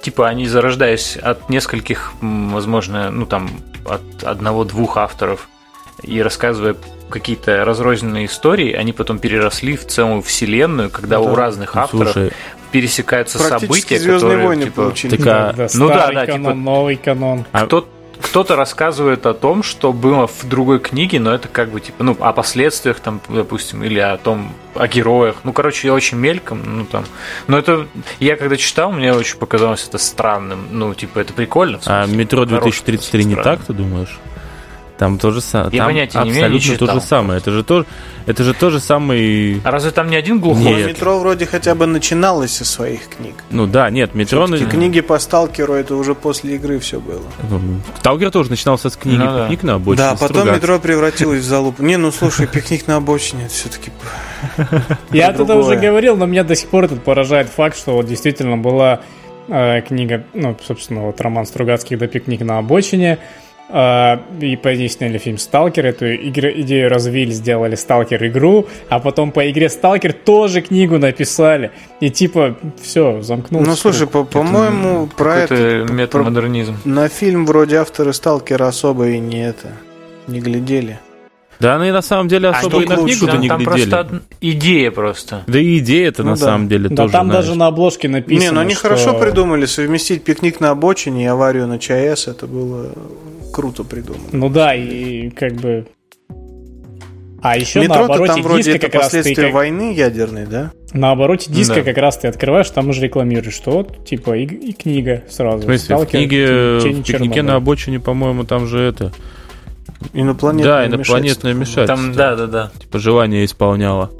типа 0.06 0.28
они 0.28 0.46
зарождаясь 0.46 1.16
от 1.16 1.50
нескольких, 1.50 2.12
возможно, 2.20 3.10
ну 3.10 3.26
там 3.26 3.50
от 3.84 4.22
одного-двух 4.22 4.98
авторов 4.98 5.48
и 6.00 6.22
рассказывая 6.22 6.76
какие-то 7.10 7.64
разрозненные 7.64 8.26
истории, 8.26 8.72
они 8.72 8.92
потом 8.92 9.18
переросли 9.18 9.76
в 9.76 9.84
целую 9.84 10.22
вселенную, 10.22 10.90
когда 10.90 11.18
ну, 11.18 11.32
у 11.32 11.34
разных 11.34 11.74
ну, 11.74 11.80
авторов 11.80 12.12
слушай, 12.12 12.32
пересекаются 12.70 13.40
события, 13.40 13.98
которые 13.98 14.46
войны 14.46 14.64
типа, 14.66 14.82
получили. 14.82 15.16
Так, 15.16 15.24
да, 15.24 15.52
да, 15.52 15.66
ну 15.74 15.88
да, 15.88 16.12
да, 16.12 16.26
канон, 16.26 16.42
типа, 16.42 16.54
новый 16.54 16.96
канон. 16.96 17.44
А 17.50 17.66
кто 17.66 17.88
кто-то 18.20 18.56
рассказывает 18.56 19.26
о 19.26 19.34
том, 19.34 19.62
что 19.62 19.92
было 19.92 20.26
в 20.26 20.44
другой 20.44 20.78
книге, 20.78 21.20
но 21.20 21.34
это 21.34 21.48
как 21.48 21.70
бы 21.70 21.80
типа, 21.80 22.04
ну, 22.04 22.16
о 22.20 22.32
последствиях 22.32 23.00
там, 23.00 23.20
допустим, 23.28 23.84
или 23.84 23.98
о 23.98 24.16
том, 24.16 24.52
о 24.74 24.86
героях. 24.88 25.36
Ну, 25.44 25.52
короче, 25.52 25.88
я 25.88 25.94
очень 25.94 26.18
мельком, 26.18 26.60
ну 26.64 26.84
там. 26.84 27.04
Но 27.46 27.58
это 27.58 27.86
я 28.20 28.36
когда 28.36 28.56
читал, 28.56 28.92
мне 28.92 29.12
очень 29.12 29.38
показалось 29.38 29.86
это 29.88 29.98
странным. 29.98 30.68
Ну, 30.70 30.94
типа, 30.94 31.20
это 31.20 31.32
прикольно. 31.32 31.80
А 31.86 32.06
метро 32.06 32.44
2033 32.44 33.24
не 33.24 33.36
так, 33.36 33.64
ты 33.64 33.72
думаешь? 33.72 34.18
Там 34.98 35.18
то 35.18 35.30
же 35.30 35.40
самое. 35.40 35.76
Я 35.76 35.84
понятия 35.84 36.22
не 36.22 36.30
имею, 36.30 36.56
Абсолютно 36.56 36.86
то 36.86 36.94
же 36.94 37.00
самое. 37.00 37.38
Это 37.38 37.50
же 37.50 37.62
то, 37.62 37.84
это 38.24 38.44
же 38.44 38.54
то 38.54 38.70
же 38.70 38.80
самый. 38.80 39.60
А 39.62 39.70
разве 39.70 39.90
там 39.90 40.08
не 40.08 40.16
один 40.16 40.40
глухой? 40.40 40.64
Нет. 40.64 40.86
Метро 40.88 41.18
вроде 41.18 41.44
хотя 41.44 41.74
бы 41.74 41.86
начиналось 41.86 42.52
со 42.52 42.64
своих 42.64 43.08
книг. 43.08 43.34
Ну 43.50 43.66
да, 43.66 43.90
нет, 43.90 44.14
метро. 44.14 44.46
На... 44.46 44.56
Книги 44.58 45.00
по 45.00 45.18
Сталкеру 45.18 45.74
это 45.74 45.96
уже 45.96 46.14
после 46.14 46.54
игры 46.54 46.78
все 46.78 46.98
было. 46.98 47.22
Ну, 47.50 47.60
Сталкер 47.98 48.30
тоже 48.30 48.50
начинался 48.50 48.88
с 48.88 48.96
книги 48.96 49.18
ну, 49.18 49.44
пикник 49.44 49.60
да. 49.60 49.66
на 49.66 49.74
обочине. 49.74 49.96
Да, 49.96 50.12
потом 50.12 50.28
Стругацкий. 50.28 50.54
метро 50.54 50.78
превратилось 50.78 51.40
в 51.40 51.44
залупу. 51.44 51.82
Не, 51.82 51.98
ну 51.98 52.10
слушай, 52.10 52.46
пикник 52.46 52.86
на 52.86 52.96
обочине 52.96 53.44
это 53.44 53.54
все-таки. 53.54 53.92
Я 55.10 55.32
тогда 55.32 55.56
уже 55.56 55.76
говорил, 55.76 56.16
но 56.16 56.24
меня 56.24 56.44
до 56.44 56.56
сих 56.56 56.70
пор 56.70 56.84
этот 56.84 57.04
поражает 57.04 57.48
факт, 57.48 57.76
что 57.76 57.92
вот 57.92 58.06
действительно 58.06 58.56
была 58.56 59.00
э, 59.48 59.82
книга, 59.82 60.24
ну, 60.32 60.56
собственно, 60.66 61.02
вот 61.02 61.20
роман 61.20 61.44
Стругацких 61.44 61.98
до 61.98 62.06
пикник 62.06 62.40
на 62.40 62.58
обочине. 62.58 63.18
Uh, 63.68 64.20
и 64.40 64.54
пояснили 64.54 65.18
фильм 65.18 65.38
«Сталкер», 65.38 65.86
эту 65.86 66.14
игру, 66.14 66.48
идею 66.54 66.88
развили, 66.88 67.32
сделали 67.32 67.74
«Сталкер» 67.74 68.24
игру, 68.28 68.68
а 68.88 69.00
потом 69.00 69.32
по 69.32 69.50
игре 69.50 69.68
«Сталкер» 69.68 70.12
тоже 70.12 70.60
книгу 70.60 70.98
написали. 70.98 71.72
И 71.98 72.08
типа, 72.08 72.56
все, 72.80 73.22
замкнулся. 73.22 73.68
Ну, 73.68 73.74
слушай, 73.74 74.06
по- 74.06 74.22
по-моему, 74.22 75.06
это, 75.06 75.16
про 75.16 75.36
это... 75.38 75.92
метамодернизм. 75.92 76.76
Про, 76.80 76.90
на 76.90 77.08
фильм 77.08 77.44
вроде 77.44 77.78
авторы 77.78 78.12
«Сталкера» 78.12 78.68
особо 78.68 79.08
и 79.08 79.18
не 79.18 79.44
это, 79.44 79.72
не 80.28 80.38
глядели. 80.38 81.00
Да, 81.58 81.76
они 81.76 81.90
на 81.90 82.02
самом 82.02 82.28
деле 82.28 82.50
а 82.50 82.52
особо 82.52 82.78
а 82.78 82.82
и 82.82 82.86
на 82.86 82.96
книгу-то 82.96 83.36
не 83.36 83.48
там 83.48 83.64
глядели. 83.64 83.90
просто 83.90 84.22
идея 84.40 84.90
просто. 84.92 85.42
Да 85.48 85.58
и 85.58 85.78
идея 85.78 86.08
это 86.08 86.22
ну, 86.22 86.30
на 86.30 86.36
да. 86.36 86.44
самом 86.44 86.68
деле 86.68 86.88
да, 86.88 86.96
тоже, 86.96 87.12
там 87.12 87.26
знаешь. 87.26 87.46
даже 87.46 87.58
на 87.58 87.66
обложке 87.66 88.08
написано, 88.08 88.44
Не, 88.44 88.50
ну 88.52 88.60
они 88.60 88.74
что... 88.74 88.82
хорошо 88.82 89.18
придумали 89.18 89.66
совместить 89.66 90.22
пикник 90.22 90.60
на 90.60 90.70
обочине 90.70 91.24
и 91.24 91.26
аварию 91.26 91.66
на 91.66 91.78
ЧАЭС. 91.78 92.28
Это 92.28 92.46
было 92.46 92.92
круто 93.56 93.84
придумано. 93.84 94.28
Ну 94.32 94.50
да, 94.50 94.74
и 94.74 95.30
как 95.30 95.54
бы... 95.54 95.86
А 97.40 97.56
еще 97.56 97.80
Метро 97.80 98.00
на 98.00 98.04
обороте 98.04 98.32
там 98.34 98.42
вроде 98.42 98.64
диска 98.64 98.76
это 98.76 98.86
как 98.90 99.02
раз 99.02 99.12
ты 99.12 99.34
как... 99.34 99.52
войны 99.54 99.94
ядерной, 99.94 100.44
да? 100.44 100.72
На 100.92 101.12
обороте 101.12 101.50
диска 101.50 101.76
да. 101.76 101.82
как 101.82 101.96
раз 101.96 102.18
ты 102.18 102.28
открываешь, 102.28 102.68
там 102.68 102.90
уже 102.90 103.00
рекламируешь, 103.00 103.54
что 103.54 103.70
вот, 103.70 104.04
типа, 104.04 104.36
и, 104.36 104.44
и 104.44 104.72
книга 104.74 105.24
сразу. 105.30 105.58
В 105.58 105.62
смысле, 105.62 105.78
Сталкер, 105.78 106.06
в 106.06 106.10
книге, 106.10 106.78
в 106.80 107.02
пикнике 107.02 107.40
на 107.40 107.54
обочине, 107.54 107.98
по-моему, 107.98 108.44
там 108.44 108.66
же 108.66 108.78
это... 108.78 109.12
Инопланетное 110.12 110.82
Да, 110.82 110.86
инопланетное 110.86 111.54
вмешательство. 111.54 111.96
Там, 111.96 112.12
да, 112.12 112.36
да, 112.36 112.46
да. 112.46 112.70
Типа 112.78 112.98
желание 112.98 113.46
исполняло. 113.46 114.10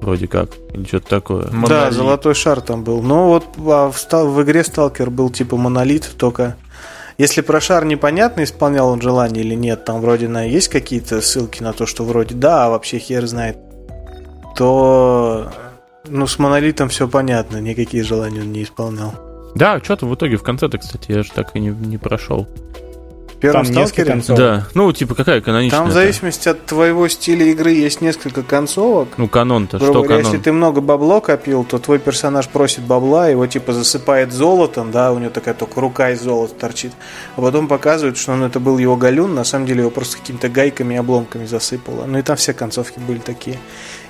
Вроде 0.00 0.26
как. 0.26 0.52
Или 0.72 0.84
что-то 0.86 1.08
такое. 1.08 1.46
Монолит. 1.48 1.68
Да, 1.68 1.90
золотой 1.90 2.34
шар 2.34 2.62
там 2.62 2.84
был. 2.84 3.02
Но 3.02 3.28
вот 3.28 3.44
а 3.58 3.90
в, 3.90 4.12
в 4.12 4.42
игре 4.42 4.64
Сталкер 4.64 5.10
был 5.10 5.28
типа 5.28 5.58
монолит, 5.58 6.10
только 6.16 6.56
если 7.20 7.42
про 7.42 7.60
шар 7.60 7.84
непонятно, 7.84 8.44
исполнял 8.44 8.88
он 8.88 9.02
желание 9.02 9.44
или 9.44 9.54
нет, 9.54 9.84
там 9.84 10.00
вроде 10.00 10.26
на 10.26 10.42
есть 10.42 10.68
какие-то 10.68 11.20
ссылки 11.20 11.62
на 11.62 11.74
то, 11.74 11.84
что 11.84 12.02
вроде 12.02 12.34
да, 12.34 12.64
а 12.64 12.70
вообще 12.70 12.98
хер 12.98 13.26
знает, 13.26 13.58
то 14.56 15.52
ну 16.08 16.26
с 16.26 16.38
монолитом 16.38 16.88
все 16.88 17.06
понятно, 17.06 17.58
никакие 17.58 18.04
желания 18.04 18.40
он 18.40 18.52
не 18.52 18.62
исполнял. 18.62 19.12
Да, 19.54 19.80
что-то 19.80 20.06
в 20.06 20.14
итоге 20.14 20.36
в 20.38 20.42
конце-то, 20.42 20.78
кстати, 20.78 21.12
я 21.12 21.22
же 21.22 21.30
так 21.30 21.54
и 21.54 21.60
не, 21.60 21.68
не 21.68 21.98
прошел. 21.98 22.48
Первом 23.40 23.64
Там 23.64 23.72
сталкере? 23.72 24.12
Концовок. 24.12 24.38
Да. 24.38 24.66
Ну, 24.74 24.92
типа, 24.92 25.14
какая 25.14 25.40
каноничная? 25.40 25.80
Там 25.80 25.88
в 25.88 25.92
зависимости 25.92 26.48
от 26.48 26.64
твоего 26.66 27.08
стиля 27.08 27.46
игры 27.46 27.72
есть 27.72 28.00
несколько 28.00 28.42
концовок. 28.42 29.08
Ну, 29.16 29.28
канон-то, 29.28 29.78
что 29.78 29.92
говоря, 29.92 30.08
канон? 30.08 30.24
Если 30.24 30.38
ты 30.38 30.52
много 30.52 30.80
бабло 30.80 31.20
копил, 31.20 31.64
то 31.64 31.78
твой 31.78 31.98
персонаж 31.98 32.48
просит 32.48 32.82
бабла, 32.84 33.28
его 33.28 33.46
типа 33.46 33.72
засыпает 33.72 34.32
золотом, 34.32 34.92
да, 34.92 35.12
у 35.12 35.18
него 35.18 35.30
такая 35.30 35.54
только 35.54 35.80
рука 35.80 36.10
из 36.10 36.20
золота 36.20 36.54
торчит. 36.54 36.92
А 37.36 37.40
потом 37.40 37.66
показывают, 37.66 38.18
что 38.18 38.34
ну, 38.36 38.46
это 38.46 38.60
был 38.60 38.78
его 38.78 38.96
галюн, 38.96 39.34
на 39.34 39.44
самом 39.44 39.66
деле 39.66 39.80
его 39.80 39.90
просто 39.90 40.18
какими-то 40.18 40.48
гайками 40.48 40.94
и 40.94 40.96
обломками 40.98 41.46
засыпало. 41.46 42.04
Ну 42.06 42.18
и 42.18 42.22
там 42.22 42.36
все 42.36 42.52
концовки 42.52 42.98
были 43.00 43.18
такие. 43.18 43.58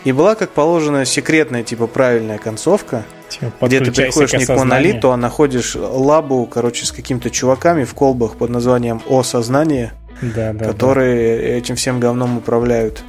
И 0.05 0.13
была, 0.13 0.35
как 0.35 0.51
положено, 0.51 1.05
секретная, 1.05 1.63
типа, 1.63 1.87
правильная 1.87 2.39
концовка, 2.39 3.05
типа, 3.31 3.67
где 3.67 3.81
ты 3.81 3.93
приходишь 3.93 4.33
не 4.33 4.47
к 4.47 4.57
монолиту, 4.57 5.11
а 5.13 5.17
находишь 5.17 5.75
лабу, 5.75 6.47
короче, 6.47 6.87
с 6.87 6.93
какими-то 6.93 7.31
чуваками 7.31 7.85
в 7.85 7.95
колбах 7.95 8.37
под 8.37 8.51
названием 8.51 9.01
«О 9.09 9.23
сознание», 9.23 9.93
да, 10.23 10.53
да, 10.53 10.65
которые 10.65 11.39
да. 11.39 11.45
этим 11.59 11.77
всем 11.77 12.01
говном 12.01 12.39
управляют. 12.39 13.03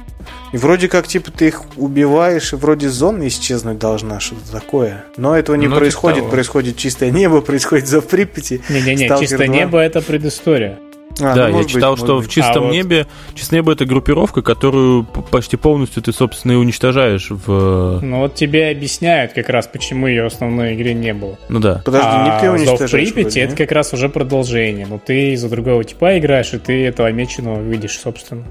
И 0.52 0.56
вроде 0.56 0.88
как, 0.88 1.08
типа, 1.08 1.30
ты 1.30 1.48
их 1.48 1.62
убиваешь, 1.76 2.52
и 2.52 2.56
вроде 2.56 2.88
зона 2.88 3.26
исчезнуть 3.28 3.78
должна, 3.78 4.20
что-то 4.20 4.52
такое. 4.52 5.04
Но 5.16 5.36
этого 5.36 5.56
не 5.56 5.66
ну, 5.66 5.76
происходит, 5.76 6.20
типа 6.20 6.30
происходит 6.30 6.76
чистое 6.76 7.10
небо, 7.10 7.40
происходит 7.42 7.88
за 7.88 8.02
Припяти. 8.02 8.62
Не-не-не, 8.68 9.08
чистое 9.18 9.46
2. 9.46 9.46
небо— 9.46 9.78
это 9.80 10.00
предыстория. 10.02 10.78
А, 11.20 11.34
да, 11.34 11.48
ну, 11.48 11.58
я 11.58 11.64
читал, 11.64 11.94
быть, 11.94 12.04
что 12.04 12.20
в 12.20 12.28
чистом 12.28 12.68
а, 12.68 12.70
небе, 12.70 13.06
вот... 13.28 13.38
чистое 13.38 13.60
небо 13.60 13.72
это 13.72 13.84
группировка, 13.84 14.42
которую 14.42 15.04
почти 15.04 15.56
полностью 15.56 16.02
ты, 16.02 16.12
собственно, 16.12 16.52
и 16.52 16.54
уничтожаешь 16.54 17.28
в. 17.30 18.00
Ну 18.00 18.20
вот 18.20 18.34
тебе 18.34 18.70
объясняют 18.70 19.32
как 19.32 19.48
раз, 19.48 19.66
почему 19.66 20.06
ее 20.06 20.24
основной 20.26 20.74
игре 20.74 20.94
не 20.94 21.12
было. 21.12 21.38
Ну 21.48 21.60
да. 21.60 21.82
Подожди, 21.84 22.08
а 22.08 22.34
не 22.34 22.40
ты 22.40 22.50
уничтожаешь. 22.50 22.90
в 22.90 22.92
Припяти 22.92 23.38
вроде, 23.38 23.40
это 23.40 23.56
как 23.56 23.72
раз 23.72 23.92
уже 23.92 24.08
продолжение. 24.08 24.86
Но 24.86 24.98
ты 24.98 25.36
за 25.36 25.48
другого 25.48 25.84
типа 25.84 26.18
играешь, 26.18 26.54
и 26.54 26.58
ты 26.58 26.86
этого 26.86 27.10
меченого 27.12 27.60
видишь, 27.60 27.98
собственно, 27.98 28.44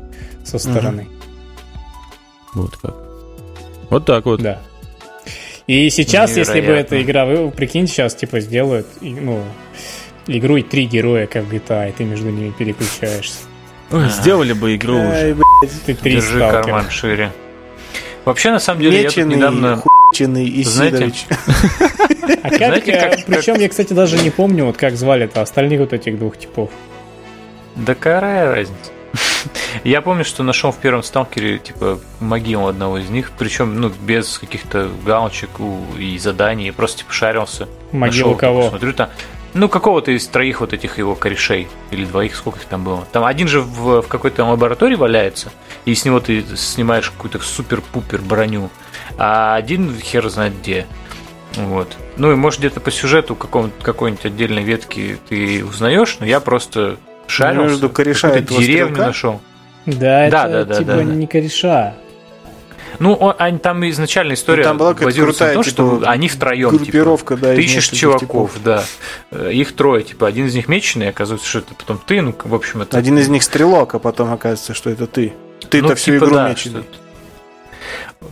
со 0.43 0.59
стороны. 0.59 1.07
Угу. 2.53 2.61
Вот 2.61 2.77
как. 2.77 2.95
Вот 3.89 4.05
так 4.05 4.25
вот. 4.25 4.41
Да. 4.41 4.59
И 5.67 5.89
сейчас, 5.89 6.31
Невероятно. 6.31 6.53
если 6.53 6.67
бы 6.67 6.73
эта 6.73 7.01
игра, 7.01 7.25
вы 7.25 7.51
прикиньте, 7.51 7.93
сейчас 7.93 8.15
типа 8.15 8.39
сделают, 8.39 8.87
ну, 8.99 9.41
игру 10.27 10.57
и 10.57 10.63
три 10.63 10.85
героя, 10.85 11.27
как 11.27 11.45
в 11.45 11.53
GTA, 11.53 11.89
и 11.89 11.91
ты 11.91 12.03
между 12.03 12.29
ними 12.29 12.51
переключаешься. 12.51 13.39
Ой, 13.91 14.09
сделали 14.09 14.53
бы 14.53 14.75
игру 14.75 14.97
Ай, 14.97 15.33
уже. 15.33 15.41
Ты 15.85 15.95
три 15.95 16.13
Держи 16.13 16.37
сталкера. 16.37 16.63
карман 16.63 16.89
шире. 16.89 17.31
Вообще, 18.23 18.51
на 18.51 18.59
самом 18.59 18.81
деле, 18.81 19.03
Меченый, 19.03 19.31
я 19.31 19.37
недавно... 19.37 19.83
и 20.13 20.63
Знаете, 20.63 21.11
а 22.43 22.49
как, 22.49 22.57
Знаете, 22.57 22.91
как, 22.93 23.25
причем 23.25 23.53
как... 23.53 23.61
я, 23.61 23.69
кстати, 23.69 23.93
даже 23.93 24.17
не 24.19 24.29
помню, 24.29 24.65
вот 24.65 24.77
как 24.77 24.95
звали-то 24.95 25.41
остальных 25.41 25.79
вот 25.79 25.93
этих 25.93 26.19
двух 26.19 26.37
типов. 26.37 26.69
Да 27.75 27.95
какая 27.95 28.53
разница? 28.53 28.91
Я 29.83 30.01
помню, 30.01 30.23
что 30.23 30.43
нашел 30.43 30.71
в 30.71 30.77
первом 30.77 31.03
сталкере, 31.03 31.57
типа, 31.57 31.99
могилу 32.19 32.67
одного 32.67 32.99
из 32.99 33.09
них, 33.09 33.31
причем, 33.37 33.79
ну, 33.79 33.91
без 34.01 34.37
каких-то 34.37 34.89
галочек 35.05 35.49
и 35.97 36.17
заданий, 36.17 36.71
просто, 36.71 36.99
типа, 36.99 37.13
шарился. 37.13 37.67
Могилу 37.91 38.35
кого? 38.35 38.69
Смотрю, 38.69 38.93
там, 38.93 39.09
ну, 39.53 39.69
какого-то 39.69 40.11
из 40.11 40.27
троих 40.27 40.61
вот 40.61 40.73
этих 40.73 40.97
его 40.97 41.15
корешей. 41.15 41.67
Или 41.91 42.05
двоих, 42.05 42.35
сколько 42.35 42.59
их 42.59 42.65
там 42.65 42.83
было. 42.83 43.05
Там 43.11 43.25
один 43.25 43.47
же 43.47 43.61
в, 43.61 44.01
в 44.01 44.07
какой-то 44.07 44.45
лаборатории 44.45 44.95
валяется, 44.95 45.51
и 45.85 45.93
с 45.93 46.05
него 46.05 46.19
ты 46.19 46.43
снимаешь 46.55 47.09
какую-то 47.09 47.39
супер-пупер 47.39 48.21
броню. 48.21 48.69
А 49.17 49.55
один 49.55 49.95
хер 49.99 50.27
знает 50.29 50.53
где. 50.61 50.85
Вот. 51.55 51.95
Ну 52.17 52.31
и 52.31 52.35
может 52.35 52.59
где-то 52.59 52.79
по 52.79 52.91
сюжету 52.91 53.35
каком, 53.35 53.71
какой-нибудь 53.81 54.25
отдельной 54.25 54.63
ветки 54.63 55.17
ты 55.27 55.65
узнаешь, 55.65 56.17
но 56.19 56.25
я 56.25 56.39
просто 56.39 56.97
шарил. 57.27 57.63
Между 57.63 57.89
кореша 57.89 58.29
и 58.37 58.41
деревню 58.41 58.97
нашел. 58.97 59.41
Да, 59.85 60.29
да, 60.29 60.47
это 60.47 60.65
да, 60.65 60.75
типа 60.75 60.93
да, 60.93 61.03
не 61.03 61.27
кореша. 61.27 61.95
Ну, 62.99 63.33
они, 63.37 63.57
там 63.57 63.87
изначально 63.89 64.33
история 64.33 64.63
ну, 64.63 64.69
там 64.69 64.77
была 64.77 64.93
базируется 64.93 65.47
на 65.47 65.53
том, 65.53 65.63
что 65.63 65.97
типа, 65.97 66.11
они 66.11 66.27
втроем. 66.27 66.69
Типа, 66.69 66.83
группировка, 66.83 67.35
типа, 67.35 67.47
да. 67.47 67.55
Ты 67.55 67.61
ищешь 67.61 67.89
чуваков, 67.89 68.53
типов. 68.53 68.63
да. 68.63 68.83
Э, 69.31 69.51
их 69.51 69.75
трое, 69.75 70.03
типа, 70.03 70.27
один 70.27 70.47
из 70.47 70.55
них 70.55 70.67
меченый, 70.67 71.09
оказывается, 71.09 71.47
что 71.47 71.59
это 71.59 71.73
потом 71.75 71.99
ты, 72.05 72.21
ну, 72.21 72.35
в 72.43 72.55
общем, 72.55 72.81
это... 72.81 72.97
Один 72.97 73.17
из 73.17 73.27
них 73.29 73.43
стрелок, 73.43 73.95
а 73.95 73.99
потом 73.99 74.33
оказывается, 74.33 74.73
что 74.73 74.89
это 74.89 75.07
ты. 75.07 75.33
Ты-то 75.69 75.89
ну, 75.89 75.95
всю 75.95 76.13
типа, 76.13 76.25
игру 76.25 76.35
да, 76.35 76.49
меченый. 76.49 76.83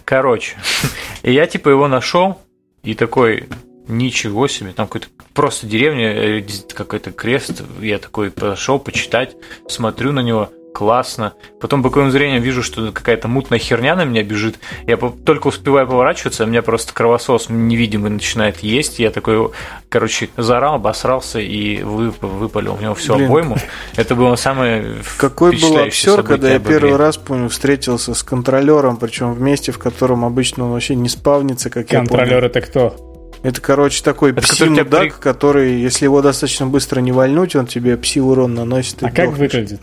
Короче, 0.05 0.57
и 1.23 1.31
я, 1.31 1.47
типа, 1.47 1.69
его 1.69 1.87
нашел, 1.87 2.39
и 2.83 2.93
такой, 2.93 3.47
ничего 3.87 4.47
себе, 4.47 4.71
там 4.71 4.87
какой-то 4.87 5.07
просто 5.33 5.67
деревня, 5.67 6.39
э, 6.39 6.43
какой-то 6.73 7.11
крест, 7.11 7.63
я 7.81 7.97
такой 7.97 8.31
пошел 8.31 8.79
почитать, 8.79 9.35
смотрю 9.67 10.11
на 10.11 10.21
него, 10.21 10.51
классно. 10.73 11.33
Потом 11.59 11.81
боковым 11.81 12.11
зрением 12.11 12.41
вижу, 12.41 12.63
что 12.63 12.91
какая-то 12.91 13.27
мутная 13.27 13.59
херня 13.59 13.95
на 13.95 14.05
меня 14.05 14.23
бежит. 14.23 14.59
Я 14.87 14.97
только 14.97 15.47
успеваю 15.47 15.87
поворачиваться, 15.87 16.43
а 16.43 16.45
меня 16.45 16.61
просто 16.61 16.93
кровосос 16.93 17.47
невидимый 17.49 18.11
начинает 18.11 18.59
есть. 18.59 18.99
Я 18.99 19.11
такой, 19.11 19.51
короче, 19.89 20.29
заорал, 20.37 20.75
обосрался 20.75 21.39
и 21.39 21.81
выпалил 21.81 22.75
у 22.75 22.81
него 22.81 22.95
всю 22.95 23.15
Блин. 23.15 23.27
обойму. 23.27 23.57
Это 23.95 24.15
было 24.15 24.35
самое 24.35 24.95
Какой 25.17 25.59
был 25.59 25.77
обсер, 25.77 26.23
когда 26.23 26.51
я 26.51 26.59
первый 26.59 26.95
раз, 26.95 27.17
помню, 27.17 27.49
встретился 27.49 28.13
с 28.13 28.23
контролером, 28.23 28.97
причем 28.97 29.33
в 29.33 29.41
месте, 29.41 29.71
в 29.71 29.79
котором 29.79 30.23
обычно 30.25 30.65
он 30.65 30.71
вообще 30.71 30.95
не 30.95 31.09
спавнится, 31.09 31.69
как 31.69 31.87
Контролер 31.87 32.43
это 32.43 32.61
кто? 32.61 32.95
Это, 33.41 33.61
короче, 33.61 34.03
такой 34.03 34.31
пси-мудак, 34.31 34.99
при... 34.99 35.09
который, 35.09 35.79
если 35.79 36.05
его 36.05 36.21
достаточно 36.21 36.67
быстро 36.67 36.99
не 36.99 37.13
вальнуть, 37.13 37.55
он 37.55 37.67
тебе 37.67 37.95
пси-урон 37.95 38.53
наносит. 38.53 39.01
А 39.01 39.11
как 39.11 39.31
выглядит? 39.31 39.81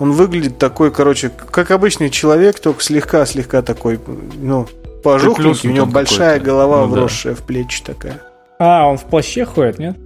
Он 0.00 0.12
выглядит 0.12 0.56
такой, 0.56 0.90
короче, 0.90 1.30
как 1.50 1.70
обычный 1.70 2.08
человек, 2.08 2.58
только 2.58 2.82
слегка-слегка 2.82 3.60
такой, 3.60 4.00
ну, 4.40 4.66
пожухленький, 5.04 5.68
у 5.68 5.72
него 5.72 5.84
большая 5.84 6.40
голова, 6.40 6.86
ну, 6.86 6.94
вросшая 6.94 7.34
да. 7.34 7.40
в 7.40 7.44
плечи 7.44 7.82
такая. 7.82 8.22
А, 8.58 8.86
он 8.88 8.96
в 8.96 9.04
плаще 9.04 9.44
ходит, 9.44 9.78
нет? 9.78 9.96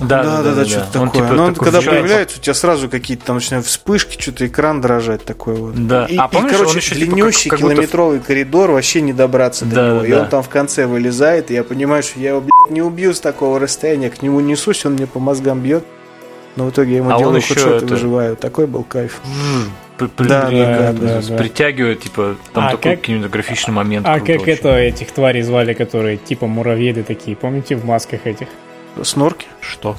Да, 0.00 0.22
да, 0.22 0.42
да, 0.42 0.42
да, 0.42 0.54
да, 0.56 0.64
что-то 0.66 1.00
он, 1.00 1.10
такое. 1.10 1.22
Типа, 1.22 1.34
Но 1.34 1.44
он, 1.44 1.54
когда 1.54 1.80
появляется, 1.80 2.38
у 2.38 2.42
тебя 2.42 2.52
сразу 2.52 2.90
какие-то 2.90 3.24
там 3.24 3.36
начинают 3.36 3.64
вспышки, 3.66 4.20
что-то 4.20 4.46
экран 4.46 4.82
дрожать 4.82 5.24
такой 5.24 5.54
вот. 5.54 5.86
Да. 5.86 6.04
И, 6.06 6.16
а 6.16 6.28
помнишь, 6.28 6.52
и 6.52 6.56
короче, 6.56 6.78
еще, 6.78 6.94
типа, 6.94 7.06
длиннющий 7.06 7.42
типа, 7.44 7.56
как, 7.56 7.60
как 7.60 7.72
километровый 7.72 8.18
будто... 8.18 8.28
коридор, 8.28 8.70
вообще 8.72 9.00
не 9.00 9.12
добраться 9.14 9.64
до 9.64 9.74
да, 9.74 9.88
него. 9.88 10.00
Да, 10.00 10.06
и 10.06 10.10
да. 10.10 10.20
он 10.22 10.28
там 10.28 10.42
в 10.42 10.48
конце 10.50 10.86
вылезает, 10.86 11.50
и 11.50 11.54
я 11.54 11.64
понимаю, 11.64 12.02
что 12.02 12.20
я 12.20 12.30
его, 12.30 12.40
блядь, 12.40 12.70
не 12.70 12.82
убью 12.82 13.14
с 13.14 13.20
такого 13.20 13.58
расстояния, 13.58 14.10
к 14.10 14.20
нему 14.20 14.40
несусь, 14.40 14.84
он 14.84 14.94
мне 14.94 15.06
по 15.06 15.20
мозгам 15.20 15.60
бьет. 15.60 15.84
Но 16.56 16.66
в 16.66 16.70
итоге 16.70 16.92
я 16.92 16.96
ему 16.98 17.14
а 17.14 17.18
делаю 17.18 17.40
хедшот 17.40 17.82
и 17.82 17.86
выживаю. 17.86 18.36
Такой 18.36 18.66
был 18.66 18.84
кайф. 18.84 19.20
да, 19.98 20.08
да, 20.18 20.50
да, 20.50 20.92
да, 20.92 21.22
да. 21.22 21.36
Притягивает, 21.36 22.00
типа, 22.00 22.36
там 22.52 22.64
а 22.64 22.70
такой 22.72 22.96
как... 22.96 23.02
кинематографичный 23.02 23.72
момент. 23.72 24.06
А 24.06 24.20
как 24.20 24.48
это 24.48 24.76
этих 24.76 25.12
тварей 25.12 25.42
звали, 25.42 25.72
которые 25.72 26.16
типа 26.18 26.46
муравьеды 26.46 27.02
такие, 27.02 27.36
помните, 27.36 27.76
в 27.76 27.84
масках 27.84 28.26
этих? 28.26 28.48
Снорки? 29.02 29.46
Что? 29.60 29.96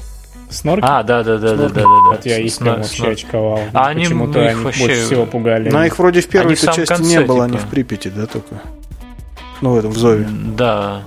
Снорки? 0.50 0.84
А, 0.86 1.02
да, 1.02 1.24
да, 1.24 1.38
да, 1.38 1.54
да, 1.56 1.68
да, 1.68 1.80
да. 1.80 1.84
Вот 2.10 2.26
я 2.26 2.38
их 2.38 2.56
прям 2.58 2.76
вообще 2.76 3.08
очковал. 3.08 3.60
А 3.72 3.88
они, 3.88 4.04
Почему-то 4.04 4.38
ну, 4.38 4.46
они 4.46 4.62
вообще... 4.62 4.86
больше 4.86 5.04
всего 5.04 5.26
пугали. 5.26 5.70
На 5.70 5.86
их 5.86 5.98
вроде 5.98 6.20
в 6.20 6.28
первой 6.28 6.56
части 6.56 6.84
конце, 6.84 7.02
не 7.02 7.20
было, 7.20 7.38
типа... 7.38 7.44
они 7.44 7.56
в 7.56 7.66
Припяти, 7.68 8.08
да, 8.08 8.26
только? 8.26 8.60
Ну, 9.60 9.72
в 9.72 9.78
этом, 9.78 9.90
в 9.90 9.98
Зове. 9.98 10.28
Да. 10.56 11.02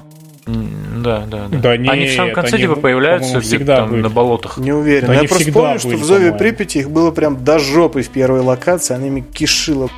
Да, 0.48 1.26
да, 1.28 1.48
да. 1.50 1.58
да 1.60 1.78
не, 1.78 1.90
они 1.90 2.08
в 2.08 2.14
самом 2.14 2.34
конце 2.34 2.58
типа 2.58 2.76
появляются 2.76 3.40
где-то 3.40 3.66
там 3.66 3.90
были. 3.90 4.02
на 4.02 4.10
болотах. 4.10 4.58
Не 4.58 4.72
уверен. 4.72 5.08
Да 5.08 5.14
я 5.14 5.28
просто 5.28 5.52
помню, 5.52 5.80
что 5.80 5.90
в 5.90 6.04
Зове 6.04 6.32
Припяти 6.34 6.80
их 6.80 6.90
было 6.90 7.12
прям 7.12 7.44
до 7.44 7.60
жопы 7.60 8.02
в 8.02 8.10
первой 8.10 8.40
локации, 8.40 8.96
она 8.96 9.08
ими 9.08 9.22
кишила. 9.22 9.90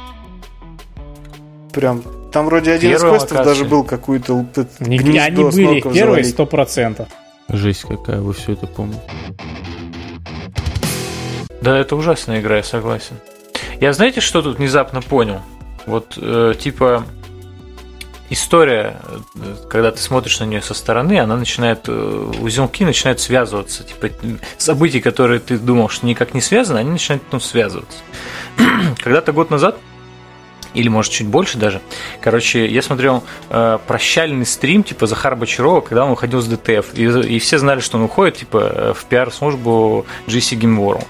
Прям 1.72 2.02
там 2.32 2.46
вроде 2.46 2.72
один 2.72 2.92
Первая 2.92 3.16
из 3.16 3.20
квестов 3.20 3.46
даже 3.46 3.66
был 3.66 3.84
какую-то 3.84 4.46
гнездо 4.80 5.22
Они 5.22 5.44
были 5.44 5.82
первые 5.94 6.24
сто 6.24 6.46
процентов. 6.46 7.08
Жесть 7.48 7.84
какая, 7.84 8.22
вы 8.22 8.34
все 8.34 8.54
это 8.54 8.68
помните. 8.68 9.02
Да, 11.62 11.78
это 11.78 11.96
ужасная 11.96 12.40
игра, 12.40 12.58
я 12.58 12.64
согласен. 12.64 13.16
Я 13.82 13.94
знаете, 13.94 14.22
что 14.22 14.42
тут 14.42 14.58
внезапно 14.58 15.02
понял? 15.02 15.42
Вот, 15.86 16.18
э, 16.18 16.54
типа, 16.58 17.06
история, 18.30 19.02
когда 19.70 19.92
ты 19.92 20.00
смотришь 20.00 20.40
на 20.40 20.46
нее 20.46 20.62
со 20.62 20.74
стороны, 20.74 21.20
она 21.20 21.36
начинает, 21.36 21.88
э, 21.88 22.32
узелки 22.42 22.86
начинают 22.86 23.20
связываться. 23.20 23.84
Типа 23.84 24.10
события, 24.58 25.02
которые 25.02 25.40
ты 25.40 25.58
думал, 25.58 25.90
что 25.90 26.06
никак 26.06 26.34
не 26.34 26.42
связаны, 26.42 26.80
они 26.80 26.92
начинают 26.92 27.24
ну, 27.32 27.40
связываться. 27.40 28.00
Когда-то 28.98 29.32
год 29.32 29.50
назад 29.50 29.78
или 30.74 30.88
может 30.88 31.12
чуть 31.12 31.28
больше 31.28 31.58
даже. 31.58 31.82
Короче, 32.22 32.68
я 32.68 32.82
смотрел 32.82 33.24
э, 33.50 33.80
прощальный 33.88 34.46
стрим 34.46 34.84
типа 34.84 35.08
Захара 35.08 35.36
Бочарова, 35.36 35.82
когда 35.82 36.06
он 36.06 36.12
уходил 36.12 36.42
с 36.42 36.48
ДТФ. 36.48 36.94
И, 36.94 37.06
и 37.06 37.40
все 37.40 37.58
знали, 37.58 37.80
что 37.80 37.98
он 37.98 38.04
уходит 38.04 38.38
типа 38.38 38.94
в 38.96 39.06
пиар-службу 39.06 40.06
GC 40.28 40.60
Game 40.60 40.78
World. 40.78 41.06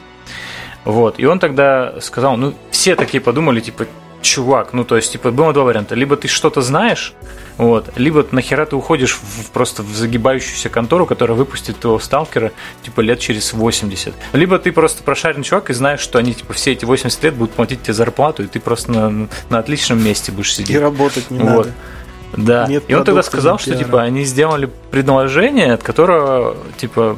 Вот. 0.85 1.19
И 1.19 1.25
он 1.25 1.39
тогда 1.39 1.99
сказал, 2.01 2.37
ну, 2.37 2.53
все 2.71 2.95
такие 2.95 3.21
подумали, 3.21 3.59
типа, 3.59 3.85
чувак, 4.21 4.73
ну 4.73 4.83
то 4.83 4.95
есть, 4.95 5.11
типа, 5.11 5.31
было 5.31 5.53
два 5.53 5.63
варианта. 5.63 5.95
Либо 5.95 6.15
ты 6.17 6.27
что-то 6.27 6.61
знаешь, 6.61 7.13
вот, 7.57 7.89
либо 7.97 8.25
нахера 8.31 8.65
ты 8.65 8.75
уходишь 8.75 9.15
в, 9.21 9.51
просто 9.51 9.83
в 9.83 9.95
загибающуюся 9.95 10.69
контору, 10.69 11.05
которая 11.05 11.37
выпустит 11.37 11.79
твоего 11.79 11.99
сталкера, 11.99 12.51
типа, 12.83 13.01
лет 13.01 13.19
через 13.19 13.53
80. 13.53 14.13
Либо 14.33 14.59
ты 14.59 14.71
просто 14.71 15.03
прошаренный 15.03 15.43
чувак 15.43 15.69
и 15.69 15.73
знаешь, 15.73 15.99
что 15.99 16.19
они, 16.19 16.33
типа, 16.33 16.53
все 16.53 16.71
эти 16.71 16.85
80 16.85 17.23
лет 17.23 17.33
будут 17.35 17.53
платить 17.53 17.83
тебе 17.83 17.93
зарплату, 17.93 18.43
и 18.43 18.47
ты 18.47 18.59
просто 18.59 18.91
на, 18.91 19.27
на 19.49 19.59
отличном 19.59 20.03
месте 20.03 20.31
будешь 20.31 20.53
сидеть. 20.53 20.75
И 20.75 20.79
работать 20.79 21.31
не 21.31 21.39
вот. 21.39 21.67
надо. 21.67 21.73
Да. 22.37 22.67
Нет 22.67 22.83
и 22.87 22.93
он 22.93 23.03
тогда 23.03 23.23
сказал, 23.23 23.57
что 23.57 23.75
типа 23.75 24.03
они 24.03 24.23
сделали 24.23 24.69
предложение, 24.91 25.73
от 25.73 25.83
которого 25.83 26.57
типа 26.77 27.17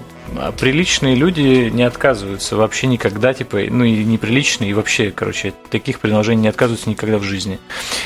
приличные 0.58 1.16
люди 1.16 1.70
не 1.70 1.84
отказываются 1.84 2.56
вообще 2.56 2.88
никогда, 2.88 3.34
типа, 3.34 3.60
ну 3.70 3.84
и 3.84 4.04
неприличные, 4.04 4.72
и 4.72 4.74
вообще, 4.74 5.12
короче, 5.12 5.54
таких 5.70 6.00
предложений 6.00 6.44
не 6.44 6.48
отказываются 6.48 6.90
никогда 6.90 7.18
в 7.18 7.24
жизни. 7.24 7.60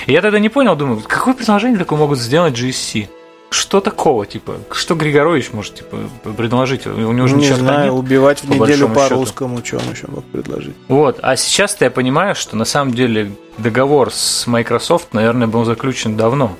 И 0.05 0.13
я 0.13 0.21
тогда 0.21 0.39
не 0.39 0.49
понял, 0.49 0.76
думаю, 0.76 1.01
какое 1.07 1.34
предложение 1.34 1.78
такое 1.78 1.99
могут 1.99 2.19
сделать 2.19 2.53
GSC? 2.53 3.07
Что 3.51 3.80
такого, 3.80 4.26
типа, 4.26 4.57
что 4.71 4.95
Григорович 4.95 5.53
может, 5.53 5.76
типа, 5.76 5.97
предложить? 6.36 6.88
У 6.88 7.11
него 7.11 7.28
же 7.28 7.36
не 7.36 7.53
знаю, 7.53 7.86
нет, 7.86 7.93
убивать 7.93 8.43
в 8.43 8.49
неделю 8.49 8.89
по, 8.89 9.07
по 9.07 9.09
русскому, 9.09 9.63
что 9.63 9.78
он 9.78 9.91
еще 9.93 10.07
мог 10.07 10.26
предложить? 10.26 10.76
Вот, 10.88 11.19
а 11.21 11.36
сейчас-то 11.38 11.86
я 11.86 11.91
понимаю, 11.91 12.36
что 12.36 12.57
на 12.57 12.65
самом 12.65 12.93
деле 12.93 13.32
договор 13.57 14.11
с 14.11 14.45
Microsoft, 14.47 15.13
наверное, 15.13 15.47
был 15.47 15.63
заключен 15.63 16.17
давно. 16.17 16.57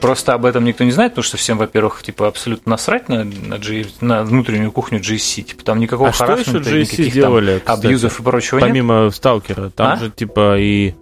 Просто 0.00 0.34
об 0.34 0.44
этом 0.44 0.64
никто 0.64 0.84
не 0.84 0.90
знает, 0.90 1.12
потому 1.12 1.24
что 1.24 1.36
всем, 1.36 1.56
во-первых, 1.58 2.02
типа 2.02 2.28
абсолютно 2.28 2.70
насрать 2.70 3.08
на, 3.08 3.24
на, 3.24 3.58
G, 3.58 3.86
на 4.00 4.22
внутреннюю 4.24 4.70
кухню 4.70 5.00
GSC. 5.00 5.42
Типа 5.42 5.64
там 5.64 5.80
никакого 5.80 6.10
а 6.10 6.12
что 6.12 6.32
еще 6.32 6.58
GSC 6.58 7.10
делали, 7.10 7.62
там 7.64 7.78
абьюзов 7.78 8.20
и 8.20 8.22
прочего 8.22 8.60
Помимо 8.60 9.04
нет? 9.04 9.14
Сталкера. 9.14 9.70
Там 9.70 9.92
а? 9.94 9.96
же 9.96 10.10
типа 10.10 10.58
и... 10.58 10.94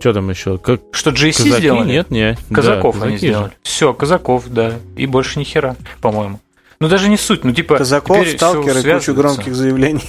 Что 0.00 0.12
там 0.12 0.30
еще? 0.30 0.58
Как... 0.58 0.80
Что 0.92 1.10
GSC 1.10 1.44
казаки? 1.44 1.58
сделали? 1.58 1.88
Нет, 1.88 2.10
нет. 2.10 2.38
Казаков 2.52 3.00
да, 3.00 3.06
они 3.06 3.16
сделали. 3.16 3.52
Все, 3.62 3.92
казаков, 3.94 4.44
да. 4.48 4.74
И 4.96 5.06
больше 5.06 5.38
ни 5.38 5.44
хера, 5.44 5.76
по-моему. 6.00 6.40
Ну 6.80 6.88
даже 6.88 7.08
не 7.08 7.16
суть, 7.16 7.42
ну 7.44 7.52
типа... 7.52 7.78
Казаков, 7.78 8.28
Сталкер 8.28 8.78
и 8.78 8.92
кучу 8.92 9.14
громких 9.14 9.54
заявлений. 9.54 10.04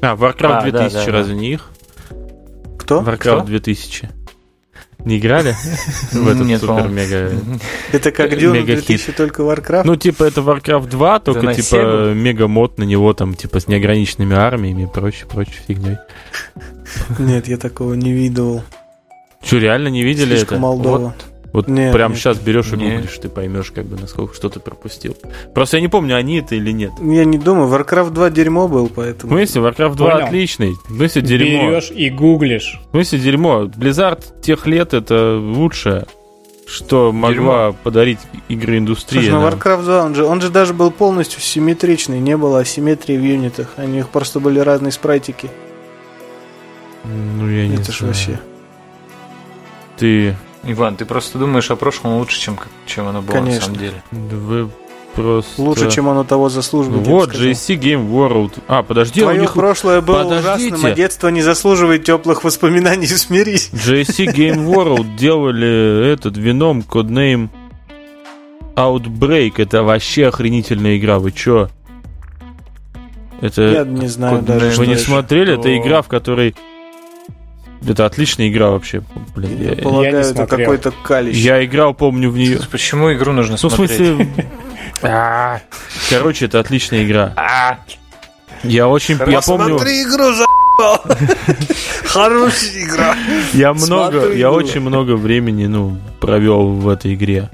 А, 0.00 0.14
Warcraft 0.14 0.58
а, 0.58 0.62
2000 0.62 0.92
да, 0.92 1.04
да, 1.06 1.12
разве 1.12 1.34
да. 1.34 1.40
не 1.40 1.52
их? 1.52 1.70
Кто? 2.78 3.00
Warcraft 3.00 3.16
Кто? 3.16 3.40
2000. 3.40 4.08
Не 5.04 5.18
играли 5.18 5.54
в 6.12 6.28
этот 6.28 6.46
Нет, 6.46 6.60
супер-мега... 6.60 7.32
Это 7.92 8.12
как 8.12 8.32
Dune 8.38 8.64
2000, 8.64 9.12
только 9.12 9.42
Warcraft? 9.42 9.82
Ну, 9.84 9.96
типа, 9.96 10.24
это 10.24 10.40
Warcraft 10.40 10.88
2, 10.88 11.18
только, 11.20 11.54
типа, 11.54 12.12
мега-мод 12.14 12.78
на 12.78 12.84
него, 12.84 13.12
там, 13.12 13.34
типа, 13.34 13.60
с 13.60 13.68
неограниченными 13.68 14.36
армиями 14.36 14.84
и 14.84 14.86
прочей, 14.86 15.26
прочей 15.26 15.58
фигней. 15.66 15.96
Нет, 17.18 17.48
я 17.48 17.56
такого 17.56 17.94
не 17.94 18.12
видывал. 18.12 18.62
Что, 19.42 19.58
реально 19.58 19.88
не 19.88 20.04
видели 20.04 20.36
Слишком 20.36 20.58
это? 20.58 20.62
Молдова. 20.62 20.98
Вот 20.98 21.31
вот 21.52 21.68
нет, 21.68 21.92
прям 21.92 22.12
нет, 22.12 22.20
сейчас 22.20 22.38
берешь 22.38 22.72
и 22.72 22.76
гуглишь, 22.76 23.18
ты 23.18 23.28
поймешь, 23.28 23.70
как 23.70 23.84
бы, 23.84 24.00
насколько 24.00 24.34
что 24.34 24.48
ты 24.48 24.58
пропустил. 24.58 25.16
Просто 25.54 25.76
я 25.76 25.80
не 25.82 25.88
помню, 25.88 26.16
они 26.16 26.38
это 26.38 26.54
или 26.54 26.70
нет. 26.72 26.92
Я 27.00 27.24
не 27.24 27.36
думаю, 27.36 27.68
Warcraft 27.70 28.10
2 28.10 28.30
дерьмо 28.30 28.68
был, 28.68 28.88
поэтому... 28.88 29.34
Ну, 29.34 29.38
если 29.38 29.60
Warcraft 29.60 29.96
2 29.96 30.10
Понял. 30.10 30.26
отличный, 30.26 30.74
ну, 30.88 31.02
если 31.02 31.20
дерьмо... 31.20 31.70
Берешь 31.70 31.90
и 31.90 32.08
гуглишь. 32.08 32.80
Ну, 32.92 33.00
если 33.00 33.18
дерьмо. 33.18 33.64
Blizzard 33.64 34.40
тех 34.40 34.66
лет 34.66 34.94
это 34.94 35.36
лучшее, 35.36 36.06
что 36.66 37.12
могла 37.12 37.66
дерьмо. 37.66 37.76
подарить 37.82 38.20
игры 38.48 38.78
индустрии. 38.78 39.28
Слушай, 39.28 39.32
ну 39.32 39.46
Warcraft 39.46 39.84
2, 39.84 40.04
он 40.04 40.14
же, 40.14 40.24
он 40.24 40.40
же 40.40 40.48
даже 40.48 40.72
был 40.72 40.90
полностью 40.90 41.42
симметричный, 41.42 42.18
не 42.18 42.36
было 42.38 42.60
асимметрии 42.60 43.16
в 43.18 43.22
юнитах. 43.22 43.74
У 43.76 43.82
них 43.82 44.08
просто 44.08 44.40
были 44.40 44.58
разные 44.58 44.92
спрайтики. 44.92 45.50
Ну, 47.04 47.48
я 47.50 47.68
не 47.68 47.74
это 47.74 47.92
знаю. 47.92 47.98
ж 47.98 48.00
вообще... 48.02 48.40
Ты 49.98 50.34
Иван, 50.64 50.96
ты 50.96 51.04
просто 51.04 51.38
думаешь 51.38 51.70
о 51.70 51.76
прошлом 51.76 52.18
лучше, 52.18 52.38
чем, 52.38 52.58
чем 52.86 53.08
оно 53.08 53.20
было 53.20 53.34
Конечно. 53.34 53.54
на 53.54 53.60
самом 53.62 53.78
деле. 53.78 54.02
Вы 54.12 54.70
просто... 55.14 55.60
Лучше, 55.60 55.90
чем 55.90 56.08
оно 56.08 56.24
того 56.24 56.48
заслуживает. 56.48 57.06
Вот, 57.06 57.34
GSC 57.34 57.76
Game 57.78 58.08
World. 58.08 58.52
А, 58.68 58.82
подожди, 58.82 59.20
Твое 59.20 59.38
у 59.38 59.42
них... 59.42 59.54
прошлое 59.54 60.00
было 60.00 60.22
Подождите. 60.22 60.74
ужасным, 60.74 60.92
а 60.92 60.94
детство 60.94 61.28
не 61.28 61.42
заслуживает 61.42 62.04
теплых 62.04 62.44
воспоминаний, 62.44 63.06
смирись. 63.08 63.70
GSC 63.72 64.26
Game 64.34 64.66
World 64.66 65.16
делали 65.16 66.12
этот 66.12 66.36
вином 66.36 66.82
коднейм 66.82 67.50
Outbreak. 68.76 69.54
Это 69.56 69.82
вообще 69.82 70.28
охренительная 70.28 70.96
игра. 70.96 71.18
Вы 71.18 71.32
чё? 71.32 71.68
Это... 73.40 73.62
Я 73.62 73.84
не 73.84 74.06
знаю 74.06 74.42
даже. 74.42 74.78
Вы 74.78 74.86
не 74.86 74.96
смотрели? 74.96 75.58
Это 75.58 75.76
игра, 75.76 76.02
в 76.02 76.08
которой 76.08 76.54
это 77.88 78.06
отличная 78.06 78.48
игра 78.48 78.70
вообще. 78.70 79.02
Блин, 79.34 79.62
я, 79.62 79.70
я 79.72 79.82
полагаю, 79.82 80.14
я 80.14 80.20
это 80.20 80.46
какой-то 80.46 80.92
калищ. 81.02 81.36
Я 81.36 81.64
играл, 81.64 81.94
помню, 81.94 82.30
в 82.30 82.36
нее. 82.36 82.60
Почему 82.70 83.12
игру 83.12 83.32
нужно 83.32 83.56
ну, 83.60 83.70
смотреть? 83.70 83.90
в 83.90 83.96
смысле... 83.96 84.28
А. 85.04 85.60
Короче, 86.10 86.44
это 86.44 86.60
отличная 86.60 87.04
игра. 87.04 87.32
А. 87.34 87.78
Я 88.62 88.86
очень... 88.86 89.18
Я 89.26 89.40
помню... 89.40 89.78
Смотри 89.78 90.02
игру, 90.04 90.32
за 90.32 90.44
Хорошая 92.04 92.84
игра. 92.84 93.16
Я 93.52 93.74
много, 93.74 94.32
я 94.32 94.50
очень 94.50 94.80
много 94.80 95.16
времени, 95.16 95.66
ну, 95.66 95.98
провел 96.20 96.68
в 96.68 96.88
этой 96.88 97.14
игре. 97.14 97.50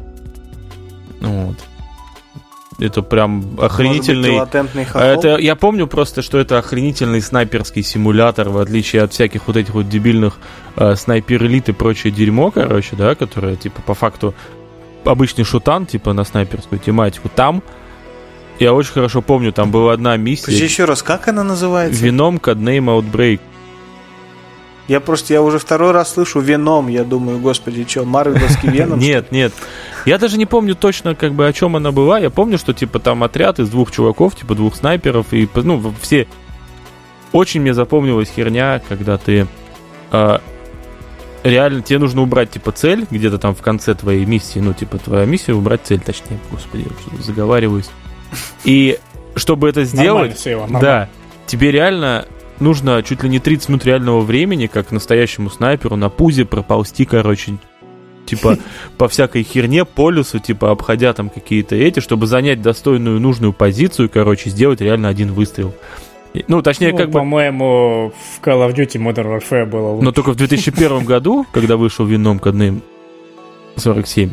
Вот. 1.21 1.57
Это 2.79 3.03
прям 3.03 3.45
охренительный... 3.59 4.39
Быть, 4.39 4.89
это, 4.95 5.37
я 5.37 5.57
помню 5.57 5.89
просто, 5.89 6.23
что 6.23 6.39
это 6.39 6.59
охренительный 6.59 7.21
снайперский 7.21 7.83
симулятор, 7.83 8.51
в 8.51 8.59
отличие 8.59 9.03
от 9.03 9.13
всяких 9.13 9.49
вот 9.49 9.57
этих 9.57 9.75
вот 9.75 9.89
дебильных 9.89 10.39
э, 10.77 10.95
снайпер 10.95 11.45
элит 11.45 11.69
и 11.69 11.73
прочее 11.73 12.13
дерьмо, 12.13 12.53
короче, 12.53 12.95
да, 12.95 13.17
которое, 13.17 13.57
типа, 13.57 13.83
по 13.83 13.95
факту 13.95 14.33
обычный 15.05 15.45
шутан, 15.45 15.87
типа, 15.87 16.13
на 16.13 16.23
снайперскую 16.23 16.79
тематику. 16.79 17.29
Там 17.29 17.63
я 18.59 18.73
очень 18.73 18.93
хорошо 18.93 19.23
помню, 19.23 19.53
там 19.53 19.71
была 19.71 19.93
одна 19.93 20.17
миссия. 20.17 20.47
Подожди 20.47 20.65
еще 20.65 20.85
раз, 20.85 21.03
как 21.03 21.29
она 21.29 21.45
называется? 21.45 22.03
Вином 22.03 22.37
Codename 22.37 23.03
Outbreak. 23.03 23.41
Я 24.89 25.01
просто, 25.01 25.35
я 25.35 25.43
уже 25.43 25.59
второй 25.59 25.93
раз 25.93 26.15
слышу 26.15 26.41
Веном, 26.41 26.89
я 26.89 27.05
думаю, 27.05 27.39
господи, 27.39 27.85
что, 27.89 28.05
Марвеловский 28.05 28.71
Веном? 28.71 28.99
Нет, 28.99 29.31
нет. 29.31 29.53
Я 30.07 30.19
даже 30.19 30.39
не 30.39 30.47
помню 30.47 30.75
точно, 30.75 31.15
как 31.15 31.35
бы, 31.35 31.47
о 31.47 31.53
чем 31.53 31.77
она 31.77 31.93
была. 31.93 32.19
Я 32.19 32.31
помню, 32.31 32.59
что, 32.59 32.73
типа, 32.73 32.99
там 32.99 33.23
отряд 33.23 33.59
из 33.59 33.69
двух 33.69 33.93
чуваков, 33.93 34.35
типа, 34.35 34.55
двух 34.55 34.75
снайперов, 34.75 35.33
и, 35.33 35.49
ну, 35.55 35.95
все... 36.01 36.27
Очень 37.31 37.61
мне 37.61 37.75
запомнилась 37.75 38.31
херня, 38.35 38.81
когда 38.89 39.19
ты... 39.19 39.47
Э, 40.13 40.39
реально, 41.45 41.83
тебе 41.83 41.99
нужно 41.99 42.23
убрать, 42.23 42.51
типа, 42.51 42.73
цель, 42.73 43.07
где-то 43.11 43.37
там 43.37 43.55
в 43.55 43.61
конце 43.61 43.95
твоей 43.95 44.25
миссии, 44.25 44.61
ну, 44.61 44.73
типа, 44.73 44.97
твоя 44.97 45.27
миссия 45.27 45.53
убрать 45.53 45.83
цель, 45.85 46.01
точнее, 46.01 46.39
господи, 46.51 46.87
я 47.13 47.23
заговариваюсь. 47.23 47.91
И 48.65 48.99
чтобы 49.37 49.69
это 49.69 49.85
сделать... 49.85 50.39
Все, 50.39 50.55
Иван, 50.55 50.79
да, 50.81 51.11
тебе 51.47 51.71
реально 51.71 52.27
нужно 52.61 53.03
чуть 53.03 53.23
ли 53.23 53.29
не 53.29 53.39
30 53.39 53.69
минут 53.69 53.85
реального 53.85 54.21
времени, 54.21 54.67
как 54.67 54.93
настоящему 54.93 55.51
снайперу, 55.51 55.97
на 55.97 56.09
пузе 56.09 56.45
проползти, 56.45 57.05
короче, 57.05 57.59
типа 58.27 58.59
по 58.99 59.09
всякой 59.09 59.43
херне 59.43 59.85
по 59.85 60.11
лесу, 60.11 60.39
типа 60.39 60.71
обходя 60.71 61.13
там 61.13 61.31
какие-то 61.31 61.77
эти, 61.77 62.01
чтобы 62.01 62.27
занять 62.27 62.63
достойную 62.63 63.21
нужную 63.21 63.53
позицию, 63.53 64.11
короче, 64.11 64.51
сделать 64.51 64.81
реально 64.81 65.09
один 65.09 65.33
выстрел. 65.33 65.75
Ну, 66.47 66.63
точнее, 66.63 66.93
ну, 66.93 66.99
как 66.99 67.07
бы... 67.09 67.21
По-моему, 67.21 68.13
в 68.13 68.45
Call 68.45 68.69
of 68.69 68.75
Duty 68.75 69.01
Modern 69.01 69.39
Warfare 69.39 69.67
было 69.67 69.89
лучше. 69.93 70.05
Но 70.05 70.13
только 70.13 70.33
в 70.33 70.37
2001 70.37 71.05
году, 71.07 71.47
когда 71.53 71.77
вышел 71.77 72.05
Вином 72.05 72.39
к 72.39 72.53
47, 73.77 74.31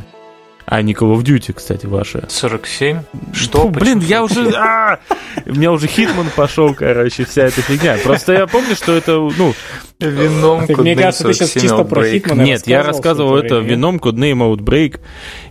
а 0.66 0.82
не 0.82 0.93
Call 0.93 1.16
of 1.16 1.24
Duty, 1.24 1.53
кстати, 1.53 1.86
ваша. 1.86 2.26
47? 2.28 3.01
Что? 3.34 3.61
Фу, 3.61 3.70
блин, 3.70 3.99
я 3.99 4.24
уже... 4.24 4.49
А, 4.55 4.99
у 5.45 5.51
меня 5.53 5.72
уже 5.72 5.88
Хитман 5.88 6.28
пошел, 6.36 6.74
короче, 6.74 7.26
вся 7.26 7.43
эта 7.43 7.61
фигня. 7.61 7.97
Просто 8.03 8.34
я 8.34 8.47
помню, 8.47 8.76
что 8.76 8.93
это, 8.93 9.13
ну... 9.38 9.53
Вином 9.97 10.66
Мне 10.68 10.93
кажется, 10.95 11.24
ты 11.26 11.34
сейчас 11.34 11.53
чисто 11.53 11.86
про 11.86 12.03
Хитмана 12.03 12.41
Нет, 12.41 12.68
я 12.68 12.84
рассказывал 12.84 13.38
это 13.38 13.59
вином 13.59 13.95
Codename 13.97 14.55
Outbreak. 14.55 14.99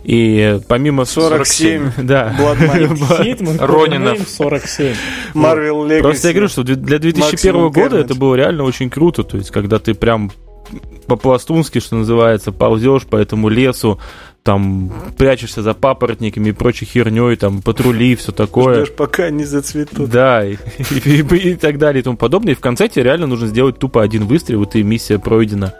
И 0.03 0.59
помимо... 0.67 1.05
47. 1.05 1.91
Да. 2.03 2.31
Хитман 3.23 3.59
Ронинов. 3.59 4.27
47. 4.27 4.95
Marvel 5.33 5.87
Legacy. 5.87 6.01
Просто 6.01 6.27
я 6.27 6.33
говорю, 6.33 6.49
что 6.49 6.63
для 6.63 6.99
2001 6.99 7.69
года 7.69 7.97
это 7.97 8.13
было 8.13 8.35
реально 8.35 8.63
очень 8.65 8.89
круто. 8.89 9.23
То 9.23 9.37
есть, 9.37 9.49
когда 9.49 9.79
ты 9.79 9.95
прям 9.95 10.31
по-пластунски, 11.07 11.79
что 11.79 11.95
называется, 11.95 12.51
ползешь 12.51 13.03
по 13.03 13.15
этому 13.15 13.49
лесу, 13.49 13.99
там 14.45 14.91
прячешься 15.17 15.63
за 15.63 15.73
папоротниками 15.73 16.49
и 16.49 16.51
прочей 16.51 16.85
херней, 16.85 17.35
там 17.35 17.63
патрули, 17.63 18.15
все 18.15 18.31
такое. 18.31 18.85
Ждешь, 18.85 18.95
пока 18.95 19.31
не 19.31 19.43
зацветут. 19.43 20.07
Да, 20.07 20.45
и, 20.45 20.53
и, 20.77 21.21
и, 21.21 21.49
и 21.49 21.55
так 21.55 21.79
далее 21.79 22.01
и 22.01 22.03
тому 22.03 22.15
подобное. 22.15 22.53
И 22.53 22.55
в 22.55 22.59
конце 22.59 22.87
тебе 22.87 23.05
реально 23.05 23.25
нужно 23.25 23.47
сделать 23.47 23.79
тупо 23.79 24.03
один 24.03 24.25
выстрел, 24.27 24.61
и 24.61 24.67
ты 24.67 24.83
миссия 24.83 25.17
пройдена. 25.17 25.73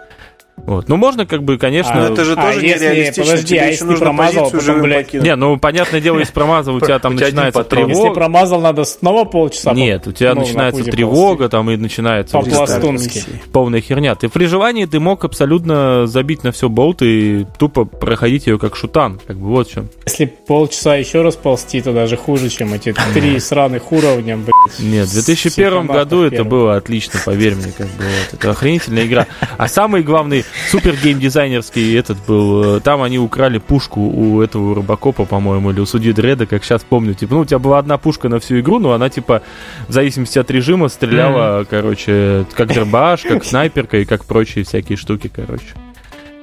Вот. 0.58 0.89
Ну, 0.89 0.95
можно, 0.97 1.26
как 1.26 1.43
бы, 1.43 1.58
конечно... 1.58 2.08
А, 2.08 2.12
это 2.12 2.24
же 2.24 2.34
а, 2.34 2.36
тоже 2.41 2.66
если, 2.66 2.86
нереалистично. 2.86 3.24
Подожди, 3.24 3.58
а 3.58 3.66
если 3.66 3.88
ты 3.88 3.97
промазал, 3.97 4.49
потом, 4.49 4.82
блядь... 4.82 5.14
Не, 5.14 5.36
ну, 5.36 5.58
понятное 5.58 6.01
дело, 6.01 6.20
если 6.20 6.34
промазал, 6.34 6.76
у 6.76 6.80
тебя 6.82 6.97
там 6.99 7.16
начинается 7.16 7.64
тревога. 7.64 7.93
Если 7.93 8.14
промазал, 8.14 8.62
надо 8.62 8.84
снова 8.86 9.26
полчаса... 9.26 9.74
Нет, 9.74 10.08
у 10.08 10.12
тебя 10.12 10.34
начинается 10.34 10.84
тревога, 10.84 11.49
там, 11.49 11.70
и 11.70 11.78
начинается... 11.78 12.38
По-пластунски. 12.38 13.24
Полная 13.51 13.82
херня. 13.82 14.16
Ты 14.16 14.30
при 14.30 14.45
желании 14.45 14.86
ты 14.86 14.99
мог 14.99 15.24
абсолютно 15.26 16.08
забить 16.08 16.43
на 16.43 16.51
все 16.51 16.70
болт 16.70 17.01
и 17.01 17.45
тупо 17.60 17.86
проходить 17.86 18.47
ее 18.47 18.58
как 18.58 18.76
шутан. 18.76 19.20
Как 19.26 19.38
бы 19.38 19.47
вот 19.47 19.68
в 19.68 19.74
чем. 19.74 19.89
Если 20.06 20.26
полчаса 20.26 20.95
еще 20.95 21.22
раз 21.22 21.36
ползти, 21.36 21.82
то 21.82 21.93
даже 21.93 22.18
хуже, 22.18 22.49
чем 22.49 22.74
эти 22.74 22.93
три 23.14 23.39
сраных 23.39 23.91
уровня, 23.91 24.38
блядь. 24.38 24.80
Нет, 24.80 25.08
в 25.08 25.14
2001 25.14 25.86
году 25.86 26.24
это 26.24 26.43
было 26.43 26.76
отлично, 26.76 27.20
поверь 27.24 27.56
мне, 27.56 27.72
как 27.78 27.88
бы. 27.88 28.03
Это 28.34 28.51
охренительная 28.51 29.06
игра. 29.06 29.28
А 29.58 29.68
самый 29.68 30.01
главный 30.01 30.44
супер 30.69 30.95
геймдизайнерский 30.95 31.97
этот 31.97 32.17
был. 32.25 32.77
Э, 32.77 32.79
там 32.79 33.01
они 33.01 33.19
украли 33.19 33.57
пушку 33.57 34.01
у 34.01 34.41
этого 34.41 34.75
Робокопа, 34.75 35.25
по-моему, 35.25 35.71
или 35.71 35.79
у 35.79 35.85
судьи 35.85 36.11
Дреда, 36.11 36.45
как 36.45 36.63
сейчас 36.63 36.83
помню. 36.83 37.13
Типа, 37.13 37.35
ну, 37.35 37.39
у 37.41 37.45
тебя 37.45 37.59
была 37.59 37.79
одна 37.79 37.97
пушка 37.97 38.29
на 38.29 38.39
всю 38.39 38.59
игру, 38.59 38.79
но 38.79 38.93
она, 38.93 39.09
типа, 39.09 39.41
в 39.87 39.93
зависимости 39.93 40.39
от 40.39 40.49
режима 40.51 40.87
стреляла, 40.89 41.61
mm-hmm. 41.61 41.67
короче, 41.69 42.45
как 42.53 42.73
дробаш, 42.73 43.21
как 43.21 43.43
снайперка 43.45 43.97
и 43.97 44.05
как 44.05 44.25
прочие 44.25 44.65
всякие 44.65 44.97
штуки, 44.97 45.31
короче. 45.33 45.65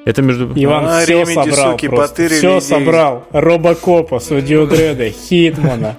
Это 0.04 0.22
между... 0.22 0.52
Иван 0.54 0.86
а, 0.86 1.00
все 1.02 1.24
собрал 1.26 1.72
суки, 1.72 1.88
просто. 1.88 2.28
Все 2.28 2.60
собрал. 2.60 3.24
Робокопа, 3.30 4.18
Судью 4.18 4.66
Дреда, 4.66 5.08
Хитмана. 5.10 5.96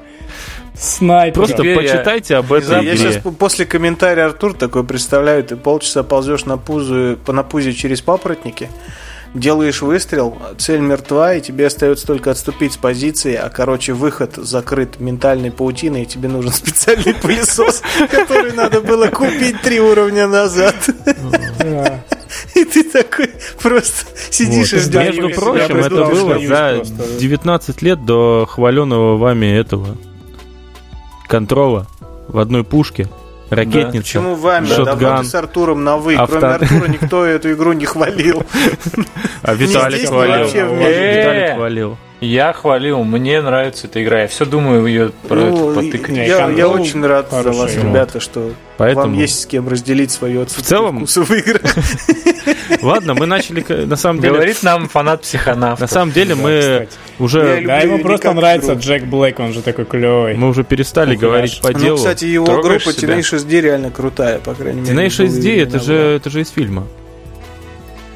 Снайпер. 0.78 1.34
Просто 1.36 1.57
Теперь 1.57 1.78
почитайте 1.78 2.34
я... 2.34 2.39
об 2.39 2.51
этом. 2.51 2.84
Я 2.84 2.97
сейчас 2.97 3.21
после 3.38 3.65
комментария 3.65 4.26
Артур 4.26 4.53
такой 4.53 4.84
представляю, 4.84 5.43
ты 5.43 5.55
полчаса 5.55 6.03
ползешь 6.03 6.45
на 6.45 6.57
пузу, 6.57 7.17
на 7.28 7.43
пузе 7.43 7.74
через 7.74 8.01
папоротники, 8.01 8.69
делаешь 9.34 9.82
выстрел, 9.82 10.38
цель 10.57 10.80
мертва, 10.80 11.36
и 11.36 11.41
тебе 11.41 11.67
остается 11.67 12.07
только 12.07 12.32
отступить 12.32 12.74
с 12.74 12.78
позиции, 12.78 13.36
а, 13.36 13.49
короче, 13.49 13.93
выход 13.93 14.36
закрыт 14.36 14.99
ментальной 14.99 15.51
паутиной, 15.51 16.03
и 16.03 16.05
тебе 16.05 16.28
нужен 16.28 16.51
специальный 16.53 17.13
пылесос, 17.13 17.82
который 18.09 18.53
надо 18.53 18.82
было 18.82 19.07
купить 19.07 19.61
три 19.61 19.80
уровня 19.80 20.28
назад. 20.28 20.76
И 22.55 22.65
ты 22.65 22.84
такой 22.84 23.30
просто 23.61 24.05
сидишь 24.32 24.74
и 24.74 24.80
ждешь. 24.80 25.15
Между 25.15 25.30
прочим, 25.30 25.78
это 25.78 26.05
было 26.05 26.39
за 26.39 26.82
19 27.19 27.82
лет 27.84 28.05
до 28.05 28.47
хваленого 28.49 29.17
вами 29.17 29.45
этого 29.45 29.95
контрола 31.34 31.88
в 32.27 32.38
одной 32.38 32.63
пушке. 32.63 33.07
Ракетница. 33.49 33.91
Да. 33.93 33.99
Почему 34.01 34.36
вами? 34.36 34.67
Шотган, 34.67 34.99
Давно 34.99 35.17
ты 35.23 35.25
с 35.25 35.34
Артуром 35.34 35.84
на 35.84 35.97
вы. 35.97 36.13
Авто... 36.13 36.38
Кроме 36.38 36.53
Артура 36.53 36.88
никто 36.88 37.25
эту 37.25 37.53
игру 37.53 37.73
не 37.73 37.86
хвалил. 37.86 38.43
А 39.41 39.55
Виталик 39.55 40.09
хвалил. 40.09 40.45
Виталик 40.45 41.55
хвалил. 41.55 41.97
Я 42.21 42.53
хвалил, 42.53 43.03
мне 43.03 43.41
нравится 43.41 43.88
эта 43.88 44.03
игра. 44.03 44.21
Я 44.21 44.27
все 44.27 44.45
думаю 44.45 44.86
ее 44.86 45.11
про 45.27 45.36
ну, 45.38 45.73
потыкать. 45.73 46.15
Я, 46.15 46.49
я 46.49 46.67
очень 46.69 47.03
рад 47.03 47.31
за 47.31 47.51
вас, 47.51 47.75
ребята, 47.75 48.19
что 48.19 48.51
Поэтому... 48.77 49.07
вам 49.07 49.13
есть 49.15 49.41
с 49.41 49.45
кем 49.47 49.67
разделить 49.67 50.11
свое 50.11 50.43
отсутствие 50.43 50.63
в 50.63 50.67
целом... 50.67 50.97
вкуса 50.99 51.23
в 51.23 51.31
игры. 51.31 51.59
Ладно, 52.81 53.13
мы 53.13 53.25
начали, 53.25 53.63
на 53.85 53.95
самом 53.95 54.21
деле... 54.21 54.33
Говорит 54.33 54.63
нам 54.63 54.89
фанат 54.89 55.21
психонавта. 55.21 55.83
На 55.83 55.87
самом 55.87 56.11
деле 56.11 56.35
мы 56.35 56.87
уже... 57.19 57.61
Да, 57.65 57.79
ему 57.79 57.99
просто 57.99 58.33
нравится 58.33 58.73
Джек 58.73 59.03
Блэк, 59.03 59.39
он 59.39 59.53
же 59.53 59.61
такой 59.61 59.85
клевый. 59.85 60.35
Мы 60.35 60.49
уже 60.49 60.63
перестали 60.63 61.15
говорить 61.15 61.59
по 61.61 61.71
ну, 61.71 61.79
делу. 61.79 61.89
Ну, 61.91 61.97
кстати, 61.97 62.25
его 62.25 62.45
группа 62.45 62.89
Tenacious 62.89 63.45
D 63.45 63.61
реально 63.61 63.91
крутая, 63.91 64.39
по 64.39 64.53
крайней 64.53 64.81
мере. 64.81 64.93
Tenacious 64.93 65.41
D, 65.41 65.61
это 65.61 66.29
же 66.29 66.41
из 66.41 66.49
фильма. 66.49 66.87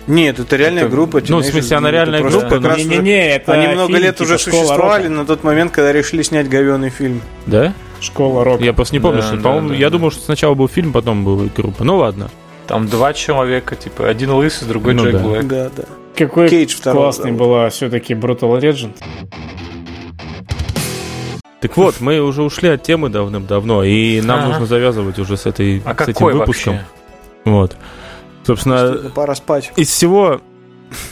Нет, 0.08 0.40
это 0.40 0.56
реальная 0.56 0.84
это, 0.84 0.92
группа. 0.92 1.22
Ну, 1.28 1.40
в 1.40 1.44
смысле, 1.44 1.78
она 1.78 1.92
реальная 1.92 2.22
группа. 2.22 2.60
Да. 2.60 2.78
Не-не-не, 2.78 3.36
это 3.36 3.54
Они 3.54 3.68
много 3.68 3.88
фильм, 3.90 4.04
лет 4.04 4.16
типа 4.16 4.24
уже 4.24 4.40
существовали 4.40 5.04
рока. 5.04 5.16
на 5.16 5.26
тот 5.26 5.44
момент, 5.44 5.74
когда 5.74 5.92
решили 5.92 6.22
снять 6.24 6.48
говенный 6.48 6.90
фильм. 6.90 7.22
Да? 7.46 7.74
Школа 8.00 8.46
рока. 8.46 8.64
Я 8.64 8.74
просто 8.74 8.96
не 8.96 9.02
помню, 9.02 9.22
да, 9.22 9.28
что, 9.28 9.36
да, 9.36 9.44
по-моему, 9.44 9.70
да, 9.70 9.76
я 9.76 9.88
да. 9.88 9.90
думал, 9.92 10.12
что 10.12 10.22
сначала 10.22 10.54
был 10.54 10.70
фильм, 10.70 10.94
потом 10.94 11.26
была 11.26 11.50
группа. 11.56 11.84
Ну 11.84 11.98
ладно. 11.98 12.30
Там 12.68 12.88
два 12.88 13.14
человека, 13.14 13.76
типа, 13.76 14.10
один 14.10 14.32
лысый, 14.32 14.68
другой 14.68 14.94
ну, 14.94 15.06
Джек 15.06 15.14
да. 15.14 15.24
Блэк. 15.24 15.48
Да, 15.48 15.70
да. 15.76 15.84
Какой 16.16 16.50
Кейдж 16.50 16.76
классный 16.82 17.32
да. 17.32 17.38
была 17.38 17.70
все-таки 17.70 18.14
Brutal 18.14 18.60
Legend. 18.60 18.96
Так 21.62 21.76
вот, 21.78 22.02
мы 22.02 22.20
уже 22.20 22.44
ушли 22.44 22.70
от 22.70 22.84
темы 22.84 23.10
давным-давно, 23.10 23.84
и 23.84 24.22
нам 24.22 24.40
ага. 24.40 24.48
нужно 24.50 24.66
завязывать 24.66 25.18
уже 25.18 25.38
с, 25.38 25.46
этой, 25.46 25.82
а 25.86 25.96
с 25.96 26.08
этим 26.08 26.26
выпуском. 26.26 26.74
Вообще? 26.74 26.88
Вот. 27.46 27.78
Собственно, 28.46 29.12
пора 29.16 29.34
спать. 29.34 29.72
Из 29.76 29.90
всего 29.90 30.42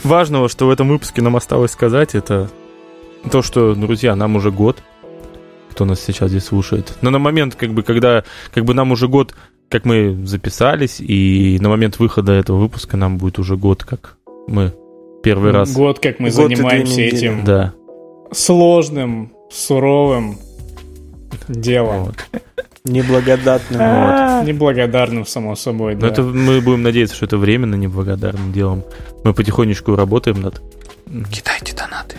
важного, 0.04 0.48
что 0.48 0.66
в 0.66 0.70
этом 0.70 0.88
выпуске 0.88 1.22
нам 1.22 1.36
осталось 1.36 1.72
сказать, 1.72 2.14
это 2.14 2.48
то, 3.30 3.42
что, 3.42 3.74
друзья, 3.74 4.14
нам 4.14 4.36
уже 4.36 4.50
год, 4.50 4.78
кто 5.70 5.84
нас 5.84 6.00
сейчас 6.00 6.30
здесь 6.30 6.44
слушает. 6.44 6.94
Но 7.00 7.10
на 7.10 7.18
момент, 7.18 7.54
как 7.56 7.70
бы, 7.70 7.82
когда 7.82 8.24
как 8.54 8.64
бы 8.64 8.72
нам 8.72 8.92
уже 8.92 9.08
год, 9.08 9.34
как 9.68 9.84
мы 9.84 10.16
записались, 10.24 11.00
и 11.00 11.58
на 11.60 11.68
момент 11.68 11.98
выхода 11.98 12.32
этого 12.32 12.58
выпуска 12.58 12.96
нам 12.96 13.18
будет 13.18 13.38
уже 13.38 13.56
год, 13.56 13.84
как 13.84 14.16
мы 14.46 14.72
первый 15.22 15.50
раз... 15.50 15.72
Год, 15.72 15.98
как 15.98 16.20
мы 16.20 16.30
год 16.30 16.50
занимаемся 16.50 17.00
этим 17.00 17.44
да. 17.44 17.74
сложным, 18.32 19.32
суровым 19.50 20.38
делом. 21.48 22.04
Вот. 22.04 22.16
Неблагодарным. 22.84 23.80
Вот. 23.80 24.46
Неблагодарным, 24.46 25.26
само 25.26 25.56
собой, 25.56 25.96
да. 25.96 26.06
Но 26.06 26.12
это 26.12 26.22
мы 26.22 26.60
будем 26.60 26.82
надеяться, 26.82 27.16
что 27.16 27.26
это 27.26 27.36
временно 27.36 27.74
неблагодарным 27.74 28.52
делом. 28.52 28.84
Мы 29.24 29.34
потихонечку 29.34 29.96
работаем 29.96 30.40
над... 30.40 30.62
Кидайте 31.30 31.74
донаты. 31.74 32.16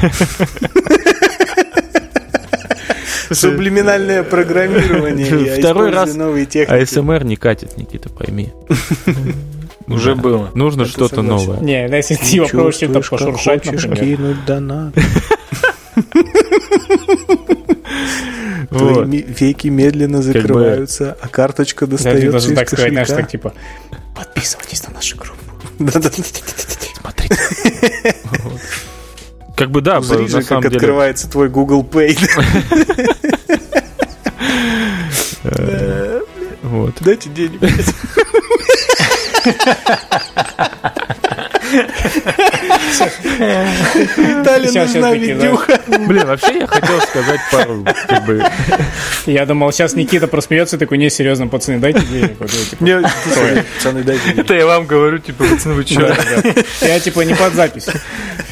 Сублиминальное 3.34 4.22
программирование. 4.22 5.56
Второй 5.58 5.90
раз 5.90 6.16
АСМР 6.16 7.24
не 7.24 7.36
катит, 7.36 7.76
Никита, 7.76 8.08
пойми. 8.08 8.52
Уже 9.86 10.14
было. 10.14 10.50
Нужно 10.54 10.84
что-то 10.84 11.22
новое. 11.22 11.60
Не, 11.60 11.88
если 11.88 12.14
ты 12.14 12.36
его 12.36 12.46
попросишь 12.46 12.80
чем-то 12.80 13.00
пошуршать, 13.00 13.66
например. 13.66 13.98
кинуть 13.98 14.44
донат. 14.44 14.94
Твои 18.70 19.22
веки 19.22 19.68
медленно 19.68 20.22
закрываются, 20.22 21.16
а 21.20 21.28
карточка 21.28 21.86
достается 21.86 22.26
Я 22.26 22.32
даже 22.32 22.54
так 22.54 22.68
сказать, 22.68 22.92
знаешь, 22.92 23.08
так 23.08 23.28
типа, 23.28 23.52
подписывайтесь 24.14 24.86
на 24.86 24.94
нашу 24.94 25.16
группу. 25.16 25.40
Смотрите. 27.00 27.40
Как 29.60 29.70
бы 29.70 29.82
да, 29.82 30.00
Зри 30.00 30.26
же, 30.26 30.42
как 30.42 30.64
открывается 30.64 31.30
твой 31.30 31.50
Google 31.50 31.84
Pay. 31.84 32.18
Вот. 36.62 36.94
Дайте 37.00 37.30
денег. 37.30 37.60
Виталий 44.16 44.70
нужна 44.70 45.12
видюха. 45.12 45.80
Блин, 45.86 46.26
вообще 46.26 46.60
я 46.60 46.66
хотел 46.66 47.00
сказать 47.00 47.40
пару, 47.50 47.84
как 48.08 48.26
бы... 48.26 48.44
Я 49.26 49.46
думал, 49.46 49.72
сейчас 49.72 49.94
Никита 49.94 50.26
просмеется, 50.26 50.78
такой, 50.78 50.98
не, 50.98 51.10
серьезно, 51.10 51.46
пацаны, 51.46 51.78
дайте 51.78 52.00
денег. 52.00 52.36
Не, 52.80 53.02
пацаны, 53.02 54.02
дайте 54.02 54.24
денег. 54.24 54.38
Это 54.38 54.54
я 54.54 54.66
вам 54.66 54.86
говорю, 54.86 55.18
типа, 55.18 55.44
пацаны, 55.44 55.74
вы 55.74 55.84
что? 55.84 56.14
Я, 56.80 57.00
типа, 57.00 57.20
не 57.20 57.34
под 57.34 57.54
запись. 57.54 57.88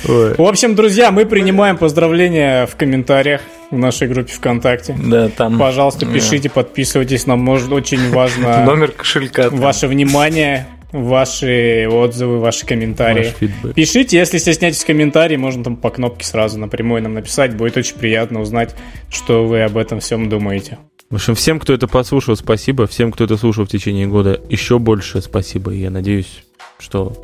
В 0.05 0.43
общем, 0.43 0.74
друзья, 0.74 1.11
мы 1.11 1.26
принимаем 1.26 1.76
поздравления 1.76 2.66
в 2.66 2.76
комментариях 2.76 3.41
в 3.70 3.76
нашей 3.76 4.09
группе 4.09 4.32
ВКонтакте. 4.32 4.97
Да, 4.99 5.28
там. 5.28 5.59
Пожалуйста, 5.59 6.07
пишите, 6.07 6.49
подписывайтесь. 6.49 7.26
Нам 7.26 7.41
может 7.41 7.70
очень 7.70 8.11
важно 8.11 8.64
номер 8.64 8.93
кошелька. 8.93 9.51
Ваше 9.51 9.86
внимание 9.89 10.66
ваши 10.93 11.86
отзывы, 11.91 12.39
ваши 12.39 12.66
комментарии. 12.66 13.32
Пишите, 13.74 14.16
если 14.16 14.39
стесняетесь 14.39 14.84
комментарии, 14.84 15.36
можно 15.36 15.64
там 15.64 15.76
по 15.76 15.91
кнопке 15.91 16.24
сразу 16.24 16.59
напрямую 16.59 17.03
нам 17.03 17.14
написать. 17.14 17.57
Будет 17.57 17.76
очень 17.76 17.97
приятно 17.97 18.41
узнать, 18.41 18.74
что 19.11 19.47
вы 19.47 19.62
об 19.62 19.76
этом 19.76 20.01
всем 20.01 20.28
думаете. 20.28 20.78
В 21.11 21.14
общем, 21.14 21.34
всем, 21.34 21.59
кто 21.59 21.72
это 21.72 21.89
послушал, 21.89 22.36
спасибо. 22.36 22.86
Всем, 22.86 23.12
кто 23.12 23.24
это 23.24 23.36
слушал 23.36 23.64
в 23.64 23.68
течение 23.68 24.07
года, 24.07 24.41
еще 24.49 24.78
больше 24.78 25.22
спасибо. 25.22 25.72
Я 25.72 25.91
надеюсь, 25.91 26.45
что 26.79 27.14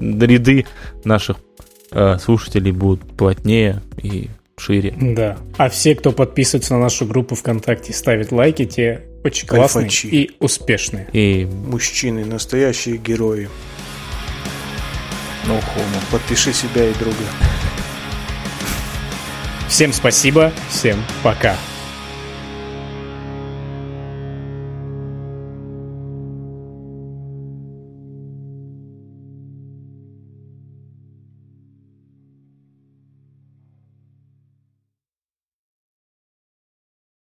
ряды 0.00 0.66
наших 1.04 1.38
э, 1.92 2.18
слушателей 2.18 2.72
будут 2.72 3.00
плотнее 3.16 3.82
и 4.02 4.28
шире. 4.60 4.94
Да. 4.98 5.36
А 5.58 5.68
все, 5.68 5.94
кто 5.94 6.12
подписывается 6.12 6.74
на 6.74 6.80
нашу 6.80 7.06
группу 7.06 7.34
ВКонтакте, 7.34 7.92
ставит 7.92 8.32
лайки, 8.32 8.64
те 8.64 9.02
очень 9.24 9.46
классные 9.46 9.84
Кайфачи. 9.86 10.06
и 10.06 10.30
успешные. 10.40 11.08
И 11.12 11.44
мужчины, 11.44 12.24
настоящие 12.24 12.96
герои. 12.96 13.48
No 15.46 15.58
homo. 15.58 16.00
Подпиши 16.10 16.52
себя 16.52 16.88
и 16.88 16.94
друга. 16.94 17.16
Всем 19.68 19.92
спасибо, 19.92 20.52
всем 20.70 20.98
пока. 21.22 21.56